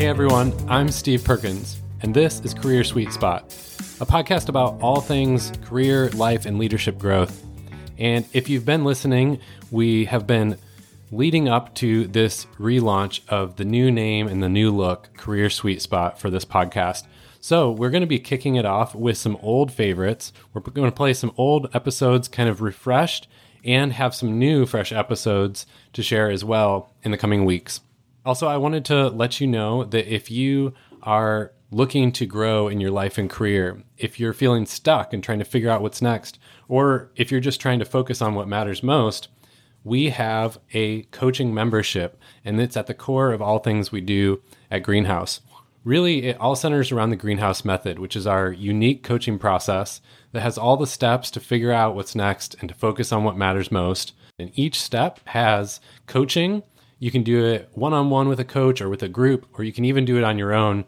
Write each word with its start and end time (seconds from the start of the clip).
Hey 0.00 0.06
everyone, 0.06 0.54
I'm 0.66 0.88
Steve 0.88 1.22
Perkins, 1.24 1.78
and 2.00 2.14
this 2.14 2.40
is 2.40 2.54
Career 2.54 2.84
Sweet 2.84 3.12
Spot, 3.12 3.42
a 4.00 4.06
podcast 4.06 4.48
about 4.48 4.80
all 4.80 5.02
things 5.02 5.52
career, 5.62 6.08
life, 6.12 6.46
and 6.46 6.58
leadership 6.58 6.96
growth. 6.96 7.44
And 7.98 8.24
if 8.32 8.48
you've 8.48 8.64
been 8.64 8.82
listening, 8.82 9.40
we 9.70 10.06
have 10.06 10.26
been 10.26 10.56
leading 11.10 11.50
up 11.50 11.74
to 11.74 12.06
this 12.06 12.46
relaunch 12.58 13.20
of 13.28 13.56
the 13.56 13.66
new 13.66 13.90
name 13.90 14.26
and 14.26 14.42
the 14.42 14.48
new 14.48 14.74
look, 14.74 15.12
Career 15.18 15.50
Sweet 15.50 15.82
Spot, 15.82 16.18
for 16.18 16.30
this 16.30 16.46
podcast. 16.46 17.06
So, 17.38 17.70
we're 17.70 17.90
going 17.90 18.00
to 18.00 18.06
be 18.06 18.18
kicking 18.18 18.54
it 18.54 18.64
off 18.64 18.94
with 18.94 19.18
some 19.18 19.36
old 19.42 19.70
favorites. 19.70 20.32
We're 20.54 20.62
going 20.62 20.90
to 20.90 20.96
play 20.96 21.12
some 21.12 21.34
old 21.36 21.68
episodes, 21.74 22.26
kind 22.26 22.48
of 22.48 22.62
refreshed, 22.62 23.28
and 23.66 23.92
have 23.92 24.14
some 24.14 24.38
new, 24.38 24.64
fresh 24.64 24.92
episodes 24.92 25.66
to 25.92 26.02
share 26.02 26.30
as 26.30 26.42
well 26.42 26.94
in 27.02 27.10
the 27.10 27.18
coming 27.18 27.44
weeks. 27.44 27.82
Also, 28.24 28.46
I 28.46 28.56
wanted 28.58 28.84
to 28.86 29.08
let 29.08 29.40
you 29.40 29.46
know 29.46 29.84
that 29.84 30.12
if 30.12 30.30
you 30.30 30.74
are 31.02 31.52
looking 31.70 32.12
to 32.12 32.26
grow 32.26 32.68
in 32.68 32.80
your 32.80 32.90
life 32.90 33.16
and 33.16 33.30
career, 33.30 33.82
if 33.96 34.20
you're 34.20 34.32
feeling 34.32 34.66
stuck 34.66 35.12
and 35.12 35.22
trying 35.22 35.38
to 35.38 35.44
figure 35.44 35.70
out 35.70 35.82
what's 35.82 36.02
next, 36.02 36.38
or 36.68 37.10
if 37.16 37.30
you're 37.30 37.40
just 37.40 37.60
trying 37.60 37.78
to 37.78 37.84
focus 37.84 38.20
on 38.20 38.34
what 38.34 38.48
matters 38.48 38.82
most, 38.82 39.28
we 39.84 40.10
have 40.10 40.58
a 40.74 41.02
coaching 41.04 41.54
membership, 41.54 42.20
and 42.44 42.60
it's 42.60 42.76
at 42.76 42.86
the 42.86 42.94
core 42.94 43.32
of 43.32 43.40
all 43.40 43.58
things 43.58 43.90
we 43.90 44.00
do 44.00 44.42
at 44.70 44.82
Greenhouse. 44.82 45.40
Really, 45.82 46.24
it 46.24 46.38
all 46.38 46.54
centers 46.54 46.92
around 46.92 47.08
the 47.08 47.16
Greenhouse 47.16 47.64
method, 47.64 47.98
which 47.98 48.14
is 48.14 48.26
our 48.26 48.52
unique 48.52 49.02
coaching 49.02 49.38
process 49.38 50.02
that 50.32 50.42
has 50.42 50.58
all 50.58 50.76
the 50.76 50.86
steps 50.86 51.30
to 51.30 51.40
figure 51.40 51.72
out 51.72 51.94
what's 51.94 52.14
next 52.14 52.54
and 52.60 52.68
to 52.68 52.74
focus 52.74 53.12
on 53.12 53.24
what 53.24 53.38
matters 53.38 53.72
most. 53.72 54.12
And 54.38 54.50
each 54.54 54.78
step 54.78 55.20
has 55.28 55.80
coaching 56.06 56.62
you 57.00 57.10
can 57.10 57.24
do 57.24 57.44
it 57.44 57.68
one 57.72 57.92
on 57.92 58.10
one 58.10 58.28
with 58.28 58.38
a 58.38 58.44
coach 58.44 58.80
or 58.80 58.88
with 58.88 59.02
a 59.02 59.08
group, 59.08 59.46
or 59.58 59.64
you 59.64 59.72
can 59.72 59.84
even 59.84 60.04
do 60.04 60.18
it 60.18 60.22
on 60.22 60.38
your 60.38 60.52
own. 60.52 60.84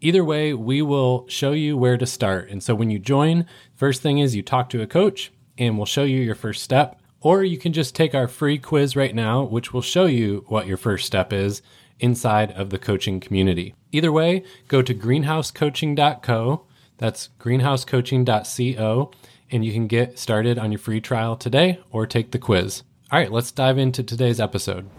Either 0.00 0.22
way, 0.22 0.52
we 0.52 0.82
will 0.82 1.26
show 1.28 1.52
you 1.52 1.78
where 1.78 1.96
to 1.96 2.04
start. 2.04 2.50
And 2.50 2.62
so 2.62 2.74
when 2.74 2.90
you 2.90 2.98
join, 2.98 3.46
first 3.74 4.02
thing 4.02 4.18
is 4.18 4.36
you 4.36 4.42
talk 4.42 4.68
to 4.70 4.82
a 4.82 4.86
coach 4.86 5.32
and 5.56 5.78
we'll 5.78 5.86
show 5.86 6.02
you 6.02 6.20
your 6.20 6.34
first 6.34 6.62
step. 6.62 7.00
Or 7.20 7.42
you 7.42 7.56
can 7.56 7.72
just 7.72 7.94
take 7.94 8.14
our 8.14 8.28
free 8.28 8.58
quiz 8.58 8.96
right 8.96 9.14
now, 9.14 9.44
which 9.44 9.72
will 9.72 9.80
show 9.80 10.04
you 10.04 10.44
what 10.48 10.66
your 10.66 10.76
first 10.76 11.06
step 11.06 11.32
is 11.32 11.62
inside 12.00 12.50
of 12.52 12.70
the 12.70 12.78
coaching 12.78 13.20
community. 13.20 13.74
Either 13.92 14.12
way, 14.12 14.42
go 14.68 14.82
to 14.82 14.94
greenhousecoaching.co. 14.94 16.66
That's 16.98 17.28
greenhousecoaching.co, 17.40 19.10
and 19.50 19.64
you 19.64 19.72
can 19.72 19.86
get 19.86 20.18
started 20.18 20.58
on 20.58 20.72
your 20.72 20.78
free 20.78 21.00
trial 21.00 21.36
today 21.36 21.80
or 21.90 22.06
take 22.06 22.32
the 22.32 22.38
quiz. 22.38 22.82
All 23.10 23.18
right, 23.18 23.32
let's 23.32 23.52
dive 23.52 23.78
into 23.78 24.02
today's 24.02 24.40
episode. 24.40 24.90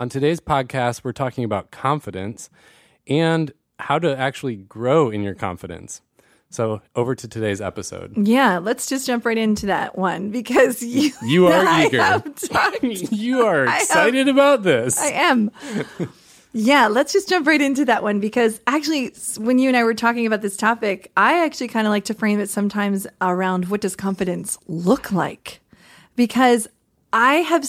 On 0.00 0.08
today's 0.08 0.38
podcast, 0.38 1.02
we're 1.02 1.10
talking 1.10 1.42
about 1.42 1.72
confidence 1.72 2.50
and 3.08 3.50
how 3.80 3.98
to 3.98 4.16
actually 4.16 4.54
grow 4.54 5.10
in 5.10 5.24
your 5.24 5.34
confidence. 5.34 6.02
So, 6.50 6.82
over 6.94 7.16
to 7.16 7.26
today's 7.26 7.60
episode. 7.60 8.16
Yeah, 8.16 8.58
let's 8.58 8.86
just 8.86 9.08
jump 9.08 9.26
right 9.26 9.36
into 9.36 9.66
that 9.66 9.98
one 9.98 10.30
because 10.30 10.84
you 10.84 11.10
you 11.24 11.48
are 11.48 11.80
eager. 11.84 12.22
you 13.10 13.44
are 13.44 13.64
excited 13.64 14.28
have, 14.28 14.36
about 14.36 14.62
this. 14.62 15.00
I 15.00 15.08
am. 15.08 15.50
yeah, 16.52 16.86
let's 16.86 17.12
just 17.12 17.28
jump 17.28 17.48
right 17.48 17.60
into 17.60 17.84
that 17.86 18.04
one 18.04 18.20
because 18.20 18.60
actually, 18.68 19.12
when 19.36 19.58
you 19.58 19.66
and 19.66 19.76
I 19.76 19.82
were 19.82 19.94
talking 19.94 20.26
about 20.26 20.42
this 20.42 20.56
topic, 20.56 21.10
I 21.16 21.44
actually 21.44 21.68
kind 21.68 21.88
of 21.88 21.90
like 21.90 22.04
to 22.04 22.14
frame 22.14 22.38
it 22.38 22.48
sometimes 22.48 23.08
around 23.20 23.68
what 23.68 23.80
does 23.80 23.96
confidence 23.96 24.58
look 24.68 25.10
like? 25.10 25.58
Because 26.14 26.68
I 27.12 27.36
have 27.36 27.66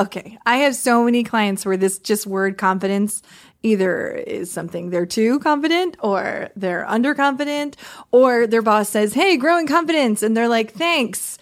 okay, 0.00 0.38
I 0.44 0.58
have 0.58 0.74
so 0.74 1.04
many 1.04 1.24
clients 1.24 1.64
where 1.64 1.76
this 1.76 1.98
just 1.98 2.26
word 2.26 2.58
confidence 2.58 3.22
either 3.62 4.10
is 4.10 4.50
something 4.50 4.90
they're 4.90 5.06
too 5.06 5.38
confident 5.38 5.96
or 6.00 6.50
they're 6.56 6.84
underconfident 6.88 7.74
or 8.10 8.46
their 8.46 8.62
boss 8.62 8.90
says, 8.90 9.14
"Hey, 9.14 9.36
growing 9.36 9.66
confidence," 9.66 10.22
and 10.22 10.36
they're 10.36 10.48
like, 10.48 10.72
"Thanks." 10.72 11.38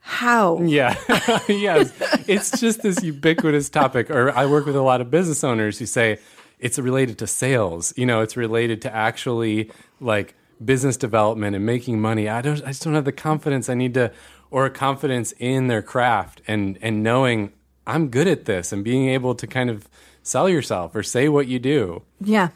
How? 0.00 0.62
Yeah. 0.62 0.94
yes. 1.48 1.92
It's 2.28 2.60
just 2.60 2.80
this 2.82 3.02
ubiquitous 3.02 3.68
topic. 3.68 4.08
Or 4.08 4.30
I 4.30 4.46
work 4.46 4.64
with 4.64 4.76
a 4.76 4.82
lot 4.82 5.00
of 5.00 5.10
business 5.10 5.42
owners 5.42 5.80
who 5.80 5.86
say 5.86 6.18
it's 6.60 6.78
related 6.78 7.18
to 7.18 7.26
sales. 7.26 7.92
You 7.96 8.06
know, 8.06 8.20
it's 8.20 8.36
related 8.36 8.82
to 8.82 8.94
actually 8.94 9.68
like 10.00 10.36
business 10.64 10.96
development 10.96 11.56
and 11.56 11.66
making 11.66 12.00
money. 12.00 12.28
I 12.28 12.40
don't 12.40 12.62
I 12.62 12.68
just 12.68 12.84
don't 12.84 12.94
have 12.94 13.04
the 13.04 13.12
confidence 13.12 13.68
I 13.68 13.74
need 13.74 13.94
to 13.94 14.12
or 14.50 14.66
a 14.66 14.70
confidence 14.70 15.32
in 15.38 15.68
their 15.68 15.82
craft 15.82 16.42
and 16.46 16.78
and 16.82 17.02
knowing 17.02 17.52
I'm 17.86 18.08
good 18.08 18.26
at 18.26 18.44
this 18.44 18.72
and 18.72 18.82
being 18.82 19.08
able 19.08 19.34
to 19.34 19.46
kind 19.46 19.70
of 19.70 19.88
sell 20.22 20.48
yourself 20.48 20.94
or 20.94 21.02
say 21.02 21.28
what 21.28 21.46
you 21.46 21.58
do. 21.58 22.02
Yeah. 22.20 22.48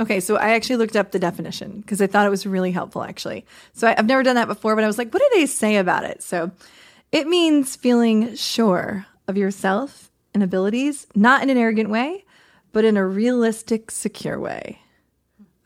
Okay, 0.00 0.20
so 0.20 0.36
I 0.36 0.50
actually 0.50 0.76
looked 0.76 0.96
up 0.96 1.12
the 1.12 1.18
definition 1.18 1.80
because 1.80 2.00
I 2.00 2.06
thought 2.06 2.26
it 2.26 2.30
was 2.30 2.46
really 2.46 2.72
helpful 2.72 3.04
actually. 3.04 3.44
So 3.74 3.86
I, 3.86 3.94
I've 3.96 4.06
never 4.06 4.22
done 4.22 4.36
that 4.36 4.48
before, 4.48 4.74
but 4.74 4.84
I 4.84 4.86
was 4.86 4.98
like, 4.98 5.12
what 5.12 5.22
do 5.22 5.38
they 5.38 5.46
say 5.46 5.76
about 5.76 6.04
it? 6.04 6.22
So 6.22 6.50
it 7.12 7.26
means 7.26 7.76
feeling 7.76 8.34
sure 8.34 9.06
of 9.28 9.36
yourself 9.36 10.10
and 10.34 10.42
abilities, 10.42 11.06
not 11.14 11.42
in 11.42 11.50
an 11.50 11.58
arrogant 11.58 11.90
way, 11.90 12.24
but 12.72 12.84
in 12.84 12.96
a 12.96 13.06
realistic, 13.06 13.90
secure 13.90 14.40
way. 14.40 14.78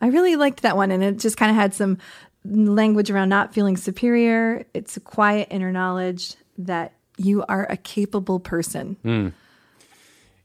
I 0.01 0.07
really 0.07 0.35
liked 0.35 0.61
that 0.61 0.77
one, 0.77 0.91
and 0.91 1.03
it 1.03 1.17
just 1.17 1.37
kind 1.37 1.49
of 1.49 1.55
had 1.55 1.73
some 1.73 1.97
language 2.47 3.11
around 3.11 3.29
not 3.29 3.53
feeling 3.53 3.77
superior. 3.77 4.65
It's 4.73 4.97
a 4.97 4.99
quiet 4.99 5.49
inner 5.51 5.71
knowledge 5.71 6.35
that 6.57 6.93
you 7.17 7.43
are 7.47 7.65
a 7.69 7.77
capable 7.77 8.39
person. 8.39 8.97
Mm. 9.03 9.33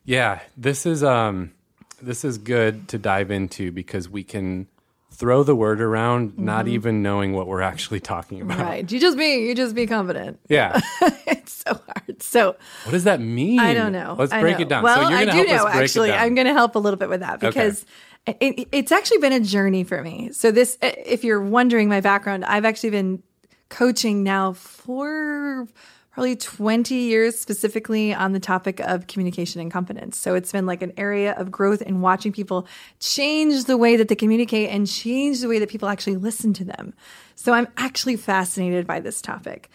Yeah, 0.04 0.40
this 0.56 0.86
is 0.86 1.02
um 1.04 1.52
this 2.00 2.24
is 2.24 2.38
good 2.38 2.88
to 2.88 2.98
dive 2.98 3.30
into 3.30 3.70
because 3.70 4.08
we 4.08 4.24
can 4.24 4.66
throw 5.12 5.42
the 5.42 5.54
word 5.54 5.80
around 5.80 6.32
mm-hmm. 6.32 6.44
not 6.44 6.66
even 6.66 7.02
knowing 7.02 7.32
what 7.32 7.46
we're 7.46 7.60
actually 7.60 8.00
talking 8.00 8.40
about. 8.40 8.58
Right. 8.58 8.90
You 8.90 8.98
just 8.98 9.16
be 9.16 9.46
you 9.46 9.54
just 9.54 9.74
be 9.74 9.86
confident. 9.86 10.40
Yeah. 10.48 10.80
it's 11.26 11.52
so 11.52 11.74
hard. 11.74 12.22
So 12.22 12.56
What 12.84 12.92
does 12.92 13.04
that 13.04 13.20
mean? 13.20 13.60
I 13.60 13.74
don't 13.74 13.92
know. 13.92 14.16
Let's 14.18 14.32
break 14.32 14.56
know. 14.58 14.62
it 14.62 14.68
down. 14.68 14.82
Well, 14.82 15.08
so 15.08 15.14
I 15.14 15.24
do 15.26 15.44
know 15.44 15.68
actually. 15.68 16.12
I'm 16.12 16.34
going 16.34 16.46
to 16.46 16.54
help 16.54 16.74
a 16.74 16.78
little 16.78 16.98
bit 16.98 17.08
with 17.08 17.20
that 17.20 17.40
because 17.40 17.82
okay. 17.82 17.92
It, 18.26 18.68
it's 18.70 18.92
actually 18.92 19.18
been 19.18 19.32
a 19.32 19.40
journey 19.40 19.84
for 19.84 20.02
me. 20.02 20.30
So 20.32 20.52
this, 20.52 20.78
if 20.80 21.24
you're 21.24 21.40
wondering 21.40 21.88
my 21.88 22.00
background, 22.00 22.44
I've 22.44 22.64
actually 22.64 22.90
been 22.90 23.22
coaching 23.68 24.22
now 24.22 24.52
for 24.52 25.66
probably 26.12 26.36
20 26.36 26.94
years 26.94 27.38
specifically 27.38 28.12
on 28.12 28.32
the 28.32 28.38
topic 28.38 28.80
of 28.80 29.06
communication 29.06 29.60
and 29.60 29.72
confidence. 29.72 30.18
So 30.18 30.34
it's 30.34 30.52
been 30.52 30.66
like 30.66 30.82
an 30.82 30.92
area 30.96 31.32
of 31.32 31.50
growth 31.50 31.82
and 31.84 32.02
watching 32.02 32.32
people 32.32 32.66
change 33.00 33.64
the 33.64 33.78
way 33.78 33.96
that 33.96 34.08
they 34.08 34.14
communicate 34.14 34.68
and 34.68 34.86
change 34.86 35.40
the 35.40 35.48
way 35.48 35.58
that 35.58 35.70
people 35.70 35.88
actually 35.88 36.16
listen 36.16 36.52
to 36.54 36.64
them. 36.64 36.92
So 37.34 37.54
I'm 37.54 37.66
actually 37.78 38.16
fascinated 38.16 38.86
by 38.86 39.00
this 39.00 39.22
topic. 39.22 39.70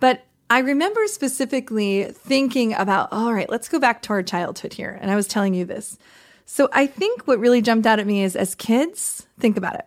But 0.00 0.24
I 0.48 0.60
remember 0.60 1.06
specifically 1.06 2.04
thinking 2.04 2.74
about, 2.74 3.10
all 3.12 3.34
right, 3.34 3.48
let's 3.50 3.68
go 3.68 3.78
back 3.78 4.02
to 4.02 4.14
our 4.14 4.22
childhood 4.22 4.72
here. 4.72 4.98
And 5.00 5.10
I 5.10 5.16
was 5.16 5.28
telling 5.28 5.52
you 5.52 5.64
this. 5.66 5.98
So 6.46 6.68
I 6.72 6.86
think 6.86 7.26
what 7.26 7.38
really 7.38 7.62
jumped 7.62 7.86
out 7.86 7.98
at 7.98 8.06
me 8.06 8.22
is 8.22 8.36
as 8.36 8.54
kids, 8.54 9.26
think 9.38 9.56
about 9.56 9.76
it. 9.76 9.86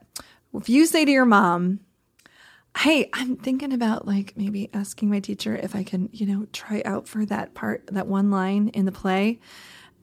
If 0.54 0.70
you 0.70 0.86
say 0.86 1.06
to 1.06 1.12
your 1.12 1.26
mom, 1.26 1.82
Hey, 2.78 3.10
I'm 3.12 3.38
thinking 3.38 3.74
about 3.74 4.06
like 4.06 4.34
maybe 4.38 4.70
asking 4.72 5.10
my 5.10 5.20
teacher 5.20 5.56
if 5.56 5.76
I 5.76 5.84
can, 5.84 6.10
you 6.14 6.28
know, 6.28 6.48
try 6.54 6.84
out 6.86 7.08
for 7.08 7.26
that 7.26 7.56
part, 7.56 7.88
that 7.88 8.06
one 8.06 8.30
line 8.30 8.70
in 8.70 8.86
the 8.86 8.92
play. 8.92 9.40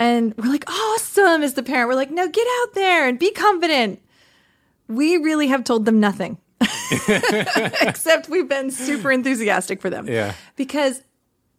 And 0.00 0.34
we're 0.36 0.50
like, 0.50 0.68
awesome 0.68 1.44
is 1.44 1.54
the 1.54 1.62
parent. 1.62 1.88
We're 1.88 1.94
like, 1.94 2.10
no, 2.10 2.28
get 2.28 2.46
out 2.62 2.74
there 2.74 3.06
and 3.06 3.16
be 3.16 3.30
confident. 3.30 4.02
We 4.88 5.18
really 5.18 5.46
have 5.48 5.62
told 5.62 5.84
them 5.84 6.00
nothing. 6.00 6.38
Except 7.80 8.28
we've 8.28 8.48
been 8.48 8.72
super 8.72 9.12
enthusiastic 9.12 9.80
for 9.80 9.88
them. 9.88 10.08
Yeah. 10.08 10.34
Because 10.56 11.00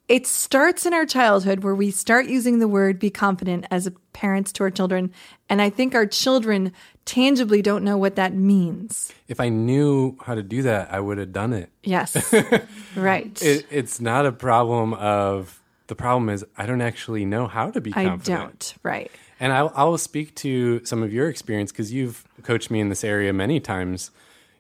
it 0.08 0.28
starts 0.28 0.86
in 0.86 0.94
our 0.94 1.06
childhood 1.06 1.64
where 1.64 1.74
we 1.74 1.90
start 1.90 2.28
using 2.28 2.60
the 2.60 2.68
word 2.68 3.00
be 3.00 3.10
confident 3.10 3.66
as 3.72 3.90
parents 4.14 4.52
to 4.54 4.64
our 4.64 4.70
children. 4.70 5.12
And 5.50 5.62
I 5.62 5.70
think 5.70 5.96
our 5.96 6.06
children 6.06 6.74
tangibly 7.06 7.62
don't 7.62 7.84
know 7.84 7.98
what 7.98 8.16
that 8.16 8.34
means. 8.34 9.12
If 9.28 9.40
I 9.40 9.50
knew 9.50 10.18
how 10.22 10.36
to 10.36 10.44
do 10.44 10.62
that, 10.64 10.92
I 10.92 11.00
would 11.00 11.18
have 11.18 11.32
done 11.32 11.54
it. 11.54 11.72
Yes. 11.84 12.34
right. 12.96 13.42
It, 13.42 13.66
it's 13.72 14.00
not 14.00 14.26
a 14.26 14.32
problem 14.32 14.94
of, 14.94 15.60
the 15.88 15.96
problem 15.96 16.30
is 16.30 16.46
I 16.58 16.66
don't 16.66 16.82
actually 16.82 17.26
know 17.26 17.48
how 17.48 17.72
to 17.72 17.82
be 17.82 17.92
confident. 17.92 18.40
I 18.40 18.44
don't. 18.44 18.76
Right. 18.84 19.12
And 19.40 19.52
I, 19.52 19.60
I 19.60 19.84
will 19.86 19.98
speak 19.98 20.36
to 20.36 20.86
some 20.86 21.04
of 21.04 21.14
your 21.14 21.30
experience 21.30 21.72
because 21.72 21.92
you've 21.92 22.26
coached 22.44 22.70
me 22.70 22.80
in 22.80 22.90
this 22.90 23.04
area 23.04 23.34
many 23.34 23.60
times. 23.60 24.12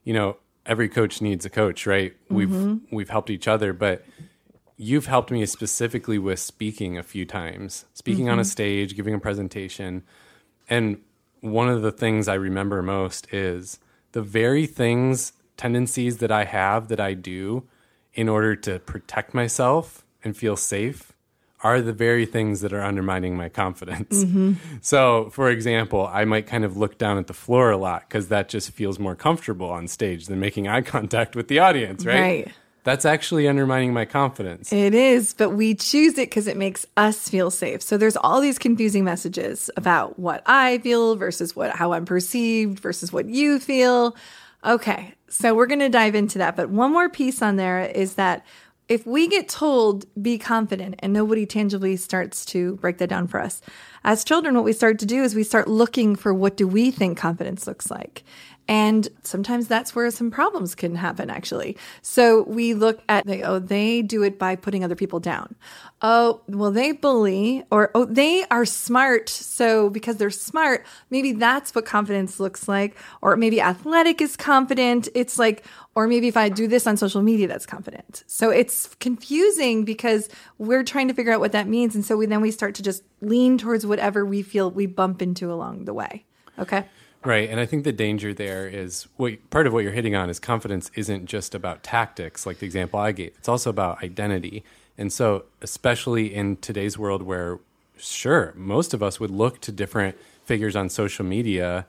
You 0.04 0.14
know, 0.14 0.38
every 0.66 0.90
coach 0.90 1.22
needs 1.22 1.46
a 1.46 1.50
coach, 1.50 1.86
right? 1.86 2.14
Mm-hmm. 2.30 2.36
We've 2.36 2.82
we've 2.92 3.10
helped 3.10 3.30
each 3.30 3.48
other, 3.48 3.74
but 3.74 4.06
you've 4.78 5.06
helped 5.06 5.32
me 5.32 5.46
specifically 5.46 6.18
with 6.18 6.40
speaking 6.40 6.98
a 6.98 7.04
few 7.04 7.26
times, 7.26 7.86
speaking 7.94 8.26
mm-hmm. 8.26 8.34
on 8.34 8.40
a 8.40 8.42
mm-hmm. 8.42 8.50
stage, 8.50 8.96
giving 8.96 9.14
a 9.14 9.20
presentation. 9.20 10.04
And 10.70 11.02
one 11.42 11.70
of 11.70 11.82
the 11.82 11.92
things 11.92 12.28
I 12.28 12.34
remember 12.34 12.82
most 12.82 13.32
is 13.34 13.80
the 14.12 14.22
very 14.22 14.66
things, 14.66 15.34
tendencies 15.58 16.18
that 16.18 16.32
I 16.32 16.46
have 16.46 16.88
that 16.90 17.00
I 17.00 17.14
do 17.14 17.68
in 18.14 18.30
order 18.30 18.56
to 18.56 18.80
protect 18.80 19.34
myself 19.34 20.06
and 20.24 20.36
feel 20.36 20.56
safe 20.56 21.14
are 21.64 21.82
the 21.82 21.94
very 21.94 22.26
things 22.26 22.62
that 22.62 22.74
are 22.74 22.82
undermining 22.82 23.36
my 23.36 23.50
confidence. 23.50 24.24
Mm-hmm. 24.24 24.54
So, 24.82 25.30
for 25.32 25.50
example, 25.50 26.08
I 26.12 26.26
might 26.26 26.46
kind 26.46 26.64
of 26.64 26.78
look 26.78 27.00
down 27.00 27.18
at 27.18 27.26
the 27.26 27.34
floor 27.34 27.72
a 27.72 27.78
lot 27.78 28.08
because 28.08 28.28
that 28.28 28.50
just 28.50 28.70
feels 28.72 29.00
more 29.00 29.16
comfortable 29.16 29.70
on 29.70 29.88
stage 29.88 30.28
than 30.28 30.40
making 30.40 30.68
eye 30.68 30.82
contact 30.82 31.36
with 31.36 31.48
the 31.48 31.60
audience, 31.60 32.06
right? 32.06 32.20
Right. 32.20 32.54
That's 32.86 33.04
actually 33.04 33.48
undermining 33.48 33.94
my 33.94 34.06
confidence. 34.06 34.72
It 34.72 34.94
is, 34.94 35.34
but 35.34 35.50
we 35.50 35.74
choose 35.74 36.14
it 36.20 36.30
because 36.30 36.46
it 36.46 36.56
makes 36.56 36.86
us 36.96 37.28
feel 37.28 37.50
safe. 37.50 37.82
So 37.82 37.98
there's 37.98 38.16
all 38.16 38.40
these 38.40 38.60
confusing 38.60 39.04
messages 39.04 39.72
about 39.76 40.20
what 40.20 40.44
I 40.46 40.78
feel 40.78 41.16
versus 41.16 41.56
what 41.56 41.72
how 41.72 41.94
I'm 41.94 42.06
perceived 42.06 42.80
versus 42.80 43.12
what 43.12 43.28
you 43.28 43.60
feel. 43.60 44.16
Okay, 44.64 45.16
so 45.28 45.56
we're 45.56 45.66
going 45.66 45.80
to 45.80 45.90
dive 45.90 46.14
into 46.14 46.38
that. 46.38 46.56
But 46.56 46.70
one 46.70 46.92
more 46.94 47.10
piece 47.10 47.42
on 47.42 47.56
there 47.56 47.82
is 47.82 48.14
that 48.16 48.46
if 48.88 49.08
we 49.08 49.28
get 49.28 49.50
told 49.50 50.06
be 50.22 50.38
confident 50.38 50.94
and 51.00 51.12
nobody 51.12 51.48
tangibly 51.48 51.98
starts 51.98 52.46
to 52.46 52.76
break 52.76 53.00
that 53.00 53.10
down 53.10 53.28
for 53.28 53.40
us 53.40 53.62
as 54.04 54.24
children 54.24 54.54
what 54.54 54.64
we 54.64 54.74
start 54.74 55.00
to 55.00 55.08
do 55.08 55.24
is 55.24 55.34
we 55.34 55.44
start 55.44 55.68
looking 55.68 56.16
for 56.16 56.34
what 56.34 56.56
do 56.56 56.68
we 56.68 56.92
think 56.92 57.18
confidence 57.18 57.66
looks 57.66 57.90
like 57.90 58.24
and 58.68 59.08
sometimes 59.24 59.68
that's 59.68 59.96
where 59.96 60.10
some 60.10 60.32
problems 60.32 60.74
can 60.74 60.96
happen, 60.96 61.30
actually. 61.30 61.78
So 62.02 62.44
we 62.44 62.74
look 62.74 63.02
at, 63.08 63.26
they, 63.26 63.44
oh, 63.44 63.60
they 63.60 64.02
do 64.02 64.24
it 64.24 64.40
by 64.40 64.56
putting 64.56 64.84
other 64.84 64.96
people 64.96 65.20
down. 65.20 65.56
Oh, 66.02 66.42
well, 66.48 66.72
they 66.72 66.92
bully, 66.92 67.64
or 67.70 67.92
oh, 67.94 68.06
they 68.06 68.44
are 68.50 68.66
smart. 68.66 69.30
So 69.30 69.90
because 69.90 70.18
they're 70.18 70.32
smart, 70.32 70.86
maybe 71.12 71.32
that's 71.32 71.76
what 71.76 71.86
confidence 71.86 72.40
looks 72.40 72.68
like. 72.68 72.98
Or 73.22 73.38
maybe 73.38 73.62
athletic 73.62 74.20
is 74.20 74.36
confident. 74.36 75.10
It's 75.14 75.38
like, 75.38 75.64
or 75.94 76.08
maybe 76.08 76.28
if 76.28 76.38
I 76.38 76.50
do 76.50 76.68
this 76.68 76.88
on 76.88 76.98
social 76.98 77.22
media, 77.22 77.48
that's 77.48 77.68
confident. 77.68 78.24
So 78.26 78.50
it's 78.50 78.96
confusing 79.00 79.86
because 79.86 80.28
we're 80.58 80.84
trying 80.84 81.08
to 81.08 81.14
figure 81.14 81.32
out 81.32 81.40
what 81.40 81.52
that 81.52 81.68
means. 81.68 81.94
And 81.94 82.04
so 82.04 82.18
we, 82.18 82.26
then 82.26 82.42
we 82.42 82.52
start 82.52 82.76
to 82.76 82.84
just 82.84 83.04
lean 83.22 83.60
towards 83.60 83.86
whatever 83.86 84.26
we 84.26 84.42
feel 84.42 84.72
we 84.72 84.88
bump 84.88 85.22
into 85.22 85.52
along 85.52 85.86
the 85.86 85.94
way. 85.94 86.26
Okay. 86.58 86.86
Right, 87.26 87.50
and 87.50 87.60
I 87.60 87.66
think 87.66 87.84
the 87.84 87.92
danger 87.92 88.36
there 88.36 88.68
is 88.68 89.08
what 89.18 89.50
part 89.50 89.66
of 89.66 89.74
what 89.74 89.84
you're 89.84 89.94
hitting 89.94 90.16
on 90.16 90.30
is 90.30 90.40
confidence 90.40 90.92
isn't 90.94 91.26
just 91.26 91.56
about 91.56 91.82
tactics, 91.82 92.46
like 92.46 92.60
the 92.60 92.68
example 92.68 93.00
I 93.00 93.14
gave. 93.14 93.34
It's 93.38 93.50
also 93.50 93.72
about 93.72 94.04
identity. 94.04 94.64
And 94.96 95.12
so, 95.12 95.46
especially 95.62 96.34
in 96.34 96.58
today's 96.58 97.00
world 97.00 97.24
where 97.24 97.60
sure, 97.98 98.54
most 98.56 98.94
of 98.94 99.02
us 99.02 99.20
would 99.20 99.32
look 99.32 99.60
to 99.62 99.72
different 99.72 100.18
figures 100.44 100.76
on 100.76 100.88
social 100.88 101.26
media 101.26 101.88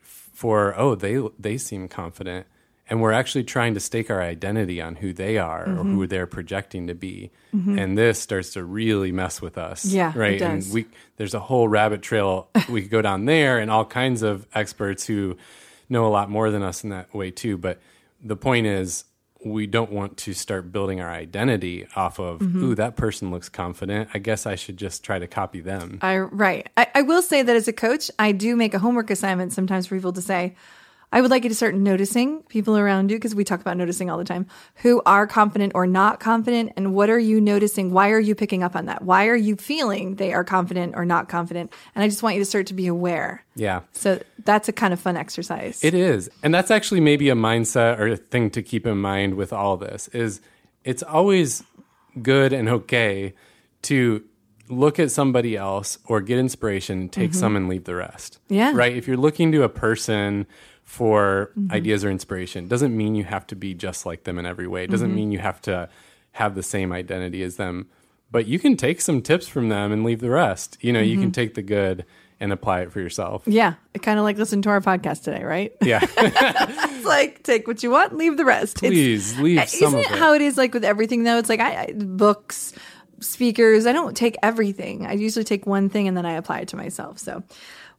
for 0.00 0.78
oh, 0.78 0.94
they 0.94 1.26
they 1.38 1.56
seem 1.56 1.88
confident 1.88 2.46
and 2.88 3.00
we're 3.00 3.12
actually 3.12 3.44
trying 3.44 3.74
to 3.74 3.80
stake 3.80 4.10
our 4.10 4.20
identity 4.20 4.80
on 4.80 4.96
who 4.96 5.12
they 5.12 5.38
are 5.38 5.66
mm-hmm. 5.66 5.80
or 5.80 5.84
who 5.84 6.06
they're 6.06 6.26
projecting 6.26 6.86
to 6.88 6.94
be. 6.94 7.30
Mm-hmm. 7.54 7.78
and 7.78 7.96
this 7.96 8.18
starts 8.18 8.54
to 8.54 8.64
really 8.64 9.12
mess 9.12 9.40
with 9.40 9.56
us 9.56 9.84
yeah 9.84 10.12
right? 10.16 10.42
And 10.42 10.66
we 10.72 10.86
there's 11.16 11.34
a 11.34 11.38
whole 11.38 11.68
rabbit 11.68 12.02
trail. 12.02 12.48
We 12.68 12.82
could 12.82 12.90
go 12.90 13.02
down 13.02 13.26
there 13.26 13.58
and 13.58 13.70
all 13.70 13.84
kinds 13.84 14.22
of 14.22 14.46
experts 14.54 15.06
who 15.06 15.36
know 15.88 16.06
a 16.06 16.08
lot 16.08 16.30
more 16.30 16.50
than 16.50 16.62
us 16.62 16.82
in 16.82 16.90
that 16.90 17.14
way 17.14 17.30
too. 17.30 17.56
But 17.56 17.80
the 18.22 18.36
point 18.36 18.66
is 18.66 19.04
we 19.44 19.66
don't 19.66 19.92
want 19.92 20.16
to 20.16 20.32
start 20.32 20.72
building 20.72 21.00
our 21.00 21.10
identity 21.10 21.86
off 21.94 22.18
of 22.18 22.40
mm-hmm. 22.40 22.64
ooh 22.64 22.74
that 22.74 22.96
person 22.96 23.30
looks 23.30 23.48
confident. 23.48 24.08
I 24.14 24.18
guess 24.18 24.46
i 24.46 24.54
should 24.54 24.76
just 24.76 25.04
try 25.04 25.18
to 25.18 25.26
copy 25.26 25.60
them. 25.60 25.98
I 26.02 26.18
right. 26.18 26.68
I, 26.76 26.86
I 26.94 27.02
will 27.02 27.22
say 27.22 27.42
that 27.42 27.54
as 27.54 27.68
a 27.68 27.72
coach 27.72 28.10
i 28.18 28.32
do 28.32 28.56
make 28.56 28.74
a 28.74 28.78
homework 28.78 29.10
assignment 29.10 29.52
sometimes 29.52 29.86
for 29.86 29.94
people 29.94 30.14
to 30.14 30.22
say 30.22 30.56
I 31.14 31.20
would 31.20 31.30
like 31.30 31.44
you 31.44 31.48
to 31.48 31.54
start 31.54 31.76
noticing 31.76 32.42
people 32.42 32.76
around 32.76 33.08
you 33.08 33.16
because 33.16 33.36
we 33.36 33.44
talk 33.44 33.60
about 33.60 33.76
noticing 33.76 34.10
all 34.10 34.18
the 34.18 34.24
time 34.24 34.46
who 34.74 35.00
are 35.06 35.28
confident 35.28 35.70
or 35.76 35.86
not 35.86 36.18
confident. 36.18 36.72
And 36.76 36.92
what 36.92 37.08
are 37.08 37.20
you 37.20 37.40
noticing? 37.40 37.92
Why 37.92 38.10
are 38.10 38.18
you 38.18 38.34
picking 38.34 38.64
up 38.64 38.74
on 38.74 38.86
that? 38.86 39.02
Why 39.02 39.28
are 39.28 39.36
you 39.36 39.54
feeling 39.54 40.16
they 40.16 40.32
are 40.32 40.42
confident 40.42 40.96
or 40.96 41.04
not 41.04 41.28
confident? 41.28 41.72
And 41.94 42.02
I 42.02 42.08
just 42.08 42.24
want 42.24 42.34
you 42.34 42.40
to 42.40 42.44
start 42.44 42.66
to 42.66 42.74
be 42.74 42.88
aware. 42.88 43.44
Yeah. 43.54 43.82
So 43.92 44.20
that's 44.44 44.68
a 44.68 44.72
kind 44.72 44.92
of 44.92 44.98
fun 44.98 45.16
exercise. 45.16 45.84
It 45.84 45.94
is. 45.94 46.28
And 46.42 46.52
that's 46.52 46.72
actually 46.72 47.00
maybe 47.00 47.28
a 47.28 47.36
mindset 47.36 48.00
or 48.00 48.08
a 48.08 48.16
thing 48.16 48.50
to 48.50 48.60
keep 48.60 48.84
in 48.84 48.98
mind 48.98 49.34
with 49.34 49.52
all 49.52 49.76
this 49.76 50.08
is 50.08 50.40
it's 50.82 51.04
always 51.04 51.62
good 52.22 52.52
and 52.52 52.68
okay 52.68 53.34
to 53.82 54.24
look 54.68 54.98
at 54.98 55.12
somebody 55.12 55.56
else 55.56 55.98
or 56.06 56.20
get 56.20 56.38
inspiration, 56.38 57.08
take 57.08 57.30
mm-hmm. 57.30 57.38
some 57.38 57.54
and 57.54 57.68
leave 57.68 57.84
the 57.84 57.94
rest. 57.94 58.40
Yeah. 58.48 58.72
Right? 58.74 58.96
If 58.96 59.06
you're 59.06 59.16
looking 59.16 59.52
to 59.52 59.62
a 59.62 59.68
person 59.68 60.46
for 60.84 61.50
mm-hmm. 61.58 61.72
ideas 61.72 62.04
or 62.04 62.10
inspiration. 62.10 62.68
Doesn't 62.68 62.96
mean 62.96 63.14
you 63.14 63.24
have 63.24 63.46
to 63.48 63.56
be 63.56 63.74
just 63.74 64.06
like 64.06 64.24
them 64.24 64.38
in 64.38 64.46
every 64.46 64.68
way. 64.68 64.84
It 64.84 64.90
doesn't 64.90 65.08
mm-hmm. 65.08 65.16
mean 65.16 65.32
you 65.32 65.38
have 65.38 65.60
to 65.62 65.88
have 66.32 66.54
the 66.54 66.62
same 66.62 66.92
identity 66.92 67.42
as 67.42 67.56
them. 67.56 67.88
But 68.30 68.46
you 68.46 68.58
can 68.58 68.76
take 68.76 69.00
some 69.00 69.22
tips 69.22 69.48
from 69.48 69.68
them 69.68 69.92
and 69.92 70.04
leave 70.04 70.20
the 70.20 70.30
rest. 70.30 70.76
You 70.80 70.92
know, 70.92 71.00
mm-hmm. 71.00 71.08
you 71.08 71.14
can 71.16 71.24
mm-hmm. 71.26 71.32
take 71.32 71.54
the 71.54 71.62
good 71.62 72.04
and 72.40 72.52
apply 72.52 72.80
it 72.80 72.92
for 72.92 73.00
yourself. 73.00 73.42
Yeah. 73.46 73.74
Kind 74.02 74.18
of 74.18 74.24
like 74.24 74.36
listen 74.36 74.60
to 74.62 74.68
our 74.68 74.80
podcast 74.80 75.22
today, 75.22 75.44
right? 75.44 75.72
Yeah. 75.80 76.00
it's 76.18 77.06
like 77.06 77.42
take 77.42 77.66
what 77.66 77.82
you 77.82 77.90
want, 77.90 78.16
leave 78.16 78.36
the 78.36 78.44
rest. 78.44 78.78
Please 78.78 79.32
it's, 79.32 79.40
leave 79.40 79.68
some 79.68 79.94
Isn't 79.94 80.00
it, 80.00 80.10
it 80.10 80.18
how 80.18 80.34
it 80.34 80.42
is 80.42 80.56
like 80.56 80.74
with 80.74 80.84
everything 80.84 81.22
though? 81.22 81.38
It's 81.38 81.48
like 81.48 81.60
I, 81.60 81.82
I 81.82 81.92
books, 81.92 82.74
speakers, 83.20 83.86
I 83.86 83.92
don't 83.92 84.16
take 84.16 84.36
everything. 84.42 85.06
I 85.06 85.12
usually 85.12 85.44
take 85.44 85.66
one 85.66 85.88
thing 85.88 86.08
and 86.08 86.16
then 86.16 86.26
I 86.26 86.32
apply 86.32 86.60
it 86.60 86.68
to 86.68 86.76
myself. 86.76 87.18
So 87.18 87.42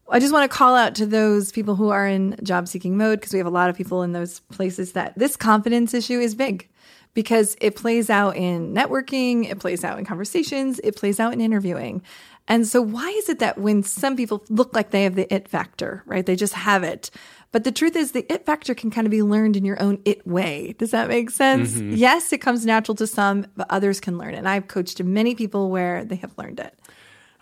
I 0.10 0.20
just 0.20 0.34
want 0.34 0.50
to 0.50 0.56
call 0.56 0.76
out 0.76 0.96
to 0.96 1.06
those 1.06 1.52
people 1.52 1.76
who 1.76 1.90
are 1.90 2.08
in 2.08 2.38
job 2.44 2.68
seeking 2.68 2.98
mode 2.98 3.20
because 3.20 3.34
we 3.34 3.40
have 3.40 3.48
a 3.48 3.52
lot 3.52 3.70
of 3.70 3.76
people 3.76 4.04
in 4.04 4.14
those 4.14 4.40
places 4.52 4.92
that 4.92 5.18
this 5.18 5.36
confidence 5.36 5.94
issue 5.94 6.20
is 6.20 6.36
big 6.36 6.70
because 7.16 7.58
it 7.62 7.76
plays 7.76 8.10
out 8.10 8.36
in 8.36 8.74
networking, 8.74 9.50
it 9.50 9.60
plays 9.60 9.84
out 9.84 9.98
in 9.98 10.06
conversations, 10.06 10.80
it 10.84 10.96
plays 10.96 11.20
out 11.20 11.34
in 11.34 11.42
interviewing. 11.42 12.04
And 12.48 12.68
so, 12.68 12.80
why 12.80 13.10
is 13.10 13.30
it 13.30 13.40
that 13.40 13.58
when 13.58 13.82
some 13.82 14.16
people 14.16 14.44
look 14.50 14.76
like 14.76 14.92
they 14.92 15.04
have 15.04 15.16
the 15.16 15.34
it 15.34 15.48
factor, 15.48 16.04
right? 16.06 16.24
They 16.24 16.36
just 16.36 16.54
have 16.54 16.84
it. 16.84 17.10
But 17.52 17.64
the 17.64 17.72
truth 17.72 17.96
is, 17.96 18.12
the 18.12 18.32
it 18.32 18.46
factor 18.46 18.76
can 18.76 18.92
kind 18.92 19.08
of 19.08 19.12
be 19.12 19.24
learned 19.24 19.56
in 19.56 19.66
your 19.66 19.82
own 19.82 20.00
it 20.06 20.28
way. 20.28 20.76
Does 20.78 20.92
that 20.92 21.08
make 21.08 21.32
sense? 21.32 21.74
Mm-hmm. 21.74 21.96
Yes, 21.96 22.32
it 22.32 22.40
comes 22.40 22.66
natural 22.66 22.96
to 22.96 23.08
some, 23.08 23.48
but 23.56 23.66
others 23.72 24.00
can 24.00 24.18
learn 24.20 24.36
it. 24.36 24.38
And 24.38 24.50
I've 24.50 24.68
coached 24.68 25.02
many 25.02 25.34
people 25.34 25.72
where 25.72 26.06
they 26.06 26.18
have 26.18 26.38
learned 26.38 26.60
it. 26.60 26.78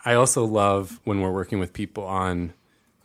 I 0.06 0.16
also 0.16 0.46
love 0.46 1.00
when 1.04 1.22
we're 1.22 1.32
working 1.32 1.60
with 1.60 1.74
people 1.74 2.04
on 2.04 2.54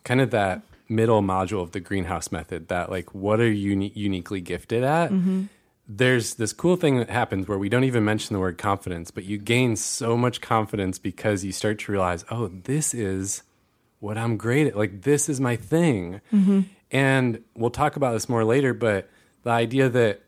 kind 0.04 0.20
of 0.20 0.30
that 0.30 0.62
middle 0.88 1.22
module 1.22 1.62
of 1.62 1.72
the 1.72 1.80
greenhouse 1.80 2.32
method 2.32 2.68
that 2.68 2.90
like 2.90 3.14
what 3.14 3.40
are 3.40 3.50
you 3.50 3.70
uni- 3.70 3.92
uniquely 3.94 4.40
gifted 4.40 4.82
at 4.82 5.10
mm-hmm. 5.10 5.44
there's 5.86 6.34
this 6.34 6.52
cool 6.52 6.76
thing 6.76 6.96
that 6.98 7.10
happens 7.10 7.46
where 7.46 7.58
we 7.58 7.68
don't 7.68 7.84
even 7.84 8.04
mention 8.04 8.32
the 8.32 8.40
word 8.40 8.56
confidence 8.56 9.10
but 9.10 9.24
you 9.24 9.36
gain 9.36 9.76
so 9.76 10.16
much 10.16 10.40
confidence 10.40 10.98
because 10.98 11.44
you 11.44 11.52
start 11.52 11.78
to 11.78 11.92
realize 11.92 12.24
oh 12.30 12.48
this 12.48 12.94
is 12.94 13.42
what 14.00 14.16
i'm 14.16 14.38
great 14.38 14.66
at 14.66 14.76
like 14.76 15.02
this 15.02 15.28
is 15.28 15.40
my 15.40 15.56
thing 15.56 16.22
mm-hmm. 16.32 16.62
and 16.90 17.42
we'll 17.54 17.70
talk 17.70 17.96
about 17.96 18.12
this 18.12 18.28
more 18.28 18.44
later 18.44 18.72
but 18.72 19.10
the 19.42 19.50
idea 19.50 19.90
that 19.90 20.22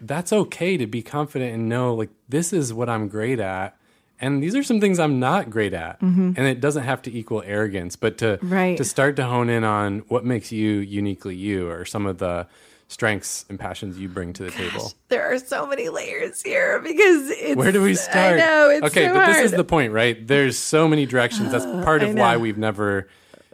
that's 0.00 0.32
okay 0.32 0.78
to 0.78 0.86
be 0.86 1.02
confident 1.02 1.54
and 1.54 1.68
know 1.68 1.94
like 1.94 2.10
this 2.26 2.54
is 2.54 2.72
what 2.72 2.88
i'm 2.88 3.06
great 3.06 3.38
at 3.38 3.76
and 4.20 4.42
these 4.42 4.54
are 4.54 4.62
some 4.62 4.80
things 4.80 4.98
I'm 4.98 5.20
not 5.20 5.50
great 5.50 5.74
at. 5.74 6.00
Mm-hmm. 6.00 6.32
And 6.36 6.46
it 6.46 6.60
doesn't 6.60 6.84
have 6.84 7.02
to 7.02 7.12
equal 7.16 7.42
arrogance, 7.44 7.96
but 7.96 8.18
to 8.18 8.38
right. 8.42 8.76
to 8.76 8.84
start 8.84 9.16
to 9.16 9.24
hone 9.24 9.48
in 9.48 9.64
on 9.64 10.00
what 10.08 10.24
makes 10.24 10.52
you 10.52 10.78
uniquely 10.78 11.36
you 11.36 11.68
or 11.68 11.84
some 11.84 12.06
of 12.06 12.18
the 12.18 12.46
strengths 12.88 13.44
and 13.48 13.58
passions 13.58 13.98
you 13.98 14.08
bring 14.08 14.32
to 14.32 14.44
the 14.44 14.50
Gosh, 14.50 14.58
table. 14.58 14.92
There 15.08 15.32
are 15.32 15.38
so 15.38 15.66
many 15.66 15.88
layers 15.88 16.42
here 16.42 16.78
because 16.80 17.30
it's 17.30 17.56
Where 17.56 17.72
do 17.72 17.82
we 17.82 17.94
start? 17.94 18.34
I 18.34 18.36
know 18.36 18.70
it's 18.70 18.86
Okay, 18.86 19.06
so 19.06 19.14
but 19.14 19.24
hard. 19.24 19.36
this 19.36 19.44
is 19.46 19.52
the 19.52 19.64
point, 19.64 19.92
right? 19.92 20.24
There's 20.26 20.58
so 20.58 20.86
many 20.88 21.06
directions. 21.06 21.52
That's 21.52 21.64
part 21.84 22.02
of 22.02 22.14
why 22.14 22.36
we've 22.36 22.58
never 22.58 23.08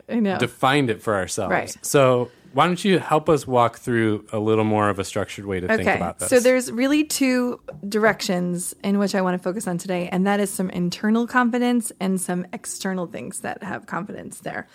defined 0.08 0.90
it 0.90 1.02
for 1.02 1.14
ourselves. 1.14 1.50
Right. 1.50 1.76
So 1.82 2.30
why 2.52 2.66
don't 2.66 2.84
you 2.84 2.98
help 2.98 3.28
us 3.28 3.46
walk 3.46 3.78
through 3.78 4.26
a 4.32 4.38
little 4.38 4.64
more 4.64 4.88
of 4.88 4.98
a 4.98 5.04
structured 5.04 5.46
way 5.46 5.60
to 5.60 5.66
okay. 5.66 5.84
think 5.84 5.96
about 5.96 6.18
this? 6.18 6.28
So 6.28 6.40
there's 6.40 6.70
really 6.70 7.04
two 7.04 7.60
directions 7.88 8.74
in 8.84 8.98
which 8.98 9.14
I 9.14 9.22
want 9.22 9.34
to 9.34 9.42
focus 9.42 9.66
on 9.66 9.78
today, 9.78 10.08
and 10.10 10.26
that 10.26 10.40
is 10.40 10.52
some 10.52 10.70
internal 10.70 11.26
confidence 11.26 11.92
and 12.00 12.20
some 12.20 12.46
external 12.52 13.06
things 13.06 13.40
that 13.40 13.62
have 13.62 13.86
confidence 13.86 14.40
there. 14.40 14.68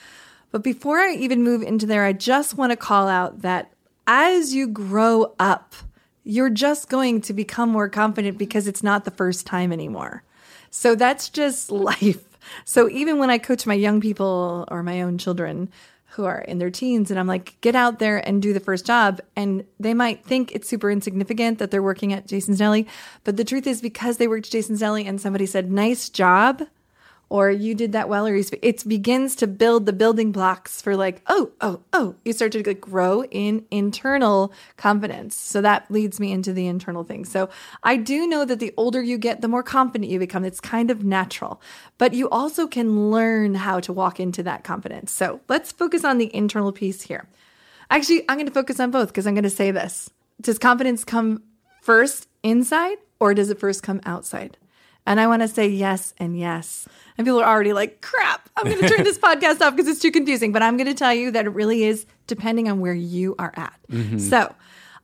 But 0.51 0.63
before 0.63 0.99
I 0.99 1.13
even 1.13 1.43
move 1.43 1.61
into 1.61 1.85
there, 1.85 2.05
I 2.05 2.13
just 2.13 2.57
want 2.57 2.71
to 2.71 2.77
call 2.77 3.07
out 3.07 3.41
that 3.41 3.71
as 4.07 4.53
you 4.53 4.67
grow 4.67 5.33
up, 5.39 5.75
you're 6.23 6.49
just 6.49 6.89
going 6.89 7.21
to 7.21 7.33
become 7.33 7.69
more 7.69 7.89
confident 7.89 8.37
because 8.37 8.67
it's 8.67 8.83
not 8.83 9.05
the 9.05 9.11
first 9.11 9.45
time 9.45 9.71
anymore. 9.71 10.23
So 10.69 10.95
that's 10.95 11.29
just 11.29 11.71
life. 11.71 12.23
So 12.65 12.89
even 12.89 13.17
when 13.17 13.29
I 13.29 13.37
coach 13.37 13.65
my 13.65 13.73
young 13.73 13.99
people 13.99 14.65
or 14.69 14.83
my 14.83 15.01
own 15.01 15.17
children, 15.17 15.69
who 16.17 16.25
are 16.25 16.41
in 16.41 16.57
their 16.57 16.71
teens 16.71 17.11
and 17.11 17.19
I'm 17.19 17.27
like, 17.27 17.55
get 17.61 17.75
out 17.75 17.99
there 17.99 18.17
and 18.27 18.41
do 18.41 18.51
the 18.51 18.59
first 18.59 18.85
job. 18.85 19.21
And 19.35 19.63
they 19.79 19.93
might 19.93 20.25
think 20.25 20.51
it's 20.51 20.67
super 20.67 20.89
insignificant 20.89 21.59
that 21.59 21.69
they're 21.69 21.83
working 21.83 22.11
at 22.11 22.27
Jason's 22.27 22.57
Deli. 22.57 22.87
But 23.23 23.37
the 23.37 23.45
truth 23.45 23.67
is 23.67 23.81
because 23.81 24.17
they 24.17 24.27
worked 24.27 24.47
at 24.47 24.51
Jason's 24.51 24.79
Deli 24.79 25.05
and 25.05 25.21
somebody 25.21 25.45
said, 25.45 25.71
nice 25.71 26.09
job, 26.09 26.63
or 27.29 27.51
you 27.51 27.75
did 27.75 27.91
that 27.91 28.07
well, 28.07 28.25
or 28.27 28.35
you 28.35 28.43
sp- 28.43 28.63
it 28.63 28.87
begins 28.87 29.35
to 29.35 29.47
build 29.47 29.85
the 29.85 29.93
building 29.93 30.31
blocks 30.31 30.81
for 30.81 30.95
like, 30.95 31.21
oh, 31.27 31.51
oh, 31.59 31.81
oh, 31.93 32.15
you 32.23 32.33
start 32.33 32.53
to 32.53 32.63
like 32.65 32.79
grow 32.79 33.23
in 33.25 33.65
internal 33.69 34.53
confidence. 34.77 35.35
So 35.35 35.61
that 35.61 35.89
leads 35.91 36.19
me 36.19 36.31
into 36.31 36.53
the 36.53 36.67
internal 36.67 37.03
thing. 37.03 37.25
So 37.25 37.49
I 37.83 37.97
do 37.97 38.27
know 38.27 38.45
that 38.45 38.59
the 38.59 38.73
older 38.77 39.01
you 39.01 39.17
get, 39.17 39.41
the 39.41 39.47
more 39.47 39.63
confident 39.63 40.09
you 40.09 40.19
become. 40.19 40.45
It's 40.45 40.61
kind 40.61 40.89
of 40.89 41.03
natural, 41.03 41.61
but 41.97 42.13
you 42.13 42.29
also 42.29 42.67
can 42.67 43.11
learn 43.11 43.55
how 43.55 43.79
to 43.81 43.91
walk 43.91 44.19
into 44.19 44.43
that 44.43 44.63
confidence. 44.63 45.11
So 45.11 45.41
let's 45.49 45.71
focus 45.71 46.05
on 46.05 46.17
the 46.17 46.33
internal 46.33 46.71
piece 46.71 47.01
here. 47.01 47.27
Actually, 47.89 48.23
I'm 48.29 48.37
going 48.37 48.47
to 48.47 48.53
focus 48.53 48.79
on 48.79 48.91
both 48.91 49.09
because 49.09 49.27
I'm 49.27 49.33
going 49.33 49.43
to 49.43 49.49
say 49.49 49.71
this. 49.71 50.09
Does 50.41 50.59
confidence 50.59 51.03
come 51.03 51.43
first 51.81 52.27
inside 52.43 52.97
or 53.19 53.33
does 53.33 53.49
it 53.49 53.59
first 53.59 53.83
come 53.83 54.01
outside? 54.05 54.57
And 55.05 55.21
I 55.21 55.27
want 55.27 55.41
to 55.41 55.47
say 55.47 55.69
yes 55.69 56.13
and 56.17 56.37
yes. 56.37 56.85
And 57.17 57.25
people 57.25 57.39
are 57.39 57.49
already 57.49 57.73
like, 57.73 58.01
crap, 58.01 58.49
I'm 58.55 58.65
going 58.65 58.79
to 58.79 58.89
turn 58.89 59.03
this 59.03 59.17
podcast 59.27 59.61
off 59.61 59.75
because 59.75 59.87
it's 59.87 60.01
too 60.01 60.11
confusing. 60.11 60.51
But 60.51 60.61
I'm 60.61 60.77
going 60.77 60.87
to 60.87 60.93
tell 60.93 61.13
you 61.13 61.31
that 61.31 61.45
it 61.45 61.49
really 61.49 61.83
is 61.83 62.05
depending 62.27 62.69
on 62.69 62.79
where 62.79 62.93
you 62.93 63.35
are 63.39 63.53
at. 63.55 63.73
Mm-hmm. 63.89 64.19
So 64.19 64.53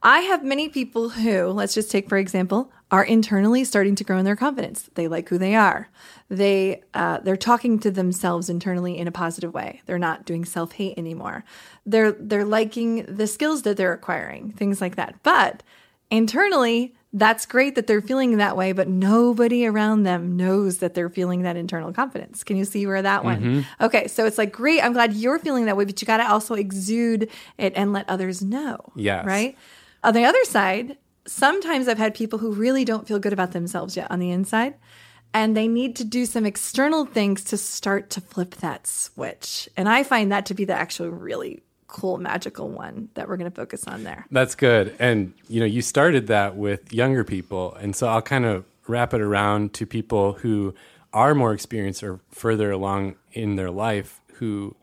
I 0.03 0.19
have 0.19 0.43
many 0.43 0.69
people 0.69 1.09
who, 1.09 1.47
let's 1.47 1.73
just 1.73 1.89
take 1.89 2.09
for 2.09 2.17
example, 2.17 2.71
are 2.91 3.03
internally 3.03 3.63
starting 3.63 3.95
to 3.95 4.03
grow 4.03 4.19
in 4.19 4.25
their 4.25 4.35
confidence. 4.35 4.89
They 4.93 5.07
like 5.07 5.27
who 5.29 5.39
they 5.39 5.55
are. 5.55 5.89
They 6.29 6.83
uh, 6.93 7.19
they're 7.19 7.35
talking 7.35 7.79
to 7.79 7.89
themselves 7.89 8.49
internally 8.49 8.97
in 8.99 9.07
a 9.07 9.11
positive 9.11 9.53
way. 9.53 9.81
They're 9.85 9.97
not 9.97 10.25
doing 10.25 10.45
self 10.45 10.73
hate 10.73 10.97
anymore. 10.97 11.43
They're 11.85 12.11
they're 12.11 12.45
liking 12.45 13.05
the 13.07 13.25
skills 13.25 13.63
that 13.63 13.77
they're 13.77 13.93
acquiring, 13.93 14.51
things 14.51 14.79
like 14.79 14.95
that. 14.97 15.15
But 15.23 15.63
internally, 16.11 16.95
that's 17.15 17.45
great 17.45 17.75
that 17.75 17.85
they're 17.85 18.01
feeling 18.01 18.37
that 18.37 18.57
way, 18.57 18.71
but 18.71 18.87
nobody 18.87 19.67
around 19.67 20.03
them 20.03 20.35
knows 20.35 20.79
that 20.79 20.95
they're 20.95 21.09
feeling 21.09 21.43
that 21.43 21.55
internal 21.55 21.93
confidence. 21.93 22.43
Can 22.43 22.57
you 22.57 22.65
see 22.65 22.87
where 22.87 23.01
that 23.03 23.23
one? 23.23 23.41
Mm-hmm. 23.41 23.85
Okay, 23.85 24.07
so 24.07 24.25
it's 24.25 24.39
like, 24.39 24.51
great, 24.51 24.83
I'm 24.83 24.93
glad 24.93 25.13
you're 25.13 25.37
feeling 25.37 25.65
that 25.65 25.77
way, 25.77 25.85
but 25.85 26.01
you 26.01 26.07
got 26.07 26.17
to 26.17 26.27
also 26.27 26.55
exude 26.55 27.29
it 27.59 27.73
and 27.75 27.93
let 27.93 28.09
others 28.09 28.41
know. 28.41 28.77
Yes. 28.95 29.25
Right? 29.25 29.55
On 30.03 30.13
the 30.13 30.25
other 30.25 30.43
side, 30.45 30.97
sometimes 31.27 31.87
I've 31.87 31.99
had 31.99 32.15
people 32.15 32.39
who 32.39 32.51
really 32.51 32.83
don't 32.83 33.07
feel 33.07 33.19
good 33.19 33.33
about 33.33 33.51
themselves 33.51 33.95
yet 33.95 34.09
on 34.09 34.19
the 34.19 34.31
inside, 34.31 34.73
and 35.35 35.55
they 35.55 35.67
need 35.67 35.95
to 35.97 36.03
do 36.03 36.25
some 36.25 36.45
external 36.45 37.05
things 37.05 37.43
to 37.45 37.57
start 37.57 38.09
to 38.11 38.21
flip 38.21 38.55
that 38.55 38.87
switch. 38.87 39.69
And 39.77 39.87
I 39.87 40.03
find 40.03 40.31
that 40.31 40.47
to 40.47 40.53
be 40.55 40.65
the 40.65 40.73
actual 40.73 41.09
really 41.09 41.61
cool 41.93 42.17
magical 42.17 42.67
one 42.69 43.07
that 43.13 43.29
we're 43.29 43.37
going 43.37 43.49
to 43.49 43.55
focus 43.55 43.87
on 43.87 44.03
there. 44.03 44.25
That's 44.31 44.55
good. 44.55 44.93
And 44.99 45.33
you 45.47 45.61
know, 45.61 45.65
you 45.65 45.81
started 45.81 46.27
that 46.27 46.57
with 46.57 46.91
younger 46.91 47.23
people, 47.23 47.75
and 47.75 47.95
so 47.95 48.07
I'll 48.07 48.21
kind 48.21 48.45
of 48.45 48.65
wrap 48.87 49.13
it 49.13 49.21
around 49.21 49.73
to 49.75 49.85
people 49.85 50.33
who 50.33 50.73
are 51.13 51.33
more 51.33 51.53
experienced 51.53 52.03
or 52.03 52.19
further 52.31 52.71
along 52.71 53.15
in 53.31 53.55
their 53.55 53.71
life 53.71 54.19
who 54.33 54.75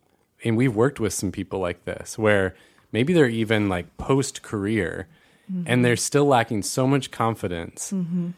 and 0.43 0.57
we've 0.57 0.75
worked 0.75 1.01
with 1.01 1.13
some 1.13 1.33
people 1.33 1.59
like 1.59 1.85
this 1.85 2.17
where 2.17 2.55
maybe 2.93 3.13
they're 3.13 3.29
even 3.29 3.69
like 3.69 3.97
post 3.99 4.43
career 4.43 5.07
mm-hmm. 5.51 5.65
and 5.67 5.85
they're 5.85 5.97
still 5.97 6.25
lacking 6.25 6.63
so 6.63 6.87
much 6.87 7.11
confidence. 7.11 7.93
Mm-hmm. 7.93 8.31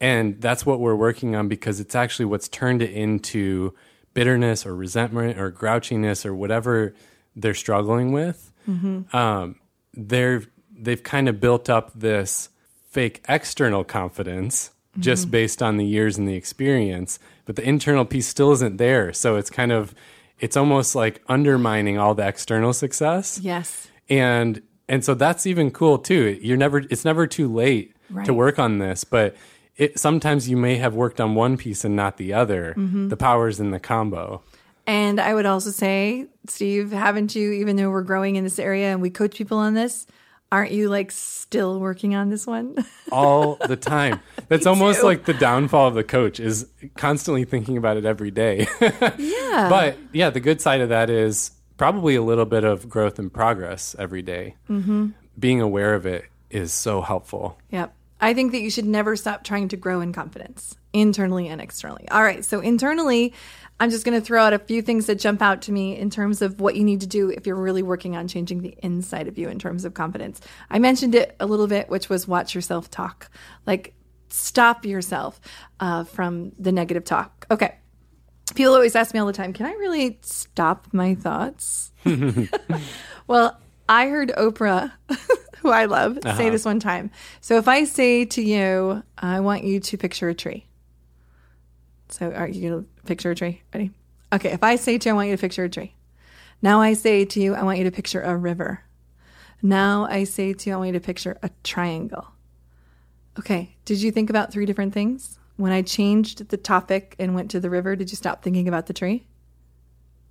And 0.00 0.40
that's 0.40 0.66
what 0.66 0.80
we're 0.80 0.96
working 0.96 1.36
on 1.36 1.48
because 1.48 1.78
it's 1.78 1.94
actually 1.94 2.26
what's 2.26 2.48
turned 2.48 2.82
it 2.82 2.90
into 2.90 3.74
bitterness 4.12 4.66
or 4.66 4.74
resentment 4.74 5.38
or 5.38 5.52
grouchiness 5.52 6.26
or 6.26 6.34
whatever 6.34 6.94
they're 7.36 7.54
struggling 7.54 8.12
with, 8.12 8.52
mm-hmm. 8.68 9.14
um, 9.16 9.56
they're 9.94 10.42
they've 10.78 11.02
kind 11.02 11.28
of 11.28 11.40
built 11.40 11.70
up 11.70 11.92
this 11.94 12.48
fake 12.90 13.22
external 13.28 13.84
confidence 13.84 14.70
mm-hmm. 14.92 15.02
just 15.02 15.30
based 15.30 15.62
on 15.62 15.76
the 15.76 15.84
years 15.84 16.18
and 16.18 16.26
the 16.28 16.34
experience, 16.34 17.18
but 17.44 17.56
the 17.56 17.66
internal 17.66 18.04
piece 18.04 18.26
still 18.26 18.52
isn't 18.52 18.78
there. 18.78 19.12
So 19.12 19.36
it's 19.36 19.50
kind 19.50 19.72
of 19.72 19.94
it's 20.38 20.56
almost 20.56 20.94
like 20.94 21.22
undermining 21.28 21.98
all 21.98 22.14
the 22.14 22.26
external 22.26 22.72
success. 22.72 23.38
Yes. 23.42 23.88
And 24.08 24.62
and 24.88 25.04
so 25.04 25.14
that's 25.14 25.46
even 25.46 25.70
cool 25.70 25.98
too. 25.98 26.38
You're 26.40 26.56
never 26.56 26.78
it's 26.78 27.04
never 27.04 27.26
too 27.26 27.52
late 27.52 27.94
right. 28.10 28.26
to 28.26 28.34
work 28.34 28.58
on 28.58 28.78
this, 28.78 29.04
but 29.04 29.36
it 29.76 29.98
sometimes 29.98 30.48
you 30.48 30.56
may 30.56 30.76
have 30.76 30.94
worked 30.94 31.20
on 31.20 31.34
one 31.34 31.56
piece 31.56 31.84
and 31.84 31.96
not 31.96 32.16
the 32.16 32.32
other. 32.32 32.74
Mm-hmm. 32.76 33.08
The 33.08 33.16
power's 33.16 33.60
in 33.60 33.70
the 33.70 33.80
combo. 33.80 34.42
And 34.86 35.20
I 35.20 35.34
would 35.34 35.46
also 35.46 35.70
say, 35.70 36.26
Steve, 36.46 36.92
haven't 36.92 37.34
you, 37.34 37.52
even 37.52 37.76
though 37.76 37.90
we're 37.90 38.02
growing 38.02 38.36
in 38.36 38.44
this 38.44 38.58
area 38.58 38.92
and 38.92 39.02
we 39.02 39.10
coach 39.10 39.36
people 39.36 39.58
on 39.58 39.74
this, 39.74 40.06
aren't 40.52 40.70
you 40.70 40.88
like 40.88 41.10
still 41.10 41.80
working 41.80 42.14
on 42.14 42.30
this 42.30 42.46
one? 42.46 42.76
All 43.12 43.56
the 43.56 43.76
time. 43.76 44.20
That's 44.48 44.66
almost 44.66 45.00
too. 45.00 45.06
like 45.06 45.24
the 45.24 45.34
downfall 45.34 45.88
of 45.88 45.94
the 45.94 46.04
coach 46.04 46.38
is 46.38 46.68
constantly 46.96 47.44
thinking 47.44 47.76
about 47.76 47.96
it 47.96 48.04
every 48.04 48.30
day. 48.30 48.68
yeah. 48.80 49.66
But 49.68 49.98
yeah, 50.12 50.30
the 50.30 50.40
good 50.40 50.60
side 50.60 50.80
of 50.80 50.90
that 50.90 51.10
is 51.10 51.50
probably 51.76 52.14
a 52.14 52.22
little 52.22 52.44
bit 52.44 52.62
of 52.62 52.88
growth 52.88 53.18
and 53.18 53.32
progress 53.32 53.96
every 53.98 54.22
day. 54.22 54.54
Mm-hmm. 54.70 55.08
Being 55.38 55.60
aware 55.60 55.94
of 55.94 56.06
it 56.06 56.26
is 56.50 56.72
so 56.72 57.00
helpful. 57.00 57.58
Yep. 57.70 57.92
I 58.20 58.34
think 58.34 58.52
that 58.52 58.60
you 58.60 58.70
should 58.70 58.86
never 58.86 59.16
stop 59.16 59.44
trying 59.44 59.68
to 59.68 59.76
grow 59.76 60.00
in 60.00 60.12
confidence, 60.12 60.76
internally 60.92 61.48
and 61.48 61.60
externally. 61.60 62.08
All 62.10 62.22
right. 62.22 62.44
So, 62.44 62.60
internally, 62.60 63.34
I'm 63.78 63.90
just 63.90 64.04
going 64.06 64.18
to 64.18 64.24
throw 64.24 64.42
out 64.42 64.54
a 64.54 64.58
few 64.58 64.80
things 64.80 65.06
that 65.06 65.16
jump 65.16 65.42
out 65.42 65.62
to 65.62 65.72
me 65.72 65.98
in 65.98 66.08
terms 66.08 66.40
of 66.40 66.60
what 66.60 66.76
you 66.76 66.84
need 66.84 67.02
to 67.02 67.06
do 67.06 67.28
if 67.30 67.46
you're 67.46 67.56
really 67.56 67.82
working 67.82 68.16
on 68.16 68.26
changing 68.26 68.62
the 68.62 68.74
inside 68.82 69.28
of 69.28 69.36
you 69.36 69.48
in 69.48 69.58
terms 69.58 69.84
of 69.84 69.92
confidence. 69.92 70.40
I 70.70 70.78
mentioned 70.78 71.14
it 71.14 71.36
a 71.40 71.46
little 71.46 71.66
bit, 71.66 71.90
which 71.90 72.08
was 72.08 72.26
watch 72.26 72.54
yourself 72.54 72.90
talk. 72.90 73.30
Like, 73.66 73.94
stop 74.30 74.86
yourself 74.86 75.40
uh, 75.78 76.04
from 76.04 76.52
the 76.58 76.72
negative 76.72 77.04
talk. 77.04 77.46
Okay. 77.50 77.74
People 78.54 78.74
always 78.74 78.96
ask 78.96 79.12
me 79.12 79.20
all 79.20 79.26
the 79.26 79.32
time, 79.32 79.52
can 79.52 79.66
I 79.66 79.72
really 79.72 80.18
stop 80.22 80.86
my 80.92 81.14
thoughts? 81.14 81.92
well, 83.26 83.60
I 83.88 84.08
heard 84.08 84.30
Oprah, 84.30 84.92
who 85.66 85.72
I 85.72 85.86
love, 85.86 86.18
uh-huh. 86.24 86.36
say 86.36 86.48
this 86.48 86.64
one 86.64 86.78
time. 86.78 87.10
So 87.40 87.58
if 87.58 87.66
I 87.66 87.84
say 87.84 88.24
to 88.26 88.42
you, 88.42 89.02
I 89.18 89.40
want 89.40 89.64
you 89.64 89.80
to 89.80 89.98
picture 89.98 90.28
a 90.28 90.34
tree. 90.34 90.64
So 92.08 92.30
are 92.30 92.46
you 92.46 92.70
going 92.70 92.84
to 92.84 93.02
picture 93.04 93.32
a 93.32 93.34
tree? 93.34 93.62
Ready? 93.74 93.90
Okay, 94.32 94.52
if 94.52 94.62
I 94.62 94.76
say 94.76 94.96
to 94.96 95.08
you, 95.08 95.12
I 95.12 95.16
want 95.16 95.28
you 95.28 95.36
to 95.36 95.40
picture 95.40 95.64
a 95.64 95.68
tree. 95.68 95.94
Now 96.62 96.80
I 96.80 96.92
say 96.92 97.24
to 97.24 97.40
you, 97.40 97.56
I 97.56 97.64
want 97.64 97.78
you 97.78 97.84
to 97.84 97.90
picture 97.90 98.20
a 98.20 98.36
river. 98.36 98.82
Now 99.60 100.06
I 100.08 100.22
say 100.22 100.52
to 100.52 100.70
you, 100.70 100.74
I 100.74 100.78
want 100.78 100.88
you 100.88 101.00
to 101.00 101.04
picture 101.04 101.36
a 101.42 101.50
triangle. 101.64 102.28
Okay, 103.36 103.76
did 103.84 104.00
you 104.00 104.12
think 104.12 104.30
about 104.30 104.52
three 104.52 104.66
different 104.66 104.94
things? 104.94 105.36
When 105.56 105.72
I 105.72 105.82
changed 105.82 106.48
the 106.48 106.56
topic 106.56 107.16
and 107.18 107.34
went 107.34 107.50
to 107.50 107.60
the 107.60 107.70
river, 107.70 107.96
did 107.96 108.12
you 108.12 108.16
stop 108.16 108.42
thinking 108.42 108.68
about 108.68 108.86
the 108.86 108.92
tree? 108.92 109.26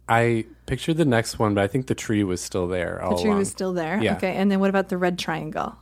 I 0.07 0.45
pictured 0.65 0.97
the 0.97 1.05
next 1.05 1.39
one, 1.39 1.55
but 1.55 1.63
I 1.63 1.67
think 1.67 1.88
the 1.88 1.95
tree 1.95 2.24
was 2.24 2.41
still 2.41 2.67
there. 2.67 3.00
the 3.01 3.15
tree 3.15 3.25
along. 3.25 3.39
was 3.39 3.50
still 3.50 3.74
there. 3.74 4.01
Yeah. 4.01 4.15
Okay, 4.17 4.35
and 4.35 4.51
then 4.51 4.59
what 4.59 4.69
about 4.69 4.89
the 4.89 4.97
red 4.97 5.17
triangle? 5.17 5.75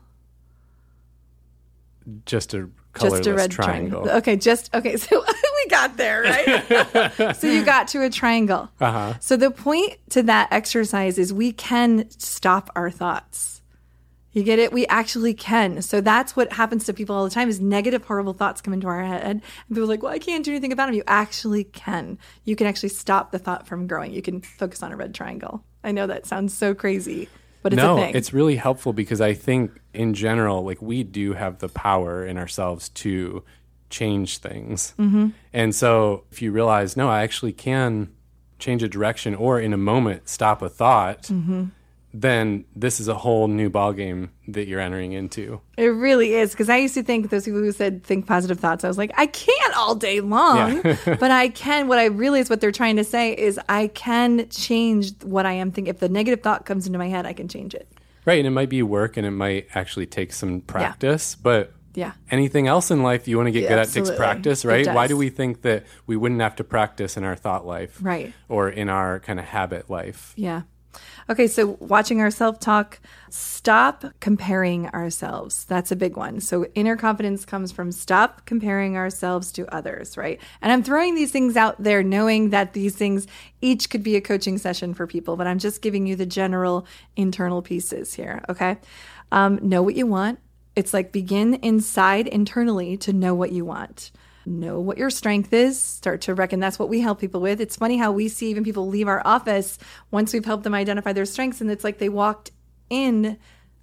Just 2.25 2.53
a 2.53 2.70
colorless 2.94 3.20
just 3.20 3.27
a 3.27 3.34
red 3.34 3.51
triangle. 3.51 4.01
triangle. 4.01 4.18
Okay, 4.18 4.36
just 4.36 4.74
okay. 4.74 4.98
So 5.03 5.24
we 5.65 5.70
got 5.70 5.98
there, 5.98 6.22
right? 6.22 7.36
so 7.36 7.48
you 7.48 7.65
got 7.65 7.88
to 7.89 8.03
a 8.03 8.10
triangle. 8.10 8.70
Uh-huh. 8.80 9.13
So 9.20 9.36
the 9.38 9.51
point 9.51 9.98
to 10.12 10.24
that 10.24 10.50
exercise 10.51 11.18
is 11.18 11.34
we 11.34 11.51
can 11.51 12.10
stop 12.10 12.70
our 12.75 12.92
thoughts. 12.92 13.62
You 14.34 14.44
get 14.44 14.58
it? 14.58 14.74
We 14.74 14.88
actually 14.88 15.36
can. 15.36 15.82
So 15.84 16.02
that's 16.02 16.36
what 16.36 16.54
happens 16.54 16.86
to 16.86 16.94
people 16.94 17.16
all 17.16 17.24
the 17.24 17.30
time 17.30 17.50
is 17.50 17.62
negative, 17.62 18.04
horrible 18.04 18.34
thoughts 18.34 18.62
come 18.62 18.74
into 18.74 18.88
our 18.88 19.04
head. 19.04 19.22
And 19.24 19.42
people 19.70 19.84
are 19.84 19.88
like, 19.88 20.02
well, 20.02 20.12
I 20.12 20.20
can't 20.20 20.44
do 20.44 20.52
anything 20.52 20.72
about 20.72 20.88
them. 20.88 20.96
You 20.96 21.04
actually 21.06 21.66
can. 21.66 22.18
You 22.44 22.56
can 22.56 22.66
actually 22.66 22.90
stop 22.90 23.32
the 23.32 23.40
thought 23.40 23.68
from 23.68 23.86
growing. 23.86 24.12
You 24.12 24.24
can 24.24 24.42
focus 24.42 24.82
on 24.82 24.92
a 24.92 24.98
red 24.98 25.13
triangle. 25.13 25.63
I 25.84 25.92
know 25.92 26.08
that 26.08 26.25
sounds 26.25 26.54
so 26.54 26.74
crazy, 26.74 27.30
but 27.62 27.74
it's 27.74 27.78
no, 27.78 27.98
a 27.98 28.02
thing. 28.02 28.16
it's 28.16 28.34
really 28.34 28.56
helpful 28.56 28.92
because 28.92 29.22
I 29.22 29.34
think 29.34 29.80
in 29.94 30.16
general, 30.16 30.63
like 30.63 30.82
we 30.82 31.04
do 31.04 31.34
have 31.34 31.60
the 31.60 31.70
power 31.70 32.25
in 32.25 32.38
ourselves 32.38 32.90
to 32.90 33.44
change 33.92 34.40
things. 34.40 34.96
Mm-hmm. 34.98 35.30
And 35.52 35.75
so 35.75 36.24
if 36.32 36.42
you 36.42 36.52
realize, 36.52 36.98
no, 36.98 37.08
I 37.08 37.22
actually 37.22 37.54
can 37.54 38.10
change 38.58 38.82
a 38.82 38.88
direction 38.88 39.36
or 39.36 39.60
in 39.60 39.74
a 39.74 39.78
moment 39.78 40.28
stop 40.28 40.63
a 40.63 40.70
thought. 40.70 41.24
Mm-hmm 41.24 41.66
then 42.13 42.65
this 42.75 43.00
is 43.00 43.08
a 43.08 43.15
whole 43.15 43.48
new 43.48 43.70
ballgame 43.70 44.29
that 44.48 44.67
you're 44.67 44.79
entering 44.79 45.13
into. 45.13 45.60
It 45.77 45.88
really 45.88 46.36
is 46.36 46.51
because 46.51 46.70
I 46.70 46.77
used 46.77 46.93
to 46.93 47.03
think 47.03 47.32
those 47.32 47.46
people 47.46 47.60
who 47.60 47.72
said 47.72 48.03
think 48.03 48.27
positive 48.27 48.60
thoughts. 48.60 48.84
I 48.84 48.88
was 48.88 49.00
like, 49.00 49.12
I 49.17 49.25
can't 49.25 49.75
all 49.75 49.96
day 49.96 50.22
long, 50.22 50.82
yeah. 50.86 50.98
but 51.20 51.32
I 51.32 51.50
can. 51.50 51.88
What 51.88 51.98
I 51.98 52.05
realize 52.05 52.50
what 52.50 52.62
they're 52.62 52.72
trying 52.72 52.98
to 52.98 53.03
say 53.03 53.36
is 53.36 53.60
I 53.67 53.88
can 53.88 54.48
change 54.50 55.24
what 55.24 55.48
I 55.48 55.53
am 55.53 55.72
thinking. 55.72 55.89
If 55.89 56.00
the 56.00 56.10
negative 56.10 56.43
thought 56.43 56.65
comes 56.65 56.86
into 56.86 57.00
my 57.00 57.08
head, 57.08 57.25
I 57.25 57.34
can 57.34 57.48
change 57.48 57.74
it. 57.74 57.88
Right, 58.25 58.38
and 58.38 58.48
it 58.48 58.51
might 58.51 58.70
be 58.70 58.84
work, 58.84 59.17
and 59.17 59.25
it 59.25 59.32
might 59.32 59.67
actually 59.74 60.05
take 60.05 60.32
some 60.32 60.62
practice, 60.62 61.36
yeah. 61.38 61.41
but 61.43 61.74
yeah. 61.96 62.13
Anything 62.32 62.67
else 62.67 62.89
in 62.91 63.03
life 63.03 63.27
you 63.27 63.38
want 63.38 63.48
to 63.48 63.51
get 63.51 63.63
yeah, 63.63 63.70
good 63.70 63.79
at 63.79 63.89
takes 63.89 64.12
practice, 64.12 64.65
right? 64.65 64.88
Why 64.88 65.08
do 65.08 65.15
we 65.15 65.29
think 65.29 65.62
that 65.62 65.86
we 66.08 66.15
wouldn't 66.15 66.41
have 66.41 66.55
to 66.58 66.63
practice 66.63 67.17
in 67.17 67.24
our 67.24 67.36
thought 67.36 67.65
life? 67.65 68.00
Right. 68.01 68.34
Or 68.50 68.70
in 68.70 68.89
our 68.89 69.20
kind 69.20 69.39
of 69.39 69.46
habit 69.46 69.89
life? 69.89 70.34
Yeah. 70.36 70.63
Okay, 71.30 71.48
so 71.48 71.77
watching 71.80 72.20
our 72.20 72.32
self 72.32 72.60
talk, 72.60 73.00
stop 73.30 74.06
comparing 74.20 74.88
ourselves. 74.89 75.63
That's 75.65 75.92
a 75.92 75.96
big 75.96 76.18
one. 76.18 76.42
So, 76.42 76.65
inner 76.75 76.98
confidence 76.98 77.46
comes 77.46 77.72
from 77.72 77.92
stop 77.92 78.46
comparing 78.46 78.98
ourselves 78.98 79.51
to 79.53 79.74
others, 79.74 80.18
right? 80.18 80.39
And 80.62 80.72
I'm 80.72 80.84
throwing 80.84 81.15
these 81.15 81.32
things 81.32 81.56
out 81.56 81.82
there 81.82 82.03
knowing 82.03 82.50
that 82.50 82.74
these 82.74 82.96
things 82.96 83.25
each 83.62 83.89
could 83.89 84.03
be 84.03 84.15
a 84.15 84.22
coaching 84.22 84.58
session 84.58 84.94
for 84.94 85.08
people, 85.08 85.38
but 85.38 85.48
I'm 85.48 85.60
just 85.60 85.82
giving 85.82 86.06
you 86.06 86.15
the 86.15 86.25
general 86.25 86.86
internal 87.15 87.62
pieces 87.62 88.13
here, 88.13 88.44
okay? 88.50 88.77
Um, 89.32 89.60
know 89.62 89.82
what 89.82 89.96
you 89.96 90.06
want. 90.06 90.39
It's 90.75 90.94
like 90.94 91.12
begin 91.12 91.53
inside 91.56 92.27
internally 92.27 92.98
to 92.98 93.13
know 93.13 93.34
what 93.34 93.51
you 93.51 93.63
want 93.63 94.12
know 94.46 94.80
what 94.80 94.98
your 94.98 95.10
strength 95.10 95.54
is, 95.54 95.80
start 95.80 96.22
to 96.22 96.34
reckon 96.34 96.60
that's 96.60 96.78
what 96.78 96.90
we 96.90 97.00
help 97.00 97.20
people 97.20 97.42
with. 97.42 97.62
It's 97.62 97.76
funny 97.76 97.98
how 97.98 98.12
we 98.12 98.28
see 98.28 98.50
even 98.50 98.64
people 98.64 98.88
leave 98.88 99.08
our 99.08 99.22
office 99.26 99.78
once 100.12 100.34
we've 100.34 100.46
helped 100.46 100.64
them 100.64 100.74
identify 100.74 101.14
their 101.14 101.26
strengths, 101.26 101.62
and 101.62 101.72
it's 101.72 101.84
like 101.84 102.00
they 102.00 102.10
walked 102.10 102.52
in 102.90 103.38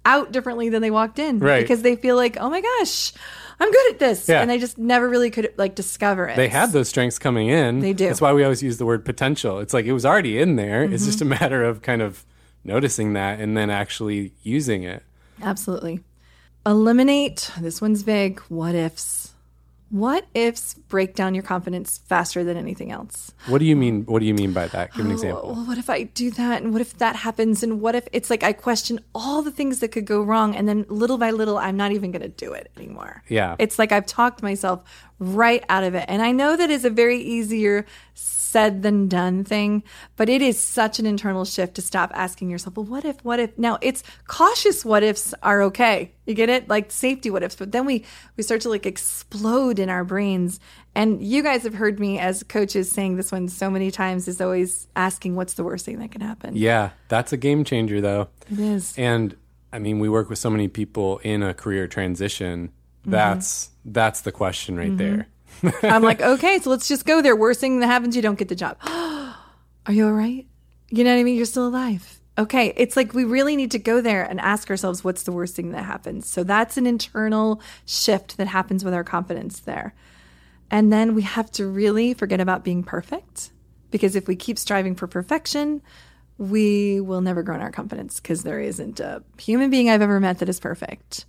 out 0.05 0.31
differently 0.31 0.69
than 0.69 0.81
they 0.81 0.91
walked 0.91 1.19
in 1.19 1.39
right. 1.39 1.61
because 1.61 1.81
they 1.81 1.95
feel 1.95 2.15
like, 2.15 2.37
oh 2.39 2.49
my 2.49 2.61
gosh, 2.61 3.13
I'm 3.59 3.71
good 3.71 3.93
at 3.93 3.99
this. 3.99 4.27
Yeah. 4.27 4.41
And 4.41 4.49
they 4.49 4.57
just 4.57 4.77
never 4.77 5.07
really 5.07 5.29
could 5.29 5.53
like 5.57 5.75
discover 5.75 6.27
it. 6.27 6.35
They 6.35 6.49
had 6.49 6.71
those 6.71 6.89
strengths 6.89 7.19
coming 7.19 7.49
in. 7.49 7.79
They 7.79 7.93
do. 7.93 8.07
That's 8.07 8.21
why 8.21 8.33
we 8.33 8.43
always 8.43 8.63
use 8.63 8.77
the 8.77 8.85
word 8.85 9.05
potential. 9.05 9.59
It's 9.59 9.73
like 9.73 9.85
it 9.85 9.93
was 9.93 10.05
already 10.05 10.39
in 10.39 10.55
there. 10.55 10.83
Mm-hmm. 10.83 10.93
It's 10.93 11.05
just 11.05 11.21
a 11.21 11.25
matter 11.25 11.63
of 11.63 11.81
kind 11.81 12.01
of 12.01 12.25
noticing 12.63 13.13
that 13.13 13.39
and 13.39 13.55
then 13.55 13.69
actually 13.69 14.33
using 14.41 14.83
it. 14.83 15.03
Absolutely. 15.41 16.01
Eliminate, 16.65 17.51
this 17.59 17.81
one's 17.81 18.03
big, 18.03 18.39
what 18.41 18.75
ifs. 18.75 19.33
What 19.91 20.25
ifs 20.33 20.73
break 20.73 21.15
down 21.15 21.35
your 21.35 21.43
confidence 21.43 21.97
faster 21.97 22.45
than 22.45 22.55
anything 22.55 22.91
else? 22.93 23.33
What 23.47 23.57
do 23.59 23.65
you 23.65 23.75
mean? 23.75 24.05
What 24.05 24.19
do 24.19 24.25
you 24.25 24.33
mean 24.33 24.53
by 24.53 24.67
that? 24.67 24.93
Give 24.93 25.05
an 25.05 25.11
oh, 25.11 25.15
example. 25.15 25.53
Well, 25.53 25.65
what 25.65 25.77
if 25.77 25.89
I 25.89 26.03
do 26.03 26.31
that? 26.31 26.61
And 26.61 26.71
what 26.71 26.81
if 26.81 26.97
that 26.99 27.17
happens? 27.17 27.61
And 27.61 27.81
what 27.81 27.93
if 27.93 28.07
it's 28.13 28.29
like 28.29 28.41
I 28.41 28.53
question 28.53 29.01
all 29.13 29.41
the 29.41 29.51
things 29.51 29.79
that 29.79 29.89
could 29.89 30.05
go 30.05 30.21
wrong, 30.21 30.55
and 30.55 30.67
then 30.67 30.85
little 30.87 31.17
by 31.17 31.31
little, 31.31 31.57
I'm 31.57 31.75
not 31.75 31.91
even 31.91 32.11
going 32.11 32.21
to 32.21 32.29
do 32.29 32.53
it 32.53 32.71
anymore. 32.77 33.21
Yeah. 33.27 33.57
It's 33.59 33.77
like 33.77 33.91
I've 33.91 34.05
talked 34.05 34.41
myself 34.41 34.83
right 35.19 35.63
out 35.67 35.83
of 35.83 35.93
it, 35.93 36.05
and 36.07 36.21
I 36.21 36.31
know 36.31 36.55
that 36.55 36.69
is 36.69 36.85
a 36.85 36.89
very 36.89 37.19
easier 37.19 37.85
said 38.51 38.83
than 38.83 39.07
done 39.07 39.43
thing, 39.43 39.81
but 40.17 40.27
it 40.27 40.41
is 40.41 40.59
such 40.59 40.99
an 40.99 41.05
internal 41.05 41.45
shift 41.45 41.75
to 41.75 41.81
stop 41.81 42.11
asking 42.13 42.49
yourself, 42.49 42.75
well, 42.75 42.85
what 42.85 43.05
if, 43.05 43.23
what 43.23 43.39
if? 43.39 43.57
Now 43.57 43.77
it's 43.81 44.03
cautious 44.27 44.83
what 44.83 45.03
ifs 45.03 45.33
are 45.41 45.61
okay. 45.63 46.11
You 46.25 46.33
get 46.33 46.49
it? 46.49 46.67
Like 46.67 46.91
safety 46.91 47.29
what 47.29 47.43
ifs, 47.43 47.55
but 47.55 47.71
then 47.71 47.85
we, 47.85 48.03
we 48.35 48.43
start 48.43 48.61
to 48.61 48.69
like 48.69 48.85
explode 48.85 49.79
in 49.79 49.89
our 49.89 50.03
brains. 50.03 50.59
And 50.93 51.23
you 51.23 51.41
guys 51.41 51.63
have 51.63 51.73
heard 51.73 51.99
me 51.99 52.19
as 52.19 52.43
coaches 52.43 52.91
saying 52.91 53.15
this 53.15 53.31
one 53.31 53.47
so 53.47 53.69
many 53.69 53.89
times 53.89 54.27
is 54.27 54.41
always 54.41 54.87
asking 54.95 55.35
what's 55.35 55.53
the 55.53 55.63
worst 55.63 55.85
thing 55.85 55.99
that 55.99 56.11
can 56.11 56.21
happen. 56.21 56.55
Yeah. 56.55 56.91
That's 57.07 57.31
a 57.31 57.37
game 57.37 57.63
changer 57.63 58.01
though. 58.01 58.27
It 58.51 58.59
is. 58.59 58.93
And 58.97 59.35
I 59.71 59.79
mean, 59.79 59.99
we 59.99 60.09
work 60.09 60.29
with 60.29 60.39
so 60.39 60.49
many 60.49 60.67
people 60.67 61.19
in 61.19 61.41
a 61.41 61.53
career 61.53 61.87
transition. 61.87 62.67
Mm-hmm. 62.67 63.11
That's, 63.11 63.67
mm-hmm. 63.67 63.91
that's 63.93 64.21
the 64.21 64.33
question 64.33 64.75
right 64.75 64.89
mm-hmm. 64.89 64.97
there 64.97 65.27
I'm 65.83 66.03
like, 66.03 66.21
okay, 66.21 66.59
so 66.59 66.69
let's 66.69 66.87
just 66.87 67.05
go 67.05 67.21
there. 67.21 67.35
Worst 67.35 67.59
thing 67.59 67.79
that 67.79 67.87
happens, 67.87 68.15
you 68.15 68.21
don't 68.21 68.37
get 68.37 68.49
the 68.49 68.55
job. 68.55 68.77
Are 68.83 69.93
you 69.93 70.05
all 70.05 70.13
right? 70.13 70.45
You 70.89 71.03
know 71.03 71.13
what 71.13 71.19
I 71.19 71.23
mean? 71.23 71.35
You're 71.35 71.45
still 71.45 71.67
alive. 71.67 72.19
Okay. 72.37 72.73
It's 72.77 72.95
like 72.95 73.13
we 73.13 73.23
really 73.23 73.55
need 73.55 73.71
to 73.71 73.79
go 73.79 74.01
there 74.01 74.23
and 74.23 74.39
ask 74.39 74.69
ourselves, 74.69 75.03
what's 75.03 75.23
the 75.23 75.31
worst 75.31 75.55
thing 75.55 75.71
that 75.71 75.83
happens? 75.83 76.27
So 76.27 76.43
that's 76.43 76.77
an 76.77 76.87
internal 76.87 77.61
shift 77.85 78.37
that 78.37 78.47
happens 78.47 78.83
with 78.83 78.93
our 78.93 79.03
confidence 79.03 79.59
there. 79.59 79.93
And 80.69 80.91
then 80.91 81.13
we 81.13 81.23
have 81.23 81.51
to 81.51 81.67
really 81.67 82.13
forget 82.13 82.39
about 82.39 82.63
being 82.63 82.83
perfect 82.83 83.51
because 83.91 84.15
if 84.15 84.27
we 84.27 84.35
keep 84.35 84.57
striving 84.57 84.95
for 84.95 85.05
perfection, 85.05 85.81
we 86.37 87.01
will 87.01 87.21
never 87.21 87.43
grow 87.43 87.55
in 87.55 87.61
our 87.61 87.71
confidence 87.71 88.19
because 88.19 88.43
there 88.43 88.59
isn't 88.59 88.99
a 88.99 89.21
human 89.37 89.69
being 89.69 89.89
I've 89.89 90.01
ever 90.01 90.19
met 90.19 90.39
that 90.39 90.49
is 90.49 90.59
perfect. 90.59 91.25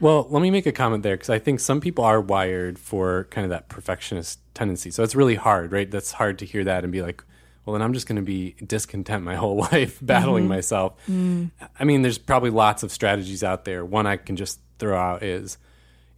Well, 0.00 0.26
let 0.30 0.40
me 0.40 0.50
make 0.50 0.66
a 0.66 0.72
comment 0.72 1.02
there 1.02 1.16
because 1.16 1.30
I 1.30 1.38
think 1.38 1.60
some 1.60 1.80
people 1.80 2.04
are 2.04 2.20
wired 2.20 2.78
for 2.78 3.24
kind 3.30 3.44
of 3.44 3.50
that 3.50 3.68
perfectionist 3.68 4.38
tendency. 4.54 4.90
So 4.90 5.02
it's 5.02 5.14
really 5.14 5.34
hard, 5.34 5.72
right? 5.72 5.90
That's 5.90 6.12
hard 6.12 6.38
to 6.38 6.46
hear 6.46 6.64
that 6.64 6.84
and 6.84 6.92
be 6.92 7.02
like, 7.02 7.22
well, 7.64 7.74
then 7.74 7.82
I'm 7.82 7.92
just 7.92 8.06
going 8.06 8.16
to 8.16 8.22
be 8.22 8.54
discontent 8.64 9.24
my 9.24 9.34
whole 9.42 9.56
life 9.56 9.98
battling 10.00 10.44
mm-hmm. 10.44 10.54
myself. 10.54 10.94
Mm. 11.08 11.50
I 11.78 11.84
mean, 11.84 12.02
there's 12.02 12.18
probably 12.18 12.50
lots 12.50 12.82
of 12.82 12.92
strategies 12.92 13.42
out 13.42 13.64
there. 13.64 13.84
One 13.84 14.06
I 14.06 14.16
can 14.16 14.36
just 14.36 14.60
throw 14.78 14.96
out 14.96 15.22
is 15.22 15.58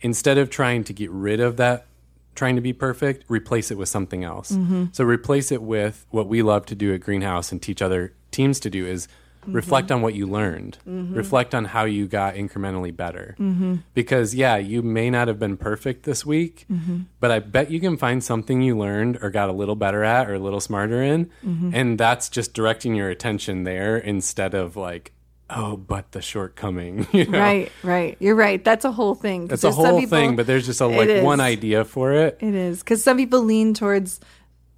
instead 0.00 0.38
of 0.38 0.50
trying 0.50 0.84
to 0.84 0.92
get 0.92 1.10
rid 1.10 1.40
of 1.40 1.56
that, 1.56 1.86
trying 2.34 2.56
to 2.56 2.62
be 2.62 2.72
perfect, 2.72 3.24
replace 3.28 3.70
it 3.70 3.78
with 3.78 3.88
something 3.88 4.24
else. 4.24 4.52
Mm-hmm. 4.52 4.86
So 4.92 5.04
replace 5.04 5.50
it 5.50 5.62
with 5.62 6.06
what 6.10 6.28
we 6.28 6.42
love 6.42 6.66
to 6.66 6.74
do 6.74 6.94
at 6.94 7.00
Greenhouse 7.00 7.50
and 7.50 7.60
teach 7.60 7.82
other 7.82 8.14
teams 8.30 8.60
to 8.60 8.70
do 8.70 8.86
is 8.86 9.08
Mm-hmm. 9.42 9.52
Reflect 9.52 9.90
on 9.90 10.02
what 10.02 10.14
you 10.14 10.26
learned. 10.26 10.78
Mm-hmm. 10.86 11.14
Reflect 11.14 11.54
on 11.54 11.64
how 11.64 11.84
you 11.84 12.06
got 12.06 12.34
incrementally 12.34 12.94
better. 12.94 13.36
Mm-hmm. 13.38 13.76
Because, 13.94 14.34
yeah, 14.34 14.56
you 14.56 14.82
may 14.82 15.08
not 15.08 15.28
have 15.28 15.38
been 15.38 15.56
perfect 15.56 16.04
this 16.04 16.26
week, 16.26 16.66
mm-hmm. 16.70 17.00
but 17.20 17.30
I 17.30 17.38
bet 17.38 17.70
you 17.70 17.80
can 17.80 17.96
find 17.96 18.22
something 18.22 18.60
you 18.60 18.76
learned 18.76 19.18
or 19.22 19.30
got 19.30 19.48
a 19.48 19.52
little 19.52 19.76
better 19.76 20.04
at 20.04 20.28
or 20.28 20.34
a 20.34 20.38
little 20.38 20.60
smarter 20.60 21.02
in. 21.02 21.26
Mm-hmm. 21.44 21.70
And 21.74 21.98
that's 21.98 22.28
just 22.28 22.52
directing 22.52 22.94
your 22.94 23.08
attention 23.08 23.64
there 23.64 23.96
instead 23.96 24.54
of 24.54 24.76
like, 24.76 25.12
oh, 25.48 25.76
but 25.76 26.12
the 26.12 26.22
shortcoming. 26.22 27.06
You 27.12 27.26
know? 27.26 27.40
Right, 27.40 27.72
right. 27.82 28.16
You're 28.20 28.36
right. 28.36 28.62
That's 28.62 28.84
a 28.84 28.92
whole 28.92 29.14
thing. 29.14 29.48
It's 29.50 29.64
a 29.64 29.72
whole 29.72 29.98
people, 29.98 30.16
thing, 30.16 30.36
but 30.36 30.46
there's 30.46 30.64
just 30.64 30.80
a 30.80 30.86
like 30.86 31.22
one 31.22 31.40
idea 31.40 31.84
for 31.84 32.12
it. 32.12 32.38
It 32.40 32.54
is 32.54 32.80
because 32.80 33.02
some 33.02 33.16
people 33.16 33.42
lean 33.42 33.74
towards 33.74 34.20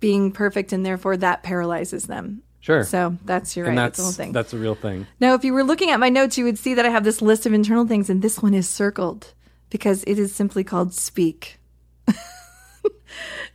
being 0.00 0.32
perfect, 0.32 0.72
and 0.72 0.84
therefore 0.84 1.16
that 1.18 1.42
paralyzes 1.42 2.06
them. 2.06 2.42
Sure. 2.62 2.84
So 2.84 3.16
that's 3.24 3.56
your 3.56 3.66
right. 3.66 3.74
That's, 3.74 3.98
that's 3.98 3.98
the 3.98 4.02
whole 4.04 4.12
thing. 4.12 4.32
That's 4.32 4.52
a 4.52 4.58
real 4.58 4.76
thing. 4.76 5.06
Now, 5.18 5.34
if 5.34 5.44
you 5.44 5.52
were 5.52 5.64
looking 5.64 5.90
at 5.90 5.98
my 5.98 6.08
notes, 6.08 6.38
you 6.38 6.44
would 6.44 6.58
see 6.58 6.74
that 6.74 6.86
I 6.86 6.90
have 6.90 7.02
this 7.02 7.20
list 7.20 7.44
of 7.44 7.52
internal 7.52 7.86
things, 7.86 8.08
and 8.08 8.22
this 8.22 8.40
one 8.40 8.54
is 8.54 8.68
circled 8.68 9.34
because 9.68 10.04
it 10.06 10.16
is 10.16 10.32
simply 10.32 10.62
called 10.62 10.94
speak. 10.94 11.58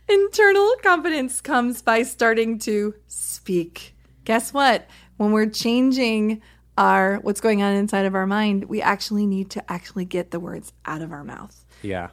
internal 0.08 0.74
confidence 0.82 1.40
comes 1.40 1.80
by 1.80 2.02
starting 2.02 2.58
to 2.60 2.94
speak. 3.06 3.96
Guess 4.24 4.52
what? 4.52 4.86
When 5.16 5.32
we're 5.32 5.48
changing 5.48 6.42
our 6.76 7.16
what's 7.16 7.40
going 7.40 7.62
on 7.62 7.74
inside 7.74 8.04
of 8.04 8.14
our 8.14 8.26
mind, 8.26 8.64
we 8.64 8.82
actually 8.82 9.26
need 9.26 9.48
to 9.50 9.72
actually 9.72 10.04
get 10.04 10.32
the 10.32 10.38
words 10.38 10.74
out 10.84 11.00
of 11.00 11.12
our 11.12 11.24
mouth. 11.24 11.64
Yeah. 11.80 12.10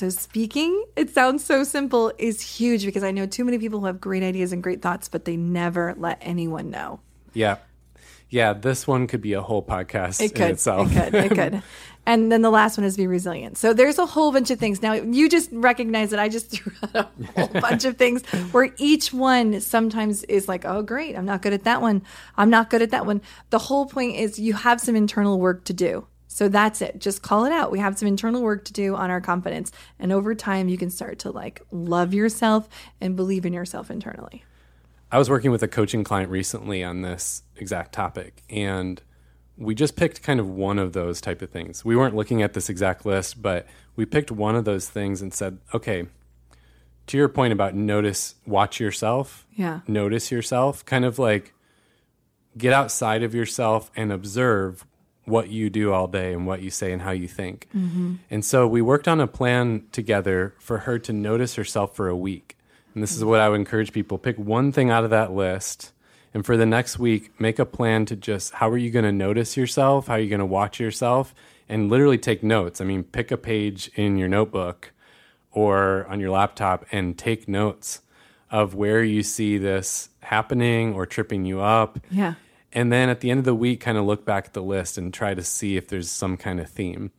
So, 0.00 0.08
speaking, 0.08 0.86
it 0.96 1.10
sounds 1.10 1.44
so 1.44 1.62
simple, 1.62 2.10
is 2.16 2.40
huge 2.40 2.86
because 2.86 3.04
I 3.04 3.10
know 3.10 3.26
too 3.26 3.44
many 3.44 3.58
people 3.58 3.80
who 3.80 3.84
have 3.84 4.00
great 4.00 4.22
ideas 4.22 4.50
and 4.50 4.62
great 4.62 4.80
thoughts, 4.80 5.10
but 5.10 5.26
they 5.26 5.36
never 5.36 5.94
let 5.94 6.16
anyone 6.22 6.70
know. 6.70 7.00
Yeah. 7.34 7.58
Yeah, 8.30 8.54
this 8.54 8.86
one 8.86 9.06
could 9.08 9.20
be 9.20 9.34
a 9.34 9.42
whole 9.42 9.62
podcast 9.62 10.22
it 10.22 10.34
could, 10.34 10.52
itself. 10.52 10.90
It 10.90 11.12
could. 11.12 11.14
It 11.16 11.28
could. 11.34 11.62
and 12.06 12.32
then 12.32 12.40
the 12.40 12.48
last 12.48 12.78
one 12.78 12.86
is 12.86 12.96
be 12.96 13.06
resilient. 13.06 13.58
So 13.58 13.74
there's 13.74 13.98
a 13.98 14.06
whole 14.06 14.32
bunch 14.32 14.50
of 14.50 14.58
things. 14.58 14.80
Now 14.80 14.94
you 14.94 15.28
just 15.28 15.50
recognize 15.52 16.08
that 16.12 16.18
I 16.18 16.30
just 16.30 16.50
threw 16.50 16.72
out 16.94 17.12
a 17.20 17.26
whole 17.32 17.48
bunch 17.60 17.84
of 17.84 17.98
things 17.98 18.24
where 18.52 18.72
each 18.78 19.12
one 19.12 19.60
sometimes 19.60 20.24
is 20.24 20.48
like, 20.48 20.64
oh 20.64 20.80
great, 20.80 21.14
I'm 21.14 21.26
not 21.26 21.42
good 21.42 21.52
at 21.52 21.64
that 21.64 21.82
one. 21.82 22.04
I'm 22.38 22.48
not 22.48 22.70
good 22.70 22.80
at 22.80 22.92
that 22.92 23.04
one. 23.04 23.20
The 23.50 23.58
whole 23.58 23.84
point 23.84 24.16
is 24.16 24.38
you 24.38 24.54
have 24.54 24.80
some 24.80 24.96
internal 24.96 25.38
work 25.38 25.64
to 25.64 25.74
do. 25.74 26.06
So 26.32 26.48
that's 26.48 26.80
it. 26.80 27.00
Just 27.00 27.22
call 27.22 27.44
it 27.44 27.50
out. 27.50 27.72
We 27.72 27.80
have 27.80 27.98
some 27.98 28.06
internal 28.06 28.40
work 28.40 28.64
to 28.66 28.72
do 28.72 28.94
on 28.94 29.10
our 29.10 29.20
confidence. 29.20 29.72
And 29.98 30.12
over 30.12 30.32
time, 30.32 30.68
you 30.68 30.78
can 30.78 30.88
start 30.88 31.18
to 31.20 31.30
like 31.32 31.60
love 31.72 32.14
yourself 32.14 32.68
and 33.00 33.16
believe 33.16 33.44
in 33.44 33.52
yourself 33.52 33.90
internally. 33.90 34.44
I 35.10 35.18
was 35.18 35.28
working 35.28 35.50
with 35.50 35.64
a 35.64 35.68
coaching 35.68 36.04
client 36.04 36.30
recently 36.30 36.84
on 36.84 37.02
this 37.02 37.42
exact 37.56 37.92
topic. 37.92 38.44
And 38.48 39.02
we 39.56 39.74
just 39.74 39.96
picked 39.96 40.22
kind 40.22 40.38
of 40.38 40.48
one 40.48 40.78
of 40.78 40.92
those 40.92 41.20
type 41.20 41.42
of 41.42 41.50
things. 41.50 41.84
We 41.84 41.96
weren't 41.96 42.14
looking 42.14 42.42
at 42.42 42.54
this 42.54 42.68
exact 42.70 43.04
list, 43.04 43.42
but 43.42 43.66
we 43.96 44.06
picked 44.06 44.30
one 44.30 44.54
of 44.54 44.64
those 44.64 44.88
things 44.88 45.20
and 45.20 45.34
said, 45.34 45.58
okay, 45.74 46.06
to 47.08 47.16
your 47.16 47.28
point 47.28 47.52
about 47.52 47.74
notice, 47.74 48.36
watch 48.46 48.78
yourself. 48.78 49.48
Yeah. 49.52 49.80
Notice 49.88 50.30
yourself, 50.30 50.84
kind 50.84 51.04
of 51.04 51.18
like 51.18 51.54
get 52.56 52.72
outside 52.72 53.24
of 53.24 53.34
yourself 53.34 53.90
and 53.96 54.12
observe 54.12 54.86
what 55.24 55.48
you 55.48 55.70
do 55.70 55.92
all 55.92 56.06
day 56.06 56.32
and 56.32 56.46
what 56.46 56.62
you 56.62 56.70
say 56.70 56.92
and 56.92 57.02
how 57.02 57.10
you 57.10 57.28
think. 57.28 57.68
Mm-hmm. 57.74 58.16
And 58.30 58.44
so 58.44 58.66
we 58.66 58.82
worked 58.82 59.08
on 59.08 59.20
a 59.20 59.26
plan 59.26 59.84
together 59.92 60.54
for 60.58 60.78
her 60.78 60.98
to 61.00 61.12
notice 61.12 61.54
herself 61.54 61.94
for 61.94 62.08
a 62.08 62.16
week. 62.16 62.56
And 62.94 63.02
this 63.02 63.16
is 63.16 63.24
what 63.24 63.40
I 63.40 63.48
would 63.48 63.60
encourage 63.60 63.92
people 63.92 64.18
pick 64.18 64.36
one 64.36 64.72
thing 64.72 64.90
out 64.90 65.04
of 65.04 65.10
that 65.10 65.32
list. 65.32 65.92
And 66.32 66.44
for 66.44 66.56
the 66.56 66.66
next 66.66 66.98
week, 66.98 67.32
make 67.40 67.58
a 67.58 67.64
plan 67.64 68.06
to 68.06 68.16
just 68.16 68.54
how 68.54 68.68
are 68.70 68.78
you 68.78 68.90
going 68.90 69.04
to 69.04 69.12
notice 69.12 69.56
yourself? 69.56 70.08
How 70.08 70.14
are 70.14 70.20
you 70.20 70.28
going 70.28 70.40
to 70.40 70.46
watch 70.46 70.80
yourself? 70.80 71.34
And 71.68 71.88
literally 71.88 72.18
take 72.18 72.42
notes. 72.42 72.80
I 72.80 72.84
mean, 72.84 73.04
pick 73.04 73.30
a 73.30 73.36
page 73.36 73.90
in 73.94 74.16
your 74.16 74.28
notebook 74.28 74.92
or 75.52 76.06
on 76.08 76.20
your 76.20 76.30
laptop 76.30 76.84
and 76.90 77.16
take 77.16 77.48
notes 77.48 78.00
of 78.50 78.74
where 78.74 79.04
you 79.04 79.22
see 79.22 79.58
this 79.58 80.08
happening 80.22 80.94
or 80.94 81.06
tripping 81.06 81.44
you 81.44 81.60
up. 81.60 82.00
Yeah 82.10 82.34
and 82.72 82.92
then 82.92 83.08
at 83.08 83.20
the 83.20 83.30
end 83.30 83.38
of 83.38 83.44
the 83.44 83.54
week 83.54 83.80
kind 83.80 83.98
of 83.98 84.04
look 84.04 84.24
back 84.24 84.46
at 84.46 84.52
the 84.52 84.62
list 84.62 84.98
and 84.98 85.12
try 85.12 85.34
to 85.34 85.42
see 85.42 85.76
if 85.76 85.88
there's 85.88 86.10
some 86.10 86.36
kind 86.36 86.60
of 86.60 86.68
theme 86.68 87.10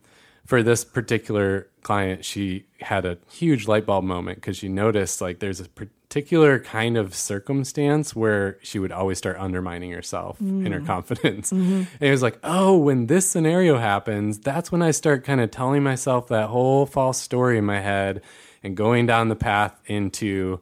for 0.45 0.63
this 0.63 0.83
particular 0.83 1.67
client 1.81 2.25
she 2.25 2.65
had 2.81 3.05
a 3.05 3.17
huge 3.29 3.67
light 3.67 3.85
bulb 3.85 4.03
moment 4.03 4.37
because 4.37 4.57
she 4.57 4.67
noticed 4.67 5.21
like 5.21 5.39
there's 5.39 5.59
a 5.59 5.69
particular 6.11 6.59
kind 6.59 6.97
of 6.97 7.15
circumstance 7.15 8.13
where 8.13 8.59
she 8.61 8.77
would 8.77 8.91
always 8.91 9.17
start 9.17 9.37
undermining 9.37 9.91
herself 9.91 10.37
mm. 10.39 10.65
in 10.65 10.73
her 10.73 10.81
confidence. 10.81 11.53
Mm-hmm. 11.61 11.83
And 11.99 12.01
it 12.01 12.11
was 12.11 12.21
like, 12.21 12.39
oh, 12.43 12.77
when 12.77 13.07
this 13.07 13.29
scenario 13.29 13.77
happens, 13.77 14.39
that's 14.39 14.71
when 14.71 14.81
I 14.81 14.91
start 14.91 15.23
kind 15.23 15.41
of 15.41 15.51
telling 15.51 15.83
myself 15.83 16.27
that 16.29 16.49
whole 16.49 16.85
false 16.85 17.19
story 17.21 17.57
in 17.57 17.65
my 17.65 17.79
head 17.79 18.21
and 18.63 18.75
going 18.75 19.05
down 19.05 19.29
the 19.29 19.35
path 19.35 19.79
into 19.85 20.59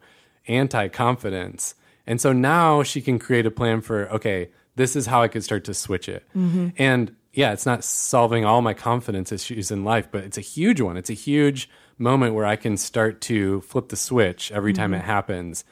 anti 0.48 0.88
confidence. 0.88 1.76
And 2.06 2.20
so 2.20 2.34
now 2.34 2.84
she 2.84 3.02
can 3.02 3.18
create 3.20 3.46
a 3.46 3.52
plan 3.52 3.82
for, 3.82 4.10
okay, 4.10 4.50
this 4.80 4.96
is 4.96 5.06
how 5.06 5.22
I 5.22 5.28
could 5.28 5.44
start 5.44 5.66
to 5.66 5.74
switch 5.74 6.08
it. 6.08 6.26
Mm-hmm. 6.36 6.70
And 6.78 7.16
yeah, 7.34 7.52
it's 7.52 7.66
not 7.66 7.84
solving 7.84 8.46
all 8.46 8.62
my 8.62 8.74
confidence 8.74 9.32
issues 9.32 9.72
in 9.72 9.84
life, 9.84 10.08
but 10.10 10.24
it's 10.24 10.38
a 10.38 10.42
huge 10.42 10.80
one. 10.80 10.96
It's 10.96 11.10
a 11.10 11.14
huge 11.14 11.70
moment 11.98 12.34
where 12.34 12.46
I 12.46 12.56
can 12.56 12.78
start 12.78 13.20
to 13.22 13.60
flip 13.62 13.90
the 13.90 13.98
switch 13.98 14.54
every 14.54 14.72
time 14.72 14.92
mm-hmm. 14.92 15.02
it 15.02 15.06
happens 15.06 15.66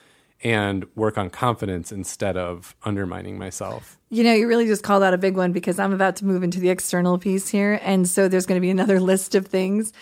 and 0.43 0.85
work 0.93 1.17
on 1.17 1.29
confidence 1.29 1.91
instead 1.91 2.35
of 2.35 2.75
undermining 2.83 3.39
myself. 3.39 3.97
You 4.09 4.25
know, 4.25 4.33
you 4.33 4.45
really 4.45 4.67
just 4.67 4.83
called 4.83 5.03
out 5.03 5.13
a 5.13 5.17
big 5.17 5.37
one 5.37 5.53
because 5.53 5.79
I'm 5.79 5.93
about 5.93 6.17
to 6.17 6.25
move 6.25 6.43
into 6.43 6.59
the 6.59 6.69
external 6.69 7.17
piece 7.17 7.47
here. 7.47 7.79
And 7.81 8.07
so 8.07 8.27
there's 8.27 8.45
going 8.45 8.57
to 8.57 8.61
be 8.61 8.69
another 8.69 8.99
list 9.11 9.33
of 9.35 9.47
things. 9.47 9.93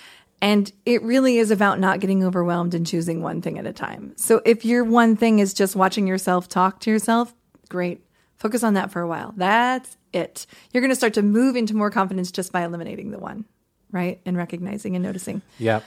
And 0.42 0.72
it 0.86 1.02
really 1.04 1.38
is 1.38 1.52
about 1.52 1.80
not 1.80 2.00
getting 2.00 2.24
overwhelmed 2.24 2.74
and 2.74 2.86
choosing 2.86 3.22
one 3.22 3.42
thing 3.42 3.58
at 3.58 3.66
a 3.66 3.72
time. 3.72 4.14
So 4.18 4.42
if 4.46 4.66
your 4.66 4.84
one 4.84 5.16
thing 5.16 5.40
is 5.40 5.54
just 5.54 5.76
watching 5.76 6.08
yourself 6.08 6.50
talk 6.50 6.82
to 6.82 6.90
yourself, 6.90 7.34
great. 7.70 8.05
Focus 8.38 8.64
on 8.64 8.74
that 8.74 8.92
for 8.92 9.02
a 9.02 9.08
while. 9.08 9.34
That's 9.38 9.98
it. 10.14 10.46
You're 10.74 10.82
going 10.82 10.92
to 10.92 10.96
start 10.96 11.14
to 11.16 11.22
move 11.22 11.56
into 11.56 11.76
more 11.76 11.90
confidence 11.90 12.32
just 12.32 12.52
by 12.52 12.64
eliminating 12.64 13.12
the 13.12 13.20
one, 13.20 13.46
right? 13.92 14.20
And 14.26 14.38
recognizing 14.38 14.96
and 14.96 15.04
noticing. 15.04 15.42
Yep. 15.60 15.84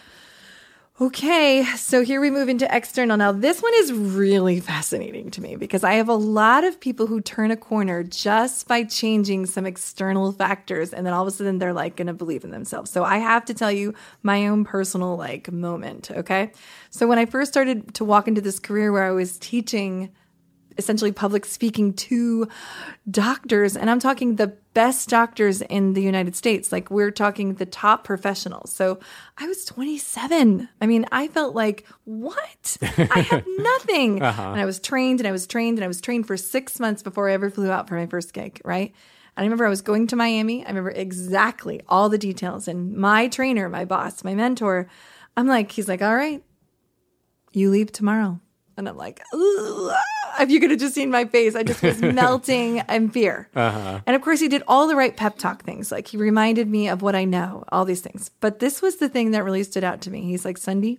Okay, 1.00 1.64
so 1.76 2.02
here 2.02 2.20
we 2.20 2.28
move 2.28 2.48
into 2.48 2.66
external. 2.74 3.16
Now, 3.16 3.30
this 3.30 3.62
one 3.62 3.72
is 3.76 3.92
really 3.92 4.58
fascinating 4.58 5.30
to 5.30 5.40
me 5.40 5.54
because 5.54 5.84
I 5.84 5.92
have 5.92 6.08
a 6.08 6.14
lot 6.14 6.64
of 6.64 6.80
people 6.80 7.06
who 7.06 7.20
turn 7.20 7.52
a 7.52 7.56
corner 7.56 8.02
just 8.02 8.66
by 8.66 8.82
changing 8.82 9.46
some 9.46 9.64
external 9.64 10.32
factors, 10.32 10.92
and 10.92 11.06
then 11.06 11.12
all 11.12 11.22
of 11.22 11.28
a 11.28 11.30
sudden 11.30 11.58
they're 11.58 11.72
like 11.72 11.94
going 11.94 12.08
to 12.08 12.14
believe 12.14 12.42
in 12.42 12.50
themselves. 12.50 12.90
So, 12.90 13.04
I 13.04 13.18
have 13.18 13.44
to 13.44 13.54
tell 13.54 13.70
you 13.70 13.94
my 14.24 14.48
own 14.48 14.64
personal 14.64 15.16
like 15.16 15.52
moment. 15.52 16.10
Okay, 16.10 16.50
so 16.90 17.06
when 17.06 17.20
I 17.20 17.26
first 17.26 17.52
started 17.52 17.94
to 17.94 18.04
walk 18.04 18.26
into 18.26 18.40
this 18.40 18.58
career 18.58 18.90
where 18.90 19.04
I 19.04 19.12
was 19.12 19.38
teaching 19.38 20.10
essentially 20.78 21.12
public 21.12 21.44
speaking 21.44 21.92
to 21.92 22.48
doctors. 23.10 23.76
And 23.76 23.90
I'm 23.90 23.98
talking 23.98 24.36
the 24.36 24.56
best 24.74 25.08
doctors 25.08 25.60
in 25.60 25.92
the 25.94 26.02
United 26.02 26.36
States. 26.36 26.70
Like 26.70 26.90
we're 26.90 27.10
talking 27.10 27.54
the 27.54 27.66
top 27.66 28.04
professionals. 28.04 28.70
So 28.70 29.00
I 29.36 29.46
was 29.48 29.64
27. 29.64 30.68
I 30.80 30.86
mean, 30.86 31.04
I 31.10 31.28
felt 31.28 31.54
like, 31.54 31.84
what? 32.04 32.76
I 32.80 33.26
have 33.30 33.44
nothing. 33.58 34.22
uh-huh. 34.22 34.52
And 34.52 34.60
I 34.60 34.64
was 34.64 34.78
trained 34.78 35.20
and 35.20 35.26
I 35.26 35.32
was 35.32 35.46
trained 35.46 35.78
and 35.78 35.84
I 35.84 35.88
was 35.88 36.00
trained 36.00 36.26
for 36.26 36.36
six 36.36 36.78
months 36.78 37.02
before 37.02 37.28
I 37.28 37.32
ever 37.32 37.50
flew 37.50 37.70
out 37.70 37.88
for 37.88 37.96
my 37.96 38.06
first 38.06 38.32
gig, 38.32 38.60
right? 38.64 38.94
I 39.36 39.42
remember 39.42 39.66
I 39.66 39.70
was 39.70 39.82
going 39.82 40.06
to 40.08 40.16
Miami. 40.16 40.64
I 40.64 40.68
remember 40.68 40.90
exactly 40.90 41.80
all 41.88 42.08
the 42.08 42.18
details. 42.18 42.66
And 42.68 42.94
my 42.96 43.28
trainer, 43.28 43.68
my 43.68 43.84
boss, 43.84 44.24
my 44.24 44.34
mentor, 44.34 44.88
I'm 45.36 45.46
like, 45.46 45.70
he's 45.70 45.88
like, 45.88 46.02
all 46.02 46.14
right, 46.14 46.42
you 47.52 47.70
leave 47.70 47.92
tomorrow. 47.92 48.40
And 48.76 48.88
I'm 48.88 48.96
like, 48.96 49.20
if 50.40 50.50
you 50.50 50.60
could 50.60 50.70
have 50.70 50.80
just 50.80 50.94
seen 50.94 51.10
my 51.10 51.24
face, 51.24 51.54
I 51.54 51.62
just 51.62 51.82
was 51.82 52.00
melting 52.02 52.82
in 52.88 53.10
fear. 53.10 53.48
Uh-huh. 53.54 54.00
And 54.06 54.16
of 54.16 54.22
course, 54.22 54.40
he 54.40 54.48
did 54.48 54.62
all 54.68 54.86
the 54.86 54.96
right 54.96 55.16
pep 55.16 55.38
talk 55.38 55.64
things. 55.64 55.90
Like 55.90 56.08
he 56.08 56.16
reminded 56.16 56.68
me 56.68 56.88
of 56.88 57.02
what 57.02 57.14
I 57.14 57.24
know, 57.24 57.64
all 57.70 57.84
these 57.84 58.00
things. 58.00 58.30
But 58.40 58.58
this 58.58 58.80
was 58.82 58.96
the 58.96 59.08
thing 59.08 59.32
that 59.32 59.44
really 59.44 59.64
stood 59.64 59.84
out 59.84 60.00
to 60.02 60.10
me. 60.10 60.22
He's 60.22 60.44
like, 60.44 60.58
Sunny, 60.58 60.98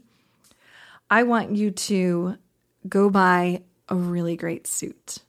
I 1.09 1.23
want 1.23 1.55
you 1.55 1.71
to 1.71 2.37
go 2.87 3.09
buy 3.09 3.63
a 3.87 3.95
really 3.95 4.35
great 4.35 4.67
suit. 4.67 5.19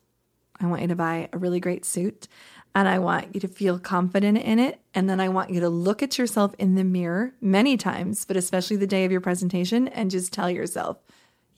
I 0.60 0.66
want 0.66 0.82
you 0.82 0.88
to 0.88 0.96
buy 0.96 1.28
a 1.32 1.38
really 1.38 1.60
great 1.60 1.84
suit 1.84 2.28
and 2.74 2.88
I 2.88 2.98
want 2.98 3.34
you 3.34 3.40
to 3.40 3.48
feel 3.48 3.78
confident 3.78 4.38
in 4.38 4.58
it. 4.58 4.80
And 4.94 5.08
then 5.08 5.20
I 5.20 5.28
want 5.28 5.50
you 5.50 5.60
to 5.60 5.68
look 5.68 6.02
at 6.02 6.18
yourself 6.18 6.54
in 6.58 6.74
the 6.74 6.84
mirror 6.84 7.32
many 7.40 7.76
times, 7.76 8.24
but 8.24 8.36
especially 8.36 8.76
the 8.76 8.86
day 8.86 9.04
of 9.04 9.12
your 9.12 9.20
presentation, 9.20 9.88
and 9.88 10.10
just 10.10 10.32
tell 10.32 10.50
yourself, 10.50 10.98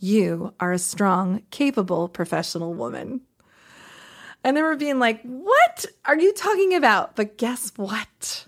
you 0.03 0.53
are 0.59 0.73
a 0.73 0.79
strong, 0.79 1.43
capable 1.51 2.09
professional 2.09 2.75
woman. 2.75 3.21
And 4.43 4.57
they 4.57 4.63
were 4.63 4.77
being 4.77 4.99
like, 4.99 5.23
What 5.23 5.87
are 6.05 6.19
you 6.19 6.33
talking 6.33 6.75
about? 6.75 7.15
But 7.15 7.39
guess 7.39 7.73
what? 7.77 8.47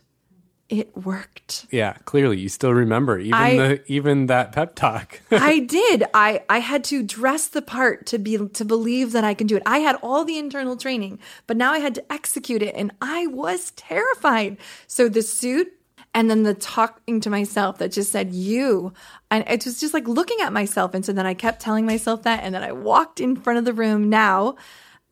It 0.70 0.96
worked. 0.96 1.66
Yeah, 1.70 1.92
clearly 2.04 2.38
you 2.38 2.48
still 2.48 2.72
remember 2.72 3.18
even 3.18 3.34
I, 3.34 3.56
the 3.56 3.82
even 3.86 4.26
that 4.26 4.50
pep 4.52 4.74
talk. 4.74 5.20
I 5.30 5.60
did. 5.60 6.04
I 6.14 6.42
I 6.48 6.58
had 6.58 6.82
to 6.84 7.02
dress 7.02 7.46
the 7.46 7.62
part 7.62 8.06
to 8.06 8.18
be 8.18 8.36
to 8.48 8.64
believe 8.64 9.12
that 9.12 9.22
I 9.22 9.34
can 9.34 9.46
do 9.46 9.56
it. 9.56 9.62
I 9.66 9.78
had 9.78 9.96
all 10.02 10.24
the 10.24 10.38
internal 10.38 10.76
training, 10.76 11.20
but 11.46 11.56
now 11.56 11.72
I 11.72 11.78
had 11.78 11.94
to 11.96 12.12
execute 12.12 12.62
it 12.62 12.74
and 12.74 12.90
I 13.00 13.28
was 13.28 13.70
terrified. 13.72 14.56
So 14.88 15.08
the 15.08 15.22
suit 15.22 15.72
and 16.14 16.31
then 16.31 16.44
the 16.44 16.55
talking 16.55 17.20
to 17.20 17.29
myself 17.29 17.79
that 17.79 17.92
just 17.92 18.12
said 18.12 18.33
you 18.33 18.92
and 19.31 19.44
it 19.48 19.64
was 19.64 19.81
just 19.81 19.92
like 19.92 20.07
looking 20.07 20.40
at 20.40 20.53
myself. 20.53 20.94
And 20.94 21.05
so 21.05 21.12
then 21.12 21.27
i 21.27 21.35
kept 21.35 21.61
telling 21.61 21.85
myself 21.85 22.22
that 22.22 22.42
and 22.42 22.55
then 22.55 22.62
i 22.62 22.72
walked 22.72 23.20
in 23.20 23.37
front 23.37 23.59
of 23.59 23.64
the 23.64 23.72
room 23.72 24.09
now 24.09 24.57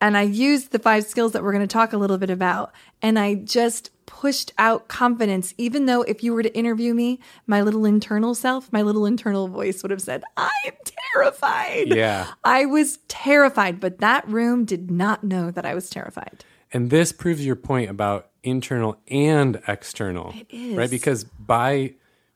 and 0.00 0.16
i 0.16 0.22
used 0.22 0.70
the 0.70 0.78
five 0.78 1.04
skills 1.04 1.32
that 1.32 1.42
we're 1.42 1.52
going 1.52 1.66
to 1.66 1.72
talk 1.72 1.92
a 1.92 1.98
little 1.98 2.18
bit 2.18 2.30
about. 2.30 2.72
And 3.02 3.18
i 3.18 3.34
just 3.34 3.90
pushed 4.06 4.52
out 4.58 4.88
confidence 4.88 5.54
even 5.58 5.86
though 5.86 6.02
if 6.02 6.22
you 6.22 6.32
were 6.34 6.42
to 6.42 6.54
interview 6.56 6.92
me 6.92 7.18
my 7.46 7.62
little 7.62 7.84
internal 7.84 8.34
self 8.34 8.72
my 8.72 8.82
little 8.82 9.06
internal 9.06 9.48
voice 9.48 9.82
would 9.82 9.90
have 9.90 10.02
said 10.02 10.22
i 10.36 10.50
am 10.66 10.74
terrified. 11.14 11.88
Yeah. 11.88 12.28
I 12.44 12.66
was 12.66 12.98
terrified 13.08 13.80
but 13.80 13.98
that 13.98 14.28
room 14.28 14.64
did 14.64 14.90
not 14.90 15.24
know 15.24 15.50
that 15.50 15.66
i 15.66 15.74
was 15.74 15.90
terrified. 15.90 16.44
And 16.72 16.90
this 16.90 17.12
proves 17.12 17.44
your 17.44 17.56
point 17.56 17.90
about 17.90 18.31
internal 18.42 18.96
and 19.08 19.62
external. 19.66 20.34
Right? 20.52 20.90
Because 20.90 21.24
by 21.24 21.94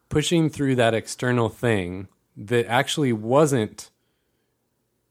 pushing 0.09 0.49
through 0.51 0.77
that 0.77 0.95
external 0.95 1.49
thing 1.49 2.09
that 2.37 2.67
actually 2.67 3.13
wasn't 3.13 3.91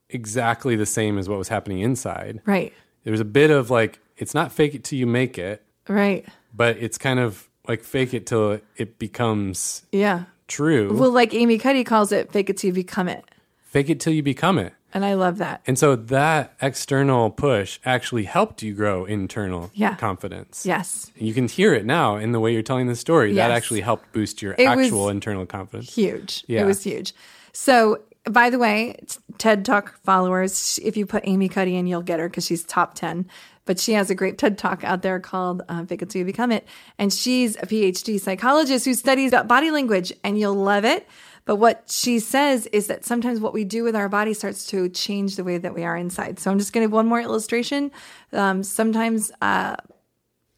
exactly 0.10 0.76
the 0.76 0.86
same 0.86 1.18
as 1.18 1.28
what 1.28 1.38
was 1.38 1.48
happening 1.48 1.80
inside. 1.80 2.42
Right. 2.46 2.74
There 3.04 3.12
was 3.12 3.20
a 3.20 3.26
bit 3.26 3.52
of 3.52 3.70
like, 3.70 4.00
it's 4.18 4.34
not 4.34 4.52
fake 4.52 4.76
it 4.76 4.84
till 4.84 5.00
you 5.00 5.08
make 5.08 5.38
it. 5.38 5.64
Right. 5.88 6.26
But 6.54 6.78
it's 6.78 6.98
kind 6.98 7.20
of 7.20 7.50
like 7.68 7.84
fake 7.84 8.14
it 8.14 8.28
till 8.28 8.60
it 8.78 9.00
becomes 9.00 9.84
yeah 9.92 10.26
true. 10.48 10.96
Well, 10.96 11.12
like 11.12 11.34
Amy 11.34 11.58
Cuddy 11.58 11.84
calls 11.84 12.12
it, 12.12 12.32
fake 12.32 12.50
it 12.50 12.58
till 12.58 12.70
you 12.70 12.74
become 12.74 13.08
it. 13.08 13.26
Fake 13.64 13.90
it 13.90 14.00
till 14.00 14.14
you 14.14 14.24
become 14.24 14.58
it. 14.58 14.74
And 14.96 15.04
I 15.04 15.16
love 15.16 15.40
that. 15.40 15.62
And 15.68 15.78
so 15.78 15.98
that 15.98 16.54
external 16.62 17.30
push 17.30 17.80
actually 17.84 18.24
helped 18.24 18.64
you 18.64 18.74
grow 18.74 19.04
internal 19.04 19.70
yeah. 19.74 19.96
confidence. 19.96 20.66
Yes. 20.66 21.12
You 21.18 21.34
can 21.34 21.50
hear 21.50 21.74
it 21.74 21.86
now 21.86 22.16
in 22.16 22.32
the 22.32 22.40
way 22.40 22.54
you're 22.54 22.62
telling 22.62 22.88
the 22.88 22.96
story. 22.96 23.34
Yes. 23.34 23.50
That 23.50 23.52
actually 23.54 23.82
helped 23.82 24.14
boost 24.14 24.42
your 24.42 24.56
it 24.58 24.64
actual 24.64 25.10
internal 25.10 25.46
confidence. 25.46 25.94
Huge. 25.94 26.46
Yeah. 26.48 26.62
It 26.62 26.66
was 26.66 26.82
huge. 26.82 27.14
So, 27.52 28.04
by 28.24 28.50
the 28.50 28.58
way, 28.58 28.98
TED 29.38 29.66
Talk 29.66 30.00
followers, 30.04 30.80
if 30.82 30.96
you 30.96 31.06
put 31.06 31.24
Amy 31.28 31.50
Cuddy 31.50 31.76
in, 31.76 31.88
you'll 31.88 32.02
get 32.02 32.22
her 32.22 32.30
because 32.30 32.46
she's 32.46 32.64
top 32.64 32.94
10. 32.94 33.28
But 33.66 33.82
she 33.82 33.94
has 33.94 34.10
a 34.10 34.16
great 34.16 34.38
TED 34.38 34.58
Talk 34.58 34.86
out 34.86 35.02
there 35.02 35.20
called 35.20 35.62
uh, 35.68 35.84
Fake 35.84 36.04
It 36.04 36.10
Till 36.10 36.20
You 36.20 36.26
Become 36.26 36.54
It. 36.54 36.66
And 36.98 37.12
she's 37.12 37.58
a 37.58 37.66
PhD 37.66 38.18
psychologist 38.18 38.86
who 38.86 38.94
studies 38.94 39.32
body 39.46 39.72
language, 39.72 40.14
and 40.24 40.40
you'll 40.40 40.56
love 40.56 40.86
it. 40.86 41.06
But 41.46 41.58
what 41.58 41.90
she 41.90 42.20
says 42.20 42.66
is 42.68 42.88
that 42.88 43.06
sometimes 43.06 43.40
what 43.40 43.54
we 43.54 43.64
do 43.64 43.84
with 43.84 43.96
our 43.96 44.10
body 44.10 44.34
starts 44.34 44.66
to 44.68 44.90
change 44.90 45.36
the 45.36 45.44
way 45.44 45.58
that 45.60 45.76
we 45.76 45.84
are 45.84 45.96
inside. 45.96 46.40
So 46.40 46.52
I'm 46.52 46.58
just 46.58 46.74
going 46.74 46.84
to 46.84 46.88
give 46.88 46.94
one 46.94 47.08
more 47.08 47.22
illustration. 47.22 47.92
Um, 48.34 48.64
sometimes 48.64 49.32
uh, 49.42 49.76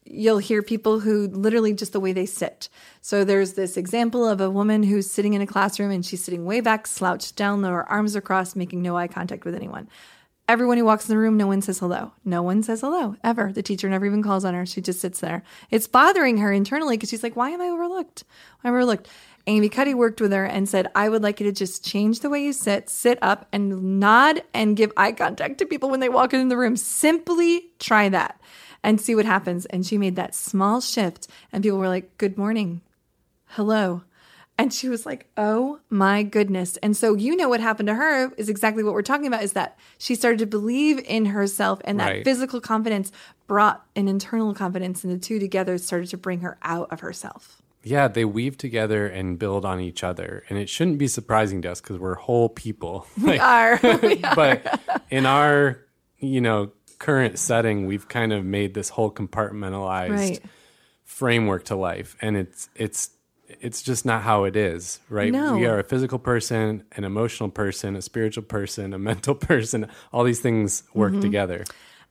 you'll 0.04 0.38
hear 0.38 0.62
people 0.62 1.00
who 1.00 1.28
literally 1.28 1.74
just 1.74 1.92
the 1.92 2.00
way 2.00 2.12
they 2.12 2.24
sit. 2.24 2.70
So 3.02 3.22
there's 3.24 3.52
this 3.52 3.76
example 3.76 4.26
of 4.26 4.40
a 4.40 4.50
woman 4.50 4.82
who's 4.82 5.10
sitting 5.10 5.34
in 5.34 5.42
a 5.42 5.46
classroom 5.46 5.90
and 5.90 6.04
she's 6.04 6.24
sitting 6.24 6.46
way 6.46 6.60
back, 6.60 6.86
slouched 6.86 7.36
down, 7.36 7.62
her 7.64 7.88
arms 7.88 8.16
are 8.16 8.22
crossed, 8.22 8.56
making 8.56 8.80
no 8.80 8.96
eye 8.96 9.08
contact 9.08 9.44
with 9.44 9.54
anyone. 9.54 9.88
Everyone 10.48 10.78
who 10.78 10.86
walks 10.86 11.06
in 11.06 11.14
the 11.14 11.20
room, 11.20 11.36
no 11.36 11.46
one 11.46 11.60
says 11.60 11.78
hello. 11.78 12.12
No 12.24 12.42
one 12.42 12.62
says 12.62 12.80
hello 12.80 13.16
ever. 13.22 13.52
The 13.52 13.62
teacher 13.62 13.90
never 13.90 14.06
even 14.06 14.22
calls 14.22 14.46
on 14.46 14.54
her. 14.54 14.64
She 14.64 14.80
just 14.80 14.98
sits 14.98 15.20
there. 15.20 15.42
It's 15.70 15.86
bothering 15.86 16.38
her 16.38 16.50
internally 16.50 16.96
because 16.96 17.10
she's 17.10 17.22
like, 17.22 17.36
why 17.36 17.50
am 17.50 17.60
I 17.60 17.66
overlooked? 17.66 18.24
I'm 18.64 18.72
overlooked. 18.72 19.08
Amy 19.48 19.70
Cuddy 19.70 19.94
worked 19.94 20.20
with 20.20 20.30
her 20.30 20.44
and 20.44 20.68
said, 20.68 20.90
I 20.94 21.08
would 21.08 21.22
like 21.22 21.40
you 21.40 21.46
to 21.46 21.52
just 21.52 21.82
change 21.82 22.20
the 22.20 22.28
way 22.28 22.44
you 22.44 22.52
sit, 22.52 22.90
sit 22.90 23.18
up 23.22 23.48
and 23.50 23.98
nod 23.98 24.42
and 24.52 24.76
give 24.76 24.92
eye 24.94 25.12
contact 25.12 25.56
to 25.58 25.66
people 25.66 25.88
when 25.88 26.00
they 26.00 26.10
walk 26.10 26.34
in 26.34 26.48
the 26.50 26.56
room. 26.56 26.76
Simply 26.76 27.70
try 27.78 28.10
that 28.10 28.38
and 28.84 29.00
see 29.00 29.14
what 29.14 29.24
happens. 29.24 29.64
And 29.66 29.86
she 29.86 29.96
made 29.96 30.16
that 30.16 30.34
small 30.34 30.82
shift, 30.82 31.28
and 31.50 31.62
people 31.62 31.78
were 31.78 31.88
like, 31.88 32.18
Good 32.18 32.36
morning. 32.36 32.82
Hello. 33.46 34.02
And 34.58 34.70
she 34.74 34.90
was 34.90 35.06
like, 35.06 35.30
Oh 35.38 35.80
my 35.88 36.24
goodness. 36.24 36.76
And 36.78 36.94
so, 36.94 37.14
you 37.14 37.34
know, 37.34 37.48
what 37.48 37.60
happened 37.60 37.86
to 37.86 37.94
her 37.94 38.30
is 38.34 38.50
exactly 38.50 38.84
what 38.84 38.92
we're 38.92 39.00
talking 39.00 39.26
about 39.26 39.42
is 39.42 39.54
that 39.54 39.78
she 39.96 40.14
started 40.14 40.40
to 40.40 40.46
believe 40.46 40.98
in 41.06 41.24
herself, 41.24 41.80
and 41.84 41.98
that 42.00 42.08
right. 42.08 42.24
physical 42.24 42.60
confidence 42.60 43.12
brought 43.46 43.86
an 43.96 44.08
internal 44.08 44.54
confidence, 44.54 45.04
and 45.04 45.12
the 45.12 45.18
two 45.18 45.38
together 45.38 45.78
started 45.78 46.10
to 46.10 46.18
bring 46.18 46.40
her 46.40 46.58
out 46.60 46.92
of 46.92 47.00
herself. 47.00 47.62
Yeah, 47.88 48.06
they 48.06 48.24
weave 48.24 48.58
together 48.58 49.06
and 49.06 49.38
build 49.38 49.64
on 49.64 49.80
each 49.80 50.04
other. 50.04 50.44
And 50.48 50.58
it 50.58 50.68
shouldn't 50.68 50.98
be 50.98 51.08
surprising 51.08 51.62
to 51.62 51.72
us 51.72 51.80
because 51.80 51.98
we're 51.98 52.14
whole 52.14 52.48
people. 52.48 53.06
we 53.22 53.38
are. 53.38 53.80
we 54.02 54.22
are. 54.22 54.34
but 54.34 54.80
in 55.10 55.24
our, 55.24 55.80
you 56.18 56.40
know, 56.40 56.72
current 56.98 57.38
setting, 57.38 57.86
we've 57.86 58.06
kind 58.08 58.32
of 58.32 58.44
made 58.44 58.74
this 58.74 58.90
whole 58.90 59.10
compartmentalized 59.10 60.10
right. 60.10 60.40
framework 61.04 61.64
to 61.64 61.76
life. 61.76 62.16
And 62.20 62.36
it's 62.36 62.68
it's 62.74 63.10
it's 63.48 63.80
just 63.80 64.04
not 64.04 64.22
how 64.22 64.44
it 64.44 64.56
is, 64.56 65.00
right? 65.08 65.32
No. 65.32 65.56
We 65.56 65.64
are 65.64 65.78
a 65.78 65.84
physical 65.84 66.18
person, 66.18 66.84
an 66.92 67.04
emotional 67.04 67.48
person, 67.48 67.96
a 67.96 68.02
spiritual 68.02 68.42
person, 68.42 68.92
a 68.92 68.98
mental 69.10 69.34
person. 69.34 69.88
All 70.12 70.24
these 70.24 70.40
things 70.40 70.82
work 70.92 71.12
mm-hmm. 71.12 71.22
together. 71.22 71.64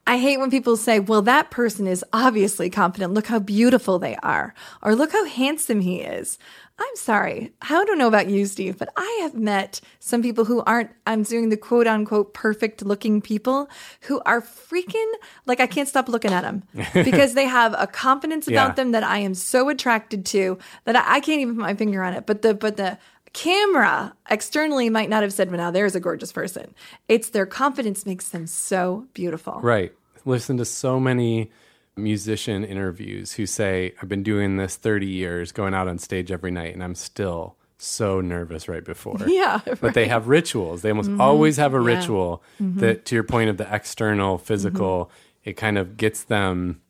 I 0.07 0.17
hate 0.17 0.39
when 0.39 0.49
people 0.49 0.77
say, 0.77 0.99
well, 1.01 1.21
that 1.23 1.51
person 1.51 1.85
is 1.85 2.03
obviously 2.13 2.69
confident. 2.69 3.13
Look 3.13 3.27
how 3.27 3.39
beautiful 3.39 3.99
they 3.99 4.15
are. 4.23 4.53
Or 4.81 4.95
look 4.95 5.11
how 5.11 5.25
handsome 5.25 5.81
he 5.81 5.99
is. 5.99 6.39
I'm 6.79 6.95
sorry. 6.95 7.51
I 7.61 7.83
don't 7.85 7.97
know 7.97 8.07
about 8.07 8.29
you, 8.29 8.45
Steve, 8.45 8.77
but 8.77 8.87
I 8.95 9.19
have 9.23 9.33
met 9.33 9.81
some 9.99 10.21
people 10.21 10.45
who 10.45 10.61
aren't, 10.61 10.91
I'm 11.05 11.23
doing 11.23 11.49
the 11.49 11.57
quote 11.57 11.87
unquote 11.87 12.33
perfect 12.33 12.85
looking 12.85 13.19
people 13.19 13.67
who 14.01 14.21
are 14.25 14.41
freaking 14.41 15.11
like 15.45 15.59
I 15.59 15.67
can't 15.67 15.89
stop 15.89 16.07
looking 16.07 16.31
at 16.31 16.41
them 16.41 16.63
because 16.93 17.33
they 17.33 17.45
have 17.45 17.75
a 17.77 17.87
confidence 17.87 18.47
about 18.47 18.69
yeah. 18.69 18.73
them 18.73 18.91
that 18.91 19.03
I 19.03 19.17
am 19.17 19.33
so 19.33 19.67
attracted 19.69 20.25
to 20.27 20.57
that 20.85 20.95
I, 20.95 21.15
I 21.15 21.19
can't 21.19 21.41
even 21.41 21.55
put 21.55 21.63
my 21.63 21.75
finger 21.75 22.01
on 22.01 22.13
it. 22.13 22.25
But 22.25 22.43
the, 22.43 22.53
but 22.53 22.77
the, 22.77 22.97
camera 23.33 24.13
externally 24.29 24.89
might 24.89 25.09
not 25.09 25.23
have 25.23 25.33
said, 25.33 25.49
well, 25.49 25.57
now 25.57 25.71
there's 25.71 25.95
a 25.95 25.99
gorgeous 25.99 26.31
person. 26.31 26.73
It's 27.07 27.29
their 27.29 27.45
confidence 27.45 28.05
makes 28.05 28.29
them 28.29 28.47
so 28.47 29.07
beautiful. 29.13 29.59
Right. 29.61 29.93
Listen 30.25 30.57
to 30.57 30.65
so 30.65 30.99
many 30.99 31.51
musician 31.95 32.63
interviews 32.63 33.33
who 33.33 33.45
say, 33.45 33.93
I've 34.01 34.09
been 34.09 34.23
doing 34.23 34.57
this 34.57 34.75
30 34.75 35.07
years, 35.07 35.51
going 35.51 35.73
out 35.73 35.87
on 35.87 35.97
stage 35.97 36.31
every 36.31 36.51
night, 36.51 36.73
and 36.73 36.83
I'm 36.83 36.95
still 36.95 37.55
so 37.77 38.21
nervous 38.21 38.67
right 38.67 38.83
before. 38.83 39.17
Yeah. 39.27 39.61
Right. 39.65 39.79
But 39.79 39.93
they 39.93 40.07
have 40.07 40.27
rituals. 40.27 40.81
They 40.81 40.89
almost 40.89 41.09
mm-hmm. 41.09 41.21
always 41.21 41.57
have 41.57 41.73
a 41.73 41.79
yeah. 41.79 41.95
ritual 41.95 42.43
mm-hmm. 42.61 42.79
that, 42.79 43.05
to 43.05 43.15
your 43.15 43.23
point 43.23 43.49
of 43.49 43.57
the 43.57 43.73
external, 43.73 44.37
physical, 44.37 45.05
mm-hmm. 45.05 45.49
it 45.49 45.53
kind 45.57 45.77
of 45.77 45.97
gets 45.97 46.23
them 46.23 46.81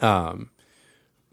um, 0.00 0.50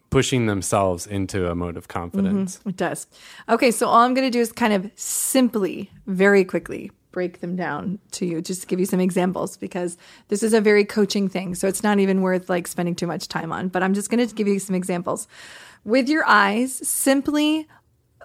pushing 0.09 0.45
themselves 0.45 1.05
into 1.05 1.49
a 1.49 1.55
mode 1.55 1.77
of 1.77 1.87
confidence. 1.87 2.57
Mm-hmm. 2.59 2.69
It 2.69 2.77
does. 2.77 3.07
Okay, 3.49 3.71
so 3.71 3.87
all 3.87 4.03
I'm 4.03 4.13
going 4.13 4.27
to 4.27 4.31
do 4.31 4.39
is 4.39 4.51
kind 4.51 4.73
of 4.73 4.89
simply, 4.95 5.91
very 6.05 6.43
quickly 6.45 6.91
break 7.11 7.39
them 7.39 7.55
down 7.55 7.97
to 8.11 8.27
you, 8.27 8.41
just 8.41 8.61
to 8.61 8.67
give 8.67 8.79
you 8.79 8.85
some 8.85 8.99
examples, 8.99 9.57
because 9.57 9.97
this 10.27 10.43
is 10.43 10.53
a 10.53 10.61
very 10.61 10.85
coaching 10.85 11.27
thing. 11.27 11.55
So 11.55 11.67
it's 11.67 11.81
not 11.81 11.97
even 11.97 12.21
worth 12.21 12.47
like 12.47 12.67
spending 12.67 12.93
too 12.93 13.07
much 13.07 13.27
time 13.27 13.51
on. 13.51 13.69
But 13.69 13.81
I'm 13.81 13.95
just 13.95 14.11
going 14.11 14.25
to 14.25 14.35
give 14.35 14.47
you 14.47 14.59
some 14.59 14.75
examples. 14.75 15.27
With 15.83 16.09
your 16.09 16.23
eyes, 16.27 16.75
simply 16.87 17.67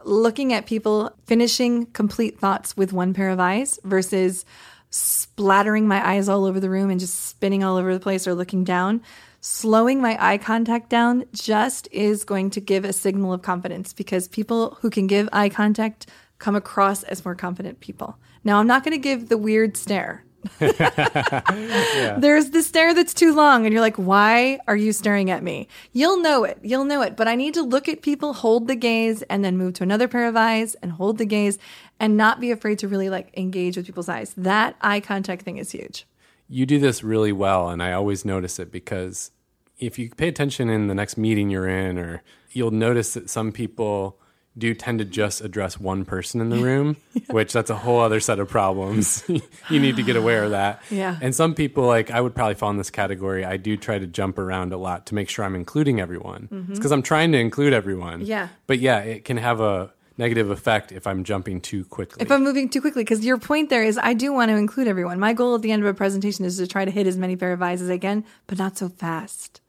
looking 0.04 0.52
at 0.52 0.66
people 0.66 1.10
finishing 1.24 1.86
complete 1.86 2.38
thoughts 2.38 2.76
with 2.76 2.92
one 2.92 3.14
pair 3.14 3.30
of 3.30 3.40
eyes 3.40 3.78
versus 3.84 4.44
splattering 4.90 5.88
my 5.88 6.06
eyes 6.06 6.28
all 6.28 6.44
over 6.44 6.60
the 6.60 6.68
room 6.68 6.90
and 6.90 7.00
just 7.00 7.26
spinning 7.26 7.64
all 7.64 7.76
over 7.76 7.94
the 7.94 8.00
place 8.00 8.26
or 8.26 8.34
looking 8.34 8.62
down 8.62 9.00
slowing 9.42 10.00
my 10.00 10.16
eye 10.20 10.38
contact 10.38 10.88
down 10.88 11.24
just 11.32 11.88
is 11.90 12.22
going 12.24 12.48
to 12.48 12.60
give 12.60 12.84
a 12.84 12.92
signal 12.92 13.32
of 13.32 13.42
confidence 13.42 13.92
because 13.92 14.28
people 14.28 14.78
who 14.80 14.88
can 14.88 15.08
give 15.08 15.28
eye 15.32 15.48
contact 15.48 16.06
come 16.38 16.54
across 16.54 17.02
as 17.02 17.24
more 17.24 17.34
confident 17.34 17.80
people. 17.80 18.16
Now, 18.44 18.60
I'm 18.60 18.68
not 18.68 18.84
going 18.84 18.92
to 18.92 18.98
give 18.98 19.28
the 19.28 19.36
weird 19.36 19.76
stare. 19.76 20.24
yeah. 20.60 22.16
There's 22.20 22.50
the 22.50 22.62
stare 22.62 22.94
that's 22.94 23.14
too 23.14 23.34
long, 23.34 23.64
and 23.66 23.72
you're 23.72 23.82
like, 23.82 23.96
why 23.96 24.60
are 24.68 24.76
you 24.76 24.92
staring 24.92 25.28
at 25.28 25.42
me? 25.42 25.66
You'll 25.92 26.20
know 26.20 26.44
it. 26.44 26.58
You'll 26.62 26.84
know 26.84 27.02
it. 27.02 27.16
But 27.16 27.26
I 27.26 27.34
need 27.34 27.54
to 27.54 27.62
look 27.62 27.88
at 27.88 28.02
people, 28.02 28.34
hold 28.34 28.68
the 28.68 28.76
gaze, 28.76 29.22
and 29.22 29.44
then 29.44 29.56
move 29.56 29.74
to 29.74 29.82
another 29.82 30.06
pair 30.06 30.26
of 30.28 30.36
eyes 30.36 30.76
and 30.76 30.92
hold 30.92 31.18
the 31.18 31.26
gaze 31.26 31.58
and 31.98 32.16
not 32.16 32.40
be 32.40 32.52
afraid 32.52 32.78
to 32.80 32.88
really 32.88 33.08
like 33.08 33.36
engage 33.36 33.76
with 33.76 33.86
people's 33.86 34.08
eyes. 34.08 34.34
That 34.36 34.76
eye 34.80 35.00
contact 35.00 35.42
thing 35.42 35.58
is 35.58 35.72
huge 35.72 36.06
you 36.52 36.66
do 36.66 36.78
this 36.78 37.02
really 37.02 37.32
well, 37.32 37.70
and 37.70 37.82
I 37.82 37.92
always 37.92 38.24
notice 38.24 38.58
it 38.58 38.70
because 38.70 39.30
if 39.78 39.98
you 39.98 40.10
pay 40.10 40.28
attention 40.28 40.68
in 40.68 40.86
the 40.86 40.94
next 40.94 41.16
meeting 41.16 41.48
you're 41.48 41.66
in, 41.66 41.98
or 41.98 42.22
you'll 42.50 42.70
notice 42.70 43.14
that 43.14 43.30
some 43.30 43.52
people 43.52 44.18
do 44.58 44.74
tend 44.74 44.98
to 44.98 45.04
just 45.06 45.40
address 45.40 45.80
one 45.80 46.04
person 46.04 46.42
in 46.42 46.50
the 46.50 46.58
room, 46.62 46.98
yeah. 47.14 47.22
which 47.30 47.54
that's 47.54 47.70
a 47.70 47.74
whole 47.74 48.00
other 48.00 48.20
set 48.20 48.38
of 48.38 48.50
problems. 48.50 49.24
you 49.70 49.80
need 49.80 49.96
to 49.96 50.02
get 50.02 50.14
aware 50.14 50.44
of 50.44 50.50
that. 50.50 50.82
Yeah. 50.90 51.16
And 51.22 51.34
some 51.34 51.54
people, 51.54 51.86
like 51.86 52.10
I 52.10 52.20
would 52.20 52.34
probably 52.34 52.54
fall 52.54 52.68
in 52.70 52.76
this 52.76 52.90
category. 52.90 53.46
I 53.46 53.56
do 53.56 53.78
try 53.78 53.98
to 53.98 54.06
jump 54.06 54.38
around 54.38 54.74
a 54.74 54.76
lot 54.76 55.06
to 55.06 55.14
make 55.14 55.30
sure 55.30 55.46
I'm 55.46 55.54
including 55.54 56.00
everyone. 56.00 56.50
Mm-hmm. 56.52 56.72
It's 56.72 56.78
because 56.78 56.92
I'm 56.92 57.02
trying 57.02 57.32
to 57.32 57.38
include 57.38 57.72
everyone. 57.72 58.26
Yeah. 58.26 58.48
But 58.66 58.78
yeah, 58.78 58.98
it 58.98 59.24
can 59.24 59.38
have 59.38 59.60
a 59.60 59.90
negative 60.18 60.50
effect 60.50 60.92
if 60.92 61.06
I'm 61.06 61.24
jumping 61.24 61.60
too 61.60 61.84
quickly. 61.84 62.22
If 62.22 62.30
I'm 62.30 62.44
moving 62.44 62.68
too 62.68 62.80
quickly, 62.80 63.02
because 63.02 63.24
your 63.24 63.38
point 63.38 63.70
there 63.70 63.82
is 63.82 63.98
I 63.98 64.14
do 64.14 64.32
want 64.32 64.50
to 64.50 64.56
include 64.56 64.88
everyone. 64.88 65.18
My 65.18 65.32
goal 65.32 65.54
at 65.54 65.62
the 65.62 65.72
end 65.72 65.82
of 65.82 65.88
a 65.88 65.94
presentation 65.94 66.44
is 66.44 66.56
to 66.58 66.66
try 66.66 66.84
to 66.84 66.90
hit 66.90 67.06
as 67.06 67.16
many 67.16 67.36
pair 67.36 67.52
of 67.52 67.62
eyes 67.62 67.82
as 67.82 67.90
I 67.90 67.98
can, 67.98 68.24
but 68.46 68.58
not 68.58 68.76
so 68.76 68.88
fast. 68.88 69.60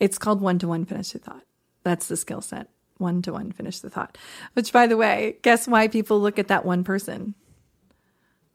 It's 0.00 0.18
called 0.18 0.40
one 0.40 0.58
to 0.58 0.68
one 0.68 0.84
finish 0.84 1.12
the 1.12 1.18
thought. 1.18 1.42
That's 1.82 2.08
the 2.08 2.16
skill 2.16 2.40
set. 2.40 2.68
One 2.98 3.22
to 3.22 3.32
one 3.32 3.52
finish 3.52 3.80
the 3.80 3.90
thought. 3.90 4.16
Which, 4.54 4.72
by 4.72 4.86
the 4.86 4.96
way, 4.96 5.36
guess 5.42 5.66
why 5.66 5.88
people 5.88 6.20
look 6.20 6.38
at 6.38 6.48
that 6.48 6.64
one 6.64 6.84
person? 6.84 7.34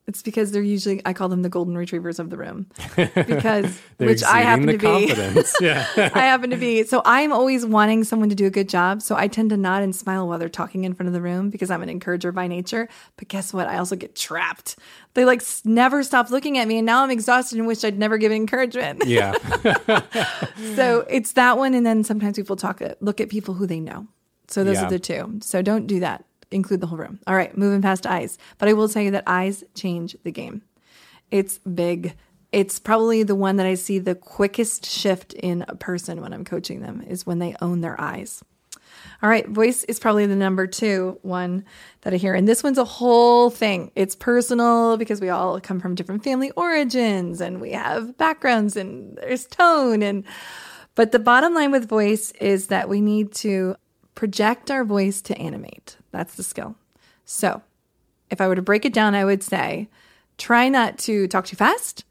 It's 0.10 0.24
because 0.24 0.52
they're 0.52 0.64
usually 0.64 1.04
I 1.06 1.14
call 1.14 1.30
them 1.30 1.44
the 1.44 1.50
golden 1.50 1.78
retrievers 1.78 2.18
of 2.18 2.32
the 2.32 2.36
room 2.36 2.66
because 2.96 3.80
which 3.98 4.24
I 4.24 4.42
happen 4.42 4.66
to 4.66 4.78
be. 4.80 5.14
yeah. 5.62 5.86
I 5.96 6.22
happen 6.22 6.50
to 6.50 6.58
be. 6.58 6.82
So 6.84 7.04
I'm 7.06 7.32
always 7.32 7.64
wanting 7.64 8.04
someone 8.04 8.30
to 8.30 8.36
do 8.36 8.48
a 8.48 8.50
good 8.50 8.68
job. 8.68 9.04
So 9.04 9.16
I 9.16 9.28
tend 9.28 9.52
to 9.52 9.58
nod 9.58 9.84
and 9.84 9.96
smile 9.96 10.28
while 10.28 10.40
they're 10.40 10.50
talking 10.50 10.84
in 10.84 10.96
front 10.96 11.10
of 11.10 11.14
the 11.14 11.22
room 11.22 11.52
because 11.52 11.70
I'm 11.70 11.84
an 11.84 11.90
encourager 11.90 12.32
by 12.32 12.48
nature. 12.48 12.90
But 13.18 13.28
guess 13.28 13.54
what? 13.54 13.68
I 13.68 13.78
also 13.78 13.96
get 13.96 14.16
trapped. 14.16 14.78
They 15.14 15.26
like 15.26 15.44
never 15.64 16.02
stop 16.02 16.32
looking 16.32 16.58
at 16.58 16.68
me 16.68 16.80
and 16.80 16.88
now 16.88 17.04
I'm 17.04 17.12
exhausted 17.12 17.60
and 17.60 17.68
wish 17.68 17.84
I'd 17.84 18.00
never 18.00 18.18
given 18.18 18.36
encouragement. 18.36 19.06
Yeah. 19.06 19.34
so 20.76 21.06
it's 21.08 21.34
that 21.34 21.60
one 21.60 21.76
and 21.76 21.86
then 21.86 22.04
sometimes 22.04 22.36
people 22.36 22.56
talk 22.56 22.82
uh, 22.82 22.96
look 23.00 23.22
at 23.22 23.30
people 23.30 23.54
who 23.54 23.68
they 23.68 23.80
know. 23.80 24.08
So 24.48 24.64
those 24.64 24.78
yeah. 24.78 24.88
are 24.88 24.90
the 24.90 24.98
two. 24.98 25.38
So 25.44 25.62
don't 25.62 25.86
do 25.86 26.00
that 26.00 26.26
include 26.52 26.82
the 26.82 26.88
whole 26.88 26.98
room. 26.98 27.20
All 27.28 27.36
right, 27.36 27.56
moving 27.58 27.82
past 27.82 28.06
eyes. 28.06 28.38
But 28.58 28.70
I 28.70 28.74
will 28.74 28.90
tell 28.90 29.02
you 29.02 29.12
that 29.12 29.24
eyes 29.28 29.64
change 29.76 30.16
the 30.24 30.32
game. 30.32 30.62
It's 31.32 31.60
big. 31.60 32.16
It's 32.52 32.80
probably 32.80 33.24
the 33.24 33.36
one 33.36 33.58
that 33.58 33.68
I 33.68 33.76
see 33.76 34.00
the 34.00 34.16
quickest 34.16 34.86
shift 34.86 35.34
in 35.34 35.64
a 35.68 35.76
person 35.76 36.22
when 36.22 36.34
I'm 36.34 36.46
coaching 36.46 36.82
them 36.82 37.04
is 37.08 37.26
when 37.26 37.40
they 37.40 37.56
own 37.62 37.82
their 37.82 38.00
eyes. 38.00 38.44
All 39.22 39.30
right, 39.30 39.48
voice 39.48 39.84
is 39.84 40.00
probably 40.00 40.26
the 40.26 40.36
number 40.36 40.66
two 40.66 41.20
one 41.22 41.66
that 42.02 42.14
I 42.14 42.18
hear. 42.18 42.34
And 42.34 42.48
this 42.48 42.64
one's 42.64 42.78
a 42.78 42.86
whole 42.86 43.50
thing. 43.50 43.92
It's 43.96 44.16
personal 44.16 44.98
because 44.98 45.22
we 45.22 45.30
all 45.30 45.60
come 45.60 45.80
from 45.80 45.96
different 45.96 46.24
family 46.24 46.52
origins 46.52 47.42
and 47.42 47.62
we 47.62 47.72
have 47.72 48.18
backgrounds 48.18 48.76
and 48.76 49.18
there's 49.18 49.46
tone 49.46 50.02
and 50.02 50.24
but 50.96 51.12
the 51.12 51.20
bottom 51.20 51.54
line 51.54 51.72
with 51.72 51.88
voice 51.88 52.32
is 52.42 52.68
that 52.68 52.90
we 52.90 53.00
need 53.00 53.32
to 53.36 53.76
project 54.16 54.70
our 54.70 54.84
voice 54.84 55.22
to 55.22 55.38
animate. 55.38 55.96
That's 56.12 56.36
the 56.36 56.44
skill. 56.44 56.76
So, 57.26 57.62
if 58.30 58.42
I 58.42 58.48
were 58.48 58.56
to 58.56 58.62
break 58.62 58.86
it 58.86 58.94
down, 58.94 59.16
I 59.16 59.26
would 59.26 59.44
say 59.44 59.90
try 60.38 60.70
not 60.70 60.98
to 61.00 61.28
talk 61.28 61.46
too 61.46 61.56
fast, 61.56 62.06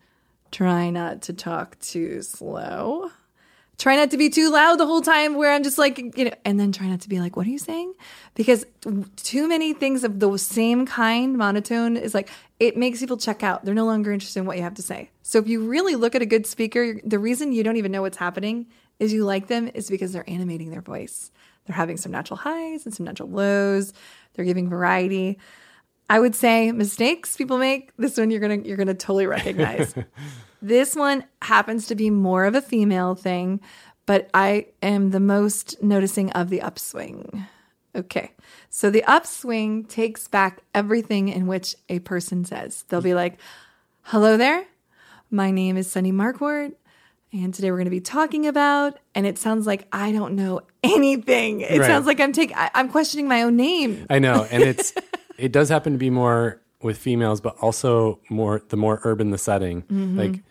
try 0.51 0.91
not 0.91 1.23
to 1.23 1.33
talk 1.33 1.79
too 1.81 2.23
slow. 2.23 3.11
Try 3.79 3.95
not 3.95 4.11
to 4.11 4.17
be 4.17 4.29
too 4.29 4.51
loud 4.51 4.81
the 4.81 4.87
whole 4.87 5.03
time 5.03 5.37
where 5.37 5.53
I'm 5.53 5.63
just 5.63 5.79
like, 5.79 5.99
you 5.99 6.25
know, 6.25 6.33
and 6.45 6.59
then 6.59 6.73
try 6.73 6.89
not 6.89 7.01
to 7.03 7.09
be 7.09 7.21
like, 7.21 7.37
what 7.37 7.47
are 7.47 7.51
you 7.51 7.61
saying? 7.61 7.95
Because 8.35 8.67
too 9.15 9.47
many 9.47 9.73
things 9.73 10.03
of 10.03 10.19
the 10.19 10.37
same 10.37 10.85
kind, 10.85 11.39
monotone, 11.39 11.97
is 11.97 12.13
like, 12.13 12.29
it 12.59 12.77
makes 12.77 12.99
people 12.99 13.17
check 13.17 13.45
out. 13.45 13.65
They're 13.65 13.75
no 13.75 13.87
longer 13.87 14.11
interested 14.11 14.41
in 14.41 14.47
what 14.47 14.57
you 14.57 14.65
have 14.65 14.75
to 14.75 14.83
say. 14.83 15.11
So 15.23 15.39
if 15.39 15.47
you 15.47 15.65
really 15.65 15.95
look 15.95 16.17
at 16.17 16.23
a 16.23 16.27
good 16.27 16.45
speaker, 16.45 17.01
the 17.05 17.21
reason 17.21 17.53
you 17.53 17.63
don't 17.63 17.77
even 17.77 17.93
know 17.93 18.03
what's 18.03 18.17
happening 18.17 18.67
is 18.99 19.13
you 19.13 19.25
like 19.25 19.47
them 19.47 19.71
is 19.73 19.89
because 19.89 20.13
they're 20.13 20.29
animating 20.29 20.71
their 20.71 20.81
voice. 20.81 21.31
They're 21.69 21.77
having 21.77 21.99
some 21.99 22.11
natural 22.11 22.39
highs 22.39 22.87
and 22.87 22.95
some 22.95 23.05
natural 23.05 23.29
lows. 23.29 23.93
They're 24.35 24.47
giving 24.47 24.71
variety. 24.71 25.39
I 26.11 26.19
would 26.19 26.35
say 26.35 26.73
mistakes 26.73 27.37
people 27.37 27.59
make. 27.59 27.95
This 27.99 28.17
one 28.17 28.31
you're 28.31 28.41
gonna 28.41 28.63
you're 28.65 28.79
gonna 28.79 28.95
totally 28.95 29.27
recognize. 29.27 29.95
this 30.63 30.97
one 30.97 31.25
happens 31.43 31.87
to 31.89 31.95
be 31.95 32.09
more 32.09 32.47
of 32.47 32.55
a 32.55 32.63
female 32.63 33.15
thing, 33.15 33.61
but 34.07 34.31
I 34.33 34.69
am 34.83 35.11
the 35.11 35.21
most 35.21 35.83
noticing 35.83 36.33
of 36.33 36.49
the 36.49 36.63
upswing. 36.63 37.47
Okay. 37.95 38.33
So 38.71 38.89
the 38.89 39.05
upswing 39.05 39.85
takes 39.85 40.27
back 40.27 40.63
everything 40.75 41.29
in 41.29 41.47
which 41.47 41.77
a 41.91 41.99
person 41.99 42.47
says. 42.47 42.85
They'll 42.89 43.03
be 43.03 43.15
like, 43.15 43.39
Hello 44.05 44.39
there. 44.39 44.65
My 45.31 45.51
name 45.51 45.77
is 45.77 45.91
Sunny 45.91 46.13
Markwart. 46.13 46.73
And 47.33 47.53
today 47.53 47.71
we're 47.71 47.77
going 47.77 47.87
to 47.87 47.91
be 47.91 48.01
talking 48.01 48.47
about, 48.47 48.99
and 49.15 49.27
it 49.27 49.39
sounds 49.39 49.67
like 49.67 49.87
I 49.93 50.13
don't 50.13 50.35
know 50.35 50.63
anything. 50.83 51.61
It 51.61 51.81
right. 51.81 51.87
sounds 51.87 52.07
like 52.07 52.21
I'm 52.21 52.33
taking, 52.33 52.57
I'm 52.57 52.89
questioning 52.89 53.29
my 53.29 53.43
own 53.43 53.57
name. 53.57 54.07
I 54.09 54.19
know, 54.19 54.47
and 54.51 54.63
it's, 54.63 54.95
it 55.39 55.53
does 55.53 55.69
happen 55.69 55.93
to 55.93 55.99
be 55.99 56.11
more 56.11 56.63
with 56.83 56.97
females, 56.97 57.41
but 57.41 57.57
also 57.61 58.21
more 58.31 58.63
the 58.69 58.77
more 58.77 59.01
urban 59.05 59.31
the 59.31 59.39
setting. 59.39 59.83
Mm-hmm. 59.83 60.19
Like 60.19 60.43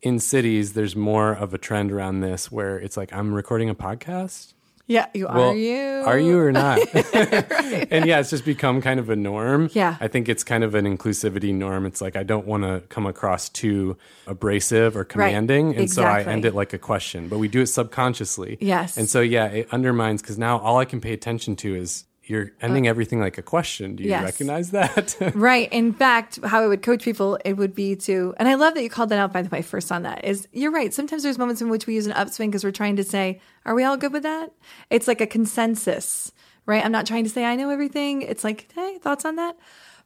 in 0.00 0.18
cities, 0.18 0.72
there's 0.72 0.96
more 0.96 1.32
of 1.32 1.52
a 1.54 1.58
trend 1.58 1.92
around 1.92 2.20
this 2.20 2.50
where 2.50 2.78
it's 2.78 2.96
like 2.96 3.12
I'm 3.12 3.34
recording 3.34 3.68
a 3.68 3.74
podcast. 3.74 4.54
Yeah, 4.86 5.06
you 5.14 5.28
are 5.28 5.36
Well, 5.36 5.54
you? 5.54 6.02
Are 6.04 6.18
you 6.18 6.38
or 6.38 6.52
not? 6.52 6.78
And 7.92 8.06
yeah, 8.06 8.20
it's 8.20 8.30
just 8.30 8.44
become 8.44 8.80
kind 8.80 8.98
of 8.98 9.10
a 9.10 9.16
norm. 9.16 9.68
Yeah. 9.72 9.96
I 10.00 10.08
think 10.08 10.28
it's 10.28 10.44
kind 10.44 10.64
of 10.64 10.74
an 10.74 10.84
inclusivity 10.84 11.54
norm. 11.54 11.84
It's 11.86 12.00
like 12.00 12.16
I 12.16 12.22
don't 12.22 12.46
want 12.46 12.64
to 12.64 12.82
come 12.88 13.06
across 13.06 13.48
too 13.48 13.96
abrasive 14.26 14.96
or 14.96 15.04
commanding. 15.04 15.76
And 15.76 15.90
so 15.90 16.02
I 16.02 16.22
end 16.22 16.44
it 16.44 16.54
like 16.54 16.72
a 16.72 16.78
question, 16.78 17.28
but 17.28 17.38
we 17.38 17.48
do 17.48 17.60
it 17.60 17.66
subconsciously. 17.66 18.58
Yes. 18.60 18.96
And 18.96 19.08
so, 19.08 19.20
yeah, 19.20 19.46
it 19.46 19.68
undermines 19.72 20.22
because 20.22 20.38
now 20.38 20.58
all 20.58 20.78
I 20.78 20.84
can 20.84 21.00
pay 21.00 21.12
attention 21.12 21.56
to 21.56 21.74
is 21.74 22.04
you're 22.24 22.52
ending 22.60 22.86
everything 22.86 23.18
like 23.20 23.36
a 23.38 23.42
question. 23.42 23.96
Do 23.96 24.04
you 24.04 24.10
Uh, 24.10 24.20
Yes. 24.20 24.24
recognize 24.24 24.70
that? 24.70 25.16
Right. 25.34 25.72
In 25.72 25.92
fact, 25.92 26.38
how 26.44 26.62
I 26.62 26.66
would 26.68 26.82
coach 26.82 27.02
people, 27.04 27.38
it 27.44 27.54
would 27.56 27.74
be 27.74 27.96
to, 27.96 28.34
and 28.38 28.48
I 28.48 28.54
love 28.54 28.74
that 28.74 28.82
you 28.82 28.90
called 28.90 29.08
that 29.08 29.18
out, 29.18 29.32
by 29.32 29.42
the 29.42 29.48
way, 29.48 29.62
first 29.62 29.90
on 29.90 30.02
that, 30.02 30.24
is 30.24 30.46
you're 30.52 30.70
right. 30.70 30.92
Sometimes 30.94 31.22
there's 31.22 31.38
moments 31.38 31.60
in 31.62 31.68
which 31.68 31.86
we 31.86 31.94
use 31.94 32.06
an 32.06 32.12
upswing 32.12 32.50
because 32.50 32.64
we're 32.64 32.70
trying 32.70 32.96
to 32.96 33.04
say, 33.04 33.40
are 33.64 33.74
we 33.74 33.84
all 33.84 33.96
good 33.96 34.12
with 34.12 34.22
that? 34.22 34.52
It's 34.90 35.08
like 35.08 35.20
a 35.20 35.26
consensus, 35.26 36.32
right? 36.66 36.84
I'm 36.84 36.92
not 36.92 37.06
trying 37.06 37.24
to 37.24 37.30
say 37.30 37.44
I 37.44 37.56
know 37.56 37.70
everything. 37.70 38.22
It's 38.22 38.44
like, 38.44 38.68
hey, 38.74 38.98
thoughts 38.98 39.24
on 39.24 39.36
that? 39.36 39.56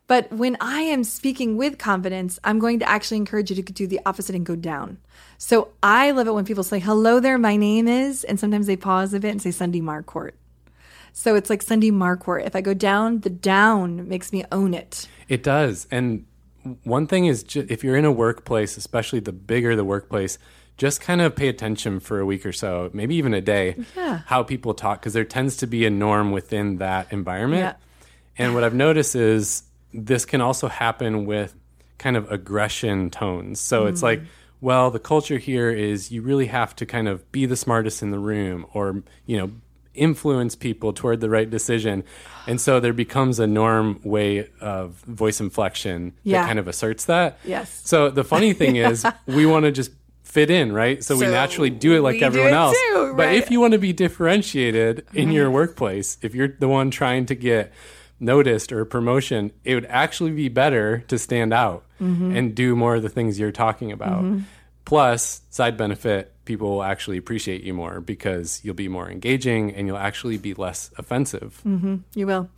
But 0.09 0.31
when 0.33 0.57
I 0.61 0.83
am 0.83 1.03
speaking 1.03 1.57
with 1.57 1.79
confidence, 1.79 2.39
I'm 2.45 2.61
going 2.61 2.79
to 2.79 2.89
actually 2.89 3.17
encourage 3.17 3.51
you 3.51 3.61
to 3.61 3.73
do 3.73 3.87
the 3.89 4.01
opposite 4.07 4.37
and 4.37 4.47
go 4.47 4.55
down. 4.55 4.99
So 5.37 5.69
I 5.83 6.13
love 6.13 6.29
it 6.29 6.35
when 6.35 6.45
people 6.45 6.63
say, 6.63 6.79
hello 6.79 7.19
there, 7.19 7.39
my 7.39 7.57
name 7.57 7.89
is, 7.89 8.23
and 8.23 8.39
sometimes 8.39 8.69
they 8.69 8.77
pause 8.77 9.13
a 9.15 9.21
bit 9.21 9.33
and 9.33 9.43
say 9.43 9.51
Sunny 9.51 9.83
Markwart. 9.83 10.33
So 11.19 11.35
it's 11.35 11.49
like 11.49 11.63
Sunny 11.63 11.91
Markwart. 11.91 12.47
If 12.47 12.55
I 12.55 12.61
go 12.61 12.75
down, 12.75 13.21
the 13.21 13.31
down 13.31 14.07
makes 14.07 14.35
me 14.35 14.45
own 14.53 14.75
it. 14.75 15.09
It 15.29 15.43
does. 15.43 15.89
And 15.91 16.27
one 16.85 17.07
thing 17.07 17.25
is, 17.25 17.43
ju- 17.43 17.67
if 17.71 17.83
you're 17.83 17.97
in 17.97 18.05
a 18.05 18.13
workplace, 18.13 18.77
especially 18.77 19.21
the 19.21 19.33
bigger 19.33 19.75
the 19.75 19.83
workplace, 19.83 20.39
just 20.77 21.01
kind 21.01 21.23
of 21.23 21.35
pay 21.35 21.49
attention 21.49 22.01
for 22.01 22.21
a 22.21 22.27
week 22.27 22.45
or 22.45 22.53
so, 22.53 22.91
maybe 22.93 23.15
even 23.17 23.33
a 23.33 23.41
day, 23.41 23.77
Yeah. 23.97 24.21
how 24.27 24.43
people 24.43 24.75
talk, 24.75 25.01
because 25.01 25.15
there 25.15 25.25
tends 25.25 25.57
to 25.57 25.67
be 25.67 25.87
a 25.87 25.91
norm 25.91 26.33
within 26.33 26.77
that 26.79 27.11
environment. 27.11 27.63
Yeah. 27.63 27.75
And 28.37 28.53
what 28.53 28.63
I've 28.63 28.75
noticed 28.75 29.17
is 29.17 29.63
this 29.95 30.27
can 30.27 30.43
also 30.43 30.69
happen 30.69 31.25
with 31.25 31.55
kind 31.97 32.19
of 32.19 32.31
aggression 32.31 33.09
tones. 33.09 33.59
So 33.59 33.87
it's 33.87 34.01
mm. 34.01 34.05
like, 34.05 34.23
well, 34.61 34.91
the 34.91 34.99
culture 34.99 35.39
here 35.39 35.71
is 35.71 36.13
you 36.13 36.21
really 36.21 36.47
have 36.47 36.77
to 36.77 36.85
kind 36.85 37.09
of 37.09 37.33
be 37.33 37.47
the 37.47 37.57
smartest 37.57 38.03
in 38.03 38.11
the 38.11 38.19
room 38.19 38.67
or, 38.75 39.03
you 39.25 39.39
know, 39.39 39.51
influence 39.97 40.55
people 40.55 40.93
toward 40.93 41.21
the 41.21 41.29
right 41.31 41.49
decision. 41.51 42.05
And 42.47 42.61
so 42.61 42.79
there 42.81 42.93
becomes 42.93 43.39
a 43.41 43.47
norm 43.47 44.01
way 44.05 44.49
of 44.61 44.95
voice 45.03 45.41
inflection 45.41 46.13
Yeah. 46.23 46.43
that 46.43 46.47
kind 46.47 46.59
of 46.59 46.69
asserts 46.69 47.07
that. 47.07 47.39
Yes. 47.45 47.81
So 47.85 48.11
the 48.11 48.25
funny 48.25 48.53
thing 48.53 48.77
is 48.77 49.05
we 49.27 49.47
want 49.47 49.65
to 49.65 49.73
just 49.73 49.91
fit 50.23 50.51
in, 50.51 50.73
right? 50.73 51.03
So, 51.03 51.17
we 51.17 51.25
naturally 51.27 51.71
do 51.71 51.97
it 51.97 52.03
like 52.03 52.21
everyone 52.21 52.51
it 52.51 52.55
else. 52.57 52.77
too, 52.93 53.15
But 53.17 53.35
if 53.35 53.51
you 53.51 53.59
want 53.61 53.73
to 53.73 53.79
be 53.79 53.93
differentiated 53.93 55.07
in 55.15 55.31
your 55.31 55.51
workplace, 55.51 56.19
if 56.21 56.35
you're 56.35 56.49
the 56.49 56.69
one 56.69 56.91
trying 56.91 57.27
to 57.27 57.35
get 57.35 57.73
noticed 58.21 58.71
or 58.73 58.85
promotion, 58.85 59.53
it 59.65 59.75
would 59.75 59.87
actually 59.87 60.33
be 60.33 60.49
better 60.49 60.99
to 61.09 61.19
stand 61.19 61.53
out 61.55 61.85
Mm-hmm. 61.99 62.37
and 62.37 62.55
do 62.55 62.77
more 62.77 62.97
of 62.97 63.03
the 63.03 63.09
things 63.09 63.39
you're 63.41 63.51
talking 63.51 63.91
about. 63.91 64.23
Plus, 64.85 65.41
side 65.49 65.79
benefit, 65.79 66.35
people 66.47 66.71
will 66.71 66.83
actually 66.83 67.19
appreciate 67.19 67.63
you 67.63 67.75
more 67.75 68.01
because 68.01 68.61
you'll 68.65 68.75
be 68.75 68.89
more 68.89 69.11
engaging 69.11 69.75
and 69.75 69.87
you'll 69.87 69.99
actually 69.99 70.39
be 70.39 70.55
less 70.55 70.91
offensive. 70.97 71.61
Mm-hmm. 71.67 71.97
You 72.15 72.27
will. 72.27 72.49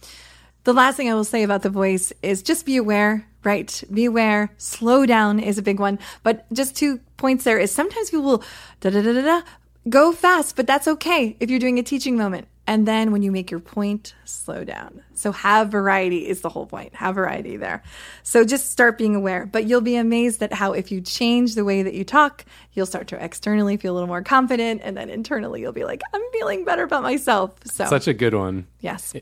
The 0.65 0.73
last 0.73 0.97
thing 0.97 1.11
I 1.11 1.15
will 1.15 1.25
say 1.25 1.43
about 1.43 1.63
the 1.63 1.71
voice 1.71 2.13
is 2.23 2.43
just 2.43 2.67
be 2.67 2.77
aware, 2.77 3.27
right? 3.43 3.83
Be 3.93 4.05
aware. 4.05 4.51
Slow 4.59 5.07
down 5.07 5.41
is 5.41 5.59
a 5.59 5.63
big 5.63 5.81
one. 5.81 5.99
But 6.23 6.47
just 6.53 6.77
two 6.77 7.01
points 7.17 7.45
there 7.45 7.59
is 7.59 7.73
sometimes 7.73 8.11
people 8.11 8.25
will 8.25 8.45
da 8.81 8.91
da 8.91 9.03
da 9.03 9.13
da 9.13 9.23
da 9.23 9.43
go 9.89 10.13
fast, 10.13 10.57
but 10.57 10.67
that's 10.67 10.87
okay 10.87 11.37
if 11.41 11.51
you're 11.51 11.59
doing 11.59 11.79
a 11.79 11.83
teaching 11.83 12.17
moment. 12.17 12.47
And 12.69 12.87
then 12.87 13.13
when 13.13 13.23
you 13.23 13.33
make 13.33 13.51
your 13.51 13.61
point, 13.61 14.15
slow 14.27 14.63
down. 14.63 15.01
So 15.15 15.33
have 15.33 15.71
variety 15.71 16.29
is 16.29 16.43
the 16.43 16.51
whole 16.51 16.67
point. 16.67 16.95
Have 16.97 17.15
variety 17.15 17.57
there. 17.57 17.83
So 18.23 18.45
just 18.45 18.71
start 18.71 18.99
being 18.99 19.17
aware. 19.17 19.47
But 19.47 19.65
you'll 19.65 19.81
be 19.81 19.97
amazed 19.97 20.43
at 20.43 20.53
how 20.53 20.75
if 20.75 20.93
you 20.93 21.01
change 21.01 21.55
the 21.55 21.65
way 21.65 21.83
that 21.83 21.95
you 21.95 22.05
talk, 22.05 22.45
you'll 22.75 22.85
start 22.85 23.09
to 23.09 23.25
externally 23.25 23.79
feel 23.79 23.95
a 23.95 23.95
little 23.95 24.07
more 24.07 24.23
confident. 24.23 24.83
And 24.85 24.99
then 24.99 25.09
internally 25.09 25.63
you'll 25.63 25.73
be 25.73 25.85
like, 25.85 26.03
I'm 26.13 26.21
feeling 26.35 26.67
better 26.67 26.83
about 26.83 27.03
myself. 27.03 27.55
So 27.65 27.87
Such 27.87 28.07
a 28.07 28.13
good 28.13 28.35
one. 28.35 28.67
Yes. 28.81 29.15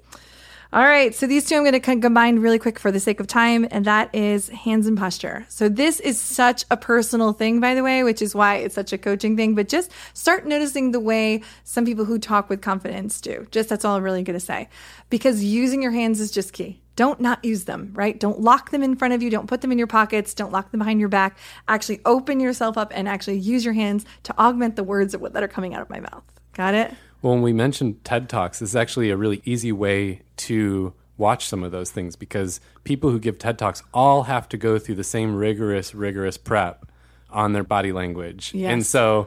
All 0.72 0.82
right. 0.84 1.14
So 1.14 1.26
these 1.26 1.48
two 1.48 1.56
I'm 1.56 1.62
going 1.62 1.72
to 1.72 1.80
combine 1.80 2.40
really 2.40 2.58
quick 2.58 2.78
for 2.78 2.90
the 2.90 3.00
sake 3.00 3.20
of 3.20 3.26
time, 3.26 3.66
and 3.70 3.84
that 3.84 4.14
is 4.14 4.48
hands 4.48 4.86
and 4.86 4.98
posture. 4.98 5.46
So 5.48 5.68
this 5.68 6.00
is 6.00 6.20
such 6.20 6.64
a 6.70 6.76
personal 6.76 7.32
thing, 7.32 7.60
by 7.60 7.74
the 7.74 7.82
way, 7.82 8.02
which 8.02 8.20
is 8.20 8.34
why 8.34 8.56
it's 8.56 8.74
such 8.74 8.92
a 8.92 8.98
coaching 8.98 9.36
thing. 9.36 9.54
But 9.54 9.68
just 9.68 9.90
start 10.12 10.46
noticing 10.46 10.90
the 10.90 11.00
way 11.00 11.42
some 11.64 11.84
people 11.84 12.04
who 12.04 12.18
talk 12.18 12.48
with 12.48 12.60
confidence 12.60 13.20
do. 13.20 13.46
Just 13.50 13.68
that's 13.68 13.84
all 13.84 13.96
I'm 13.96 14.02
really 14.02 14.22
going 14.22 14.38
to 14.38 14.44
say. 14.44 14.68
Because 15.08 15.44
using 15.44 15.82
your 15.82 15.92
hands 15.92 16.20
is 16.20 16.30
just 16.30 16.52
key. 16.52 16.80
Don't 16.96 17.20
not 17.20 17.44
use 17.44 17.64
them, 17.64 17.92
right? 17.94 18.18
Don't 18.18 18.40
lock 18.40 18.70
them 18.70 18.82
in 18.82 18.96
front 18.96 19.12
of 19.12 19.22
you. 19.22 19.28
Don't 19.28 19.46
put 19.46 19.60
them 19.60 19.70
in 19.70 19.78
your 19.78 19.86
pockets. 19.86 20.32
Don't 20.32 20.50
lock 20.50 20.70
them 20.70 20.78
behind 20.78 20.98
your 20.98 21.10
back. 21.10 21.38
Actually 21.68 22.00
open 22.06 22.40
yourself 22.40 22.78
up 22.78 22.90
and 22.94 23.06
actually 23.06 23.38
use 23.38 23.64
your 23.64 23.74
hands 23.74 24.06
to 24.24 24.36
augment 24.38 24.76
the 24.76 24.84
words 24.84 25.12
that 25.12 25.32
that 25.34 25.42
are 25.42 25.48
coming 25.48 25.74
out 25.74 25.82
of 25.82 25.90
my 25.90 26.00
mouth. 26.00 26.24
Got 26.54 26.74
it? 26.74 26.94
Well, 27.26 27.34
when 27.34 27.42
we 27.42 27.52
mentioned 27.52 28.04
TED 28.04 28.28
Talks, 28.28 28.60
this 28.60 28.68
is 28.68 28.76
actually 28.76 29.10
a 29.10 29.16
really 29.16 29.42
easy 29.44 29.72
way 29.72 30.22
to 30.36 30.94
watch 31.16 31.48
some 31.48 31.64
of 31.64 31.72
those 31.72 31.90
things 31.90 32.14
because 32.14 32.60
people 32.84 33.10
who 33.10 33.18
give 33.18 33.36
TED 33.36 33.58
Talks 33.58 33.82
all 33.92 34.22
have 34.22 34.48
to 34.50 34.56
go 34.56 34.78
through 34.78 34.94
the 34.94 35.02
same 35.02 35.34
rigorous, 35.34 35.92
rigorous 35.92 36.38
prep 36.38 36.86
on 37.28 37.52
their 37.52 37.64
body 37.64 37.90
language. 37.90 38.52
Yes. 38.54 38.70
And 38.72 38.86
so 38.86 39.26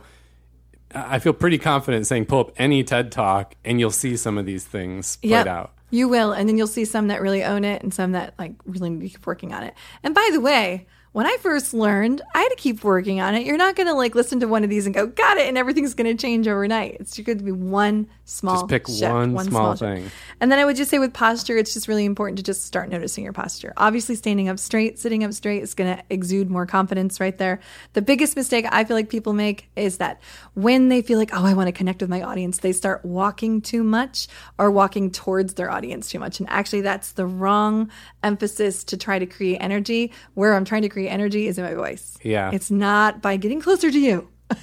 I 0.95 1.19
feel 1.19 1.33
pretty 1.33 1.57
confident 1.57 2.07
saying 2.07 2.27
pull 2.27 2.39
up 2.39 2.53
any 2.55 2.85
TED 2.85 3.11
Talk 3.11 3.55
and 3.65 3.81
you'll 3.81 3.91
see 3.91 4.15
some 4.15 4.37
of 4.37 4.45
these 4.45 4.63
things 4.63 5.17
played 5.17 5.31
Yep. 5.31 5.47
out. 5.47 5.73
You 5.89 6.07
will. 6.07 6.31
And 6.31 6.47
then 6.47 6.57
you'll 6.57 6.67
see 6.67 6.85
some 6.85 7.09
that 7.09 7.21
really 7.21 7.43
own 7.43 7.65
it 7.65 7.83
and 7.83 7.93
some 7.93 8.13
that 8.13 8.33
like 8.39 8.53
really 8.65 8.91
need 8.91 9.01
to 9.01 9.09
keep 9.09 9.27
working 9.27 9.53
on 9.53 9.63
it. 9.63 9.73
And 10.03 10.15
by 10.15 10.29
the 10.31 10.39
way, 10.39 10.87
when 11.11 11.25
I 11.25 11.37
first 11.41 11.73
learned, 11.73 12.21
I 12.35 12.41
had 12.41 12.49
to 12.49 12.55
keep 12.55 12.83
working 12.83 13.19
on 13.19 13.33
it. 13.33 13.45
You're 13.45 13.57
not 13.57 13.75
going 13.75 13.87
to 13.87 13.93
like 13.93 14.13
listen 14.13 14.39
to 14.41 14.47
one 14.47 14.63
of 14.63 14.69
these 14.69 14.85
and 14.85 14.93
go, 14.93 15.07
got 15.07 15.37
it, 15.37 15.47
and 15.47 15.57
everything's 15.57 15.95
going 15.95 16.15
to 16.15 16.21
change 16.21 16.47
overnight. 16.47 16.97
It's 16.99 17.19
going 17.19 17.39
to 17.39 17.43
be 17.43 17.51
one 17.51 18.07
small 18.25 18.55
Just 18.57 18.67
pick 18.67 18.87
shift, 18.87 19.11
one 19.11 19.45
small 19.45 19.75
shift. 19.75 19.79
thing. 19.79 20.11
And 20.39 20.51
then 20.51 20.59
I 20.59 20.65
would 20.65 20.75
just 20.75 20.91
say 20.91 20.99
with 20.99 21.13
posture, 21.13 21.57
it's 21.57 21.73
just 21.73 21.87
really 21.87 22.05
important 22.05 22.37
to 22.37 22.43
just 22.43 22.65
start 22.65 22.89
noticing 22.89 23.23
your 23.23 23.33
posture. 23.33 23.73
Obviously, 23.75 24.15
standing 24.15 24.49
up 24.49 24.59
straight, 24.59 24.99
sitting 24.99 25.23
up 25.23 25.33
straight 25.33 25.63
is 25.63 25.73
going 25.73 25.97
to 25.97 26.03
exude 26.11 26.49
more 26.49 26.67
confidence 26.67 27.19
right 27.19 27.37
there. 27.37 27.59
The 27.93 28.03
biggest 28.03 28.35
mistake 28.35 28.65
I 28.71 28.83
feel 28.83 28.95
like 28.95 29.09
people 29.09 29.33
make 29.33 29.69
is 29.75 29.97
that 29.97 30.21
when 30.53 30.89
they 30.89 31.01
feel 31.01 31.17
like, 31.17 31.31
oh, 31.33 31.43
I 31.43 31.55
want 31.55 31.67
to 31.67 31.71
connect 31.73 32.01
with 32.01 32.09
my 32.09 32.21
audience, 32.21 32.59
they 32.59 32.71
start 32.71 33.03
walking 33.03 33.61
too 33.61 33.83
much 33.83 34.27
or 34.59 34.69
walking 34.69 35.09
towards 35.09 35.55
their 35.55 35.71
audience 35.71 36.09
too 36.09 36.19
much. 36.19 36.39
And 36.39 36.47
actually, 36.49 36.81
that's 36.81 37.13
the 37.13 37.25
wrong 37.25 37.89
emphasis 38.23 38.83
to 38.85 38.97
try 38.97 39.19
to 39.19 39.25
create 39.25 39.57
energy. 39.57 40.11
Where 40.33 40.53
I'm 40.53 40.65
trying 40.65 40.83
to 40.83 40.89
create 40.89 41.09
energy 41.09 41.47
is 41.47 41.57
in 41.57 41.63
my 41.63 41.73
voice. 41.73 42.17
Yeah. 42.23 42.51
It's 42.51 42.71
not 42.71 43.21
by 43.21 43.37
getting 43.37 43.61
closer 43.61 43.91
to 43.91 43.99
you. 43.99 44.29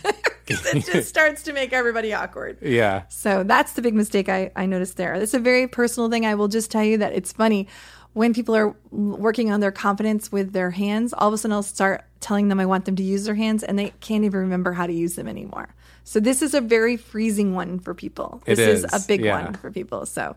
it 0.48 0.84
just 0.84 1.08
starts 1.08 1.42
to 1.44 1.52
make 1.52 1.72
everybody 1.72 2.12
awkward. 2.12 2.58
Yeah. 2.60 3.04
So 3.08 3.42
that's 3.44 3.72
the 3.74 3.82
big 3.82 3.94
mistake 3.94 4.28
I, 4.28 4.50
I 4.56 4.66
noticed 4.66 4.96
there. 4.96 5.14
It's 5.14 5.34
a 5.34 5.38
very 5.38 5.68
personal 5.68 6.10
thing. 6.10 6.26
I 6.26 6.34
will 6.34 6.48
just 6.48 6.70
tell 6.70 6.84
you 6.84 6.98
that 6.98 7.12
it's 7.12 7.32
funny 7.32 7.68
when 8.16 8.32
people 8.32 8.56
are 8.56 8.74
working 8.90 9.52
on 9.52 9.60
their 9.60 9.70
confidence 9.70 10.32
with 10.32 10.54
their 10.54 10.70
hands, 10.70 11.12
all 11.12 11.28
of 11.28 11.34
a 11.34 11.38
sudden 11.38 11.52
I'll 11.52 11.62
start 11.62 12.02
telling 12.20 12.48
them 12.48 12.58
I 12.58 12.64
want 12.64 12.86
them 12.86 12.96
to 12.96 13.02
use 13.02 13.26
their 13.26 13.34
hands 13.34 13.62
and 13.62 13.78
they 13.78 13.92
can't 14.00 14.24
even 14.24 14.40
remember 14.40 14.72
how 14.72 14.86
to 14.86 14.92
use 14.92 15.16
them 15.16 15.28
anymore. 15.28 15.68
So 16.02 16.18
this 16.18 16.40
is 16.40 16.54
a 16.54 16.62
very 16.62 16.96
freezing 16.96 17.54
one 17.54 17.78
for 17.78 17.92
people. 17.92 18.42
This 18.46 18.58
is. 18.58 18.84
is, 18.84 19.04
a 19.04 19.06
big 19.06 19.22
yeah. 19.22 19.42
one 19.42 19.52
for 19.52 19.70
people. 19.70 20.06
So 20.06 20.34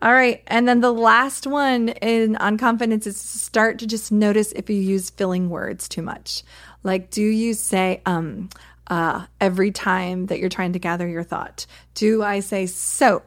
all 0.00 0.12
right. 0.12 0.42
And 0.46 0.68
then 0.68 0.80
the 0.80 0.92
last 0.92 1.46
one 1.46 1.88
in 1.88 2.36
on 2.36 2.56
confidence 2.56 3.06
is 3.06 3.20
to 3.20 3.38
start 3.38 3.78
to 3.80 3.86
just 3.86 4.12
notice 4.12 4.52
if 4.52 4.70
you 4.70 4.76
use 4.76 5.10
filling 5.10 5.50
words 5.50 5.88
too 5.88 6.02
much. 6.02 6.42
Like, 6.84 7.10
do 7.10 7.22
you 7.22 7.54
say 7.54 8.00
um 8.06 8.48
uh 8.86 9.26
every 9.40 9.70
time 9.72 10.26
that 10.26 10.38
you're 10.38 10.48
trying 10.48 10.72
to 10.74 10.78
gather 10.78 11.08
your 11.08 11.24
thought? 11.24 11.66
Do 11.94 12.22
I 12.22 12.40
say 12.40 12.66
so 12.66 13.22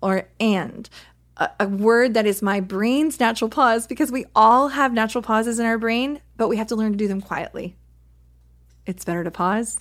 or 0.00 0.28
and? 0.40 0.88
A, 1.38 1.50
a 1.60 1.68
word 1.68 2.14
that 2.14 2.24
is 2.24 2.40
my 2.40 2.60
brain's 2.60 3.20
natural 3.20 3.50
pause 3.50 3.86
because 3.86 4.10
we 4.10 4.24
all 4.34 4.68
have 4.68 4.94
natural 4.94 5.20
pauses 5.20 5.58
in 5.58 5.66
our 5.66 5.76
brain, 5.76 6.22
but 6.38 6.48
we 6.48 6.56
have 6.56 6.68
to 6.68 6.76
learn 6.76 6.92
to 6.92 6.96
do 6.98 7.08
them 7.08 7.20
quietly. 7.20 7.76
It's 8.86 9.04
better 9.04 9.22
to 9.22 9.30
pause, 9.30 9.78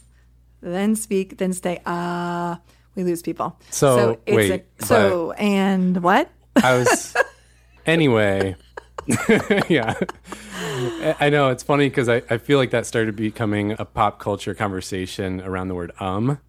then 0.59 0.97
speak, 0.97 1.37
then 1.37 1.53
stay. 1.53 1.81
Ah, 1.85 2.59
we 2.95 3.05
lose 3.05 3.21
people. 3.21 3.57
So, 3.95 4.19
wait, 4.27 4.51
a, 4.81 4.85
so 4.85 5.31
and 5.31 6.03
what? 6.03 6.29
I 6.63 6.77
was 6.77 7.15
anyway. 7.85 8.55
yeah, 9.69 9.93
I- 11.19 11.29
know 11.29 11.49
it's 11.49 11.61
funny 11.63 11.89
because 11.89 12.09
I, 12.09 12.23
I 12.29 12.37
feel 12.37 12.57
like 12.57 12.71
that 12.71 12.85
started 12.85 13.15
becoming 13.15 13.75
a 13.77 13.85
pop 13.85 14.19
culture 14.19 14.55
conversation 14.55 15.41
around 15.41 15.67
the 15.67 15.75
word 15.75 15.91
um, 15.99 16.39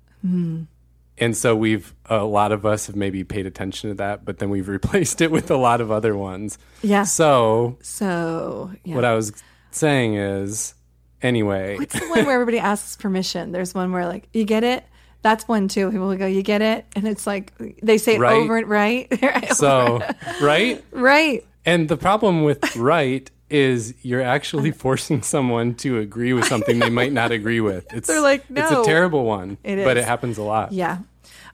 and 1.18 1.36
so 1.36 1.54
we've 1.54 1.94
a 2.06 2.24
lot 2.24 2.52
of 2.52 2.66
us 2.66 2.86
have 2.88 2.96
maybe 2.96 3.24
paid 3.24 3.46
attention 3.46 3.90
to 3.90 3.94
that, 3.96 4.24
but 4.24 4.38
then 4.38 4.50
we've 4.50 4.68
replaced 4.78 5.20
it 5.20 5.30
with 5.30 5.50
a 5.50 5.56
lot 5.56 5.80
of 5.80 5.90
other 5.90 6.16
ones. 6.16 6.58
Yeah. 6.82 7.04
So 7.04 7.78
So 7.82 8.70
yeah. 8.84 8.94
what 8.94 9.04
I 9.04 9.14
was 9.14 9.32
saying 9.70 10.14
is, 10.16 10.74
anyway, 11.22 11.76
What's 11.78 11.98
the 11.98 12.06
one 12.08 12.24
where 12.26 12.34
everybody 12.34 12.58
asks 12.58 12.96
permission? 12.96 13.52
There's 13.52 13.74
one 13.74 13.92
where 13.92 14.06
like 14.06 14.28
you 14.32 14.44
get 14.44 14.64
it. 14.64 14.84
That's 15.26 15.48
one 15.48 15.66
too. 15.66 15.90
People 15.90 16.06
will 16.06 16.16
go, 16.16 16.26
"You 16.28 16.44
get 16.44 16.62
it," 16.62 16.86
and 16.94 17.04
it's 17.08 17.26
like 17.26 17.52
they 17.82 17.98
say 17.98 18.14
it 18.14 18.20
Right. 18.20 18.36
over 18.36 18.58
and 18.58 18.68
right, 18.68 19.08
So, 19.56 20.00
right? 20.40 20.84
right. 20.92 21.44
And 21.64 21.88
the 21.88 21.96
problem 21.96 22.44
with 22.44 22.76
right 22.76 23.28
is 23.50 23.92
you're 24.02 24.22
actually 24.22 24.70
forcing 24.84 25.22
someone 25.22 25.74
to 25.82 25.98
agree 25.98 26.32
with 26.32 26.44
something 26.44 26.78
they 26.78 26.90
might 26.90 27.12
not 27.12 27.32
agree 27.32 27.60
with. 27.60 27.84
It's 27.92 28.06
They're 28.06 28.20
like, 28.20 28.44
it's 28.48 28.70
a 28.70 28.84
terrible 28.84 29.24
one. 29.24 29.58
It 29.64 29.82
But 29.82 29.96
it 29.96 30.04
happens 30.04 30.38
a 30.38 30.44
lot. 30.44 30.70
Yeah. 30.70 30.98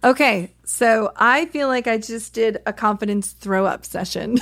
Okay, 0.05 0.51
so 0.65 1.11
I 1.17 1.47
feel 1.47 1.69
like 1.69 1.87
I 1.87 1.97
just 1.97 2.35
did 2.35 2.59
a 2.67 2.75
confidence 2.75 3.33
throw 3.33 3.65
up 3.65 3.87
session 3.87 4.37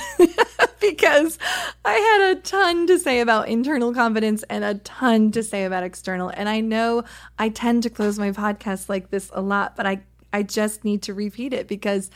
because 1.11 1.37
I 1.83 1.93
had 1.93 2.37
a 2.37 2.41
ton 2.41 2.87
to 2.87 2.97
say 2.97 3.19
about 3.19 3.49
internal 3.49 3.93
confidence 3.93 4.43
and 4.43 4.63
a 4.63 4.75
ton 4.75 5.31
to 5.31 5.43
say 5.43 5.65
about 5.65 5.83
external. 5.83 6.29
And 6.29 6.47
I 6.47 6.61
know 6.61 7.03
I 7.37 7.49
tend 7.49 7.83
to 7.83 7.89
close 7.89 8.17
my 8.17 8.31
podcast 8.31 8.87
like 8.89 9.09
this 9.09 9.29
a 9.33 9.41
lot, 9.41 9.75
but 9.75 9.85
I 9.85 10.01
I 10.33 10.43
just 10.43 10.85
need 10.85 11.01
to 11.03 11.13
repeat 11.13 11.51
it 11.51 11.67
because 11.67 12.09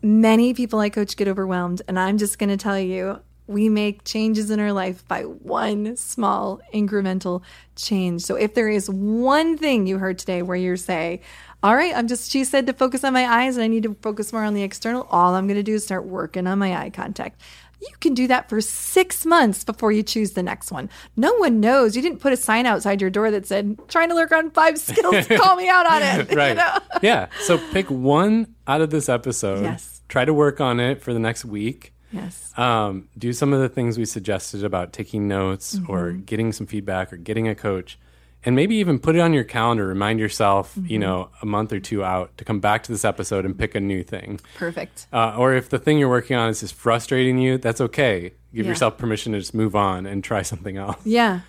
many 0.00 0.54
people 0.54 0.78
I 0.78 0.88
coach 0.88 1.16
get 1.16 1.26
overwhelmed. 1.26 1.82
And 1.88 1.98
I'm 1.98 2.16
just 2.16 2.38
going 2.38 2.50
to 2.50 2.56
tell 2.56 2.78
you, 2.78 3.20
we 3.48 3.68
make 3.68 4.04
changes 4.04 4.50
in 4.50 4.60
our 4.60 4.72
life 4.72 5.06
by 5.08 5.22
one 5.22 5.96
small 5.96 6.60
incremental 6.72 7.42
change. 7.74 8.22
So 8.22 8.36
if 8.36 8.54
there 8.54 8.68
is 8.68 8.88
one 8.88 9.56
thing 9.56 9.86
you 9.86 9.98
heard 9.98 10.18
today 10.18 10.42
where 10.42 10.56
you're 10.56 10.76
saying, 10.76 11.20
all 11.62 11.74
right, 11.74 11.96
I'm 11.96 12.06
just, 12.06 12.30
she 12.30 12.44
said 12.44 12.66
to 12.68 12.72
focus 12.72 13.02
on 13.02 13.14
my 13.14 13.24
eyes 13.24 13.56
and 13.56 13.64
I 13.64 13.66
need 13.66 13.82
to 13.82 13.96
focus 14.02 14.32
more 14.32 14.44
on 14.44 14.54
the 14.54 14.62
external, 14.62 15.08
all 15.10 15.34
I'm 15.34 15.46
going 15.46 15.56
to 15.56 15.62
do 15.62 15.74
is 15.74 15.82
start 15.82 16.04
working 16.04 16.46
on 16.46 16.58
my 16.58 16.76
eye 16.76 16.90
contact. 16.90 17.40
You 17.80 17.88
can 18.00 18.14
do 18.14 18.26
that 18.26 18.48
for 18.48 18.60
six 18.60 19.24
months 19.24 19.62
before 19.64 19.92
you 19.92 20.02
choose 20.02 20.32
the 20.32 20.42
next 20.42 20.72
one. 20.72 20.90
No 21.16 21.34
one 21.36 21.60
knows. 21.60 21.94
You 21.94 22.02
didn't 22.02 22.18
put 22.18 22.32
a 22.32 22.36
sign 22.36 22.66
outside 22.66 23.00
your 23.00 23.10
door 23.10 23.30
that 23.30 23.46
said, 23.46 23.78
trying 23.88 24.08
to 24.08 24.14
learn 24.16 24.28
on 24.32 24.50
five 24.50 24.78
skills, 24.88 25.26
call 25.28 25.54
me 25.56 25.68
out 25.68 25.86
on 25.86 26.02
it. 26.02 26.30
you 26.30 26.36
Right. 26.36 26.56
know? 26.56 26.78
yeah. 27.02 27.28
So 27.42 27.58
pick 27.72 27.88
one 27.90 28.54
out 28.66 28.80
of 28.80 28.90
this 28.90 29.08
episode. 29.08 29.62
Yes. 29.62 30.02
Try 30.08 30.24
to 30.24 30.34
work 30.34 30.60
on 30.60 30.80
it 30.80 31.02
for 31.02 31.12
the 31.12 31.20
next 31.20 31.44
week. 31.44 31.92
Yes. 32.10 32.52
Um, 32.58 33.08
do 33.18 33.32
some 33.32 33.52
of 33.52 33.60
the 33.60 33.68
things 33.68 33.98
we 33.98 34.06
suggested 34.06 34.64
about 34.64 34.92
taking 34.92 35.28
notes 35.28 35.76
Mm-hmm. 35.76 35.92
or 35.92 36.12
getting 36.12 36.52
some 36.52 36.66
feedback 36.66 37.12
or 37.12 37.16
getting 37.16 37.46
a 37.46 37.54
coach. 37.54 37.98
And 38.44 38.54
maybe 38.54 38.76
even 38.76 38.98
put 39.00 39.16
it 39.16 39.18
on 39.20 39.32
your 39.32 39.42
calendar, 39.44 39.86
remind 39.86 40.20
yourself, 40.20 40.74
Mm-hmm. 40.76 40.86
you 40.92 40.98
know, 41.00 41.30
a 41.42 41.46
month 41.46 41.72
or 41.72 41.80
two 41.80 42.04
out 42.04 42.36
to 42.38 42.44
come 42.44 42.60
back 42.60 42.84
to 42.84 42.92
this 42.92 43.04
episode 43.04 43.44
and 43.44 43.58
pick 43.58 43.74
a 43.74 43.80
new 43.80 44.02
thing. 44.04 44.40
Perfect. 44.54 45.06
Uh, 45.12 45.34
or 45.36 45.54
if 45.54 45.68
the 45.70 45.78
thing 45.78 45.98
you're 45.98 46.08
working 46.08 46.36
on 46.36 46.48
is 46.48 46.60
just 46.60 46.74
frustrating 46.74 47.38
you, 47.38 47.58
that's 47.58 47.80
okay. 47.80 48.32
Give 48.54 48.64
Yeah. 48.64 48.70
yourself 48.70 48.96
permission 48.96 49.32
to 49.32 49.40
just 49.40 49.54
move 49.54 49.74
on 49.74 50.06
and 50.06 50.22
try 50.22 50.42
something 50.42 50.76
else. 50.76 50.96
Yeah. 51.04 51.40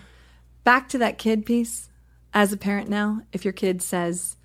Back 0.63 0.89
to 0.89 0.97
that 0.97 1.17
kid 1.17 1.45
piece. 1.45 1.89
As 2.33 2.51
a 2.53 2.57
parent 2.57 2.89
now, 2.89 3.21
if 3.31 3.43
your 3.45 3.53
kid 3.53 3.81
says, 3.81 4.35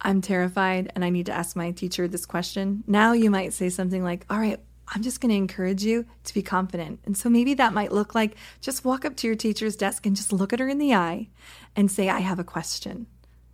I'm 0.00 0.20
terrified 0.20 0.92
and 0.94 1.04
I 1.04 1.10
need 1.10 1.26
to 1.26 1.32
ask 1.32 1.56
my 1.56 1.70
teacher 1.70 2.06
this 2.08 2.26
question, 2.26 2.84
now 2.86 3.12
you 3.12 3.30
might 3.30 3.52
say 3.52 3.68
something 3.68 4.02
like, 4.04 4.26
All 4.28 4.38
right, 4.38 4.60
I'm 4.88 5.02
just 5.02 5.20
going 5.20 5.30
to 5.30 5.36
encourage 5.36 5.82
you 5.82 6.06
to 6.24 6.34
be 6.34 6.42
confident. 6.42 7.00
And 7.04 7.16
so 7.16 7.28
maybe 7.28 7.54
that 7.54 7.72
might 7.72 7.92
look 7.92 8.14
like 8.14 8.36
just 8.60 8.84
walk 8.84 9.04
up 9.04 9.16
to 9.16 9.26
your 9.26 9.36
teacher's 9.36 9.76
desk 9.76 10.06
and 10.06 10.14
just 10.14 10.32
look 10.32 10.52
at 10.52 10.60
her 10.60 10.68
in 10.68 10.78
the 10.78 10.94
eye 10.94 11.28
and 11.74 11.90
say, 11.90 12.08
I 12.08 12.20
have 12.20 12.38
a 12.38 12.44
question. 12.44 13.06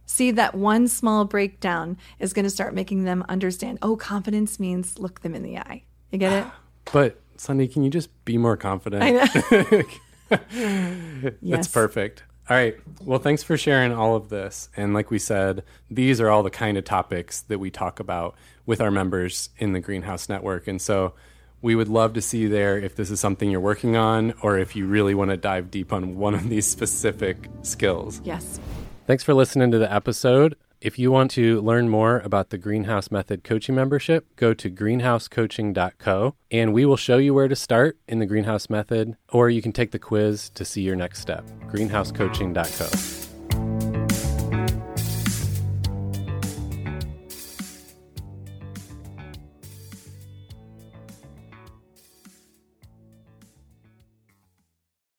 See 0.04 0.30
that 0.32 0.54
one 0.54 0.88
small 0.88 1.24
breakdown 1.24 1.96
is 2.18 2.32
going 2.32 2.44
to 2.44 2.50
start 2.50 2.74
making 2.74 3.04
them 3.04 3.24
understand, 3.28 3.78
oh, 3.80 3.96
confidence 3.96 4.60
means 4.60 4.98
look 4.98 5.20
them 5.20 5.34
in 5.34 5.42
the 5.42 5.58
eye. 5.58 5.84
You 6.10 6.18
get 6.18 6.32
it? 6.32 6.46
But 6.92 7.20
Sunny, 7.36 7.68
can 7.68 7.84
you 7.84 7.90
just 7.90 8.24
be 8.24 8.36
more 8.36 8.56
confident? 8.56 9.30
Yes. 10.30 11.32
That's 11.42 11.68
perfect. 11.68 12.24
All 12.50 12.56
right. 12.56 12.76
Well, 13.04 13.20
thanks 13.20 13.42
for 13.42 13.56
sharing 13.56 13.92
all 13.92 14.16
of 14.16 14.28
this. 14.28 14.68
And 14.76 14.94
like 14.94 15.10
we 15.10 15.18
said, 15.18 15.62
these 15.90 16.20
are 16.20 16.28
all 16.28 16.42
the 16.42 16.50
kind 16.50 16.76
of 16.76 16.84
topics 16.84 17.40
that 17.42 17.58
we 17.58 17.70
talk 17.70 18.00
about 18.00 18.34
with 18.66 18.80
our 18.80 18.90
members 18.90 19.50
in 19.58 19.72
the 19.72 19.80
Greenhouse 19.80 20.28
Network. 20.28 20.66
And 20.66 20.82
so 20.82 21.14
we 21.60 21.76
would 21.76 21.88
love 21.88 22.14
to 22.14 22.20
see 22.20 22.38
you 22.38 22.48
there 22.48 22.76
if 22.76 22.96
this 22.96 23.10
is 23.10 23.20
something 23.20 23.50
you're 23.50 23.60
working 23.60 23.96
on 23.96 24.34
or 24.42 24.58
if 24.58 24.74
you 24.74 24.86
really 24.86 25.14
want 25.14 25.30
to 25.30 25.36
dive 25.36 25.70
deep 25.70 25.92
on 25.92 26.16
one 26.16 26.34
of 26.34 26.48
these 26.48 26.66
specific 26.66 27.48
skills. 27.62 28.20
Yes. 28.24 28.58
Thanks 29.06 29.22
for 29.22 29.34
listening 29.34 29.70
to 29.70 29.78
the 29.78 29.92
episode. 29.92 30.56
If 30.82 30.98
you 30.98 31.12
want 31.12 31.30
to 31.32 31.60
learn 31.60 31.88
more 31.88 32.18
about 32.24 32.50
the 32.50 32.58
Greenhouse 32.58 33.12
Method 33.12 33.44
coaching 33.44 33.76
membership, 33.76 34.26
go 34.34 34.52
to 34.52 34.68
greenhousecoaching.co 34.68 36.34
and 36.50 36.74
we 36.74 36.84
will 36.84 36.96
show 36.96 37.18
you 37.18 37.32
where 37.32 37.46
to 37.46 37.54
start 37.54 37.98
in 38.08 38.18
the 38.18 38.26
Greenhouse 38.26 38.68
Method, 38.68 39.16
or 39.28 39.48
you 39.48 39.62
can 39.62 39.70
take 39.70 39.92
the 39.92 40.00
quiz 40.00 40.50
to 40.50 40.64
see 40.64 40.82
your 40.82 40.96
next 40.96 41.20
step. 41.20 41.48
greenhousecoaching.co. 41.68 43.21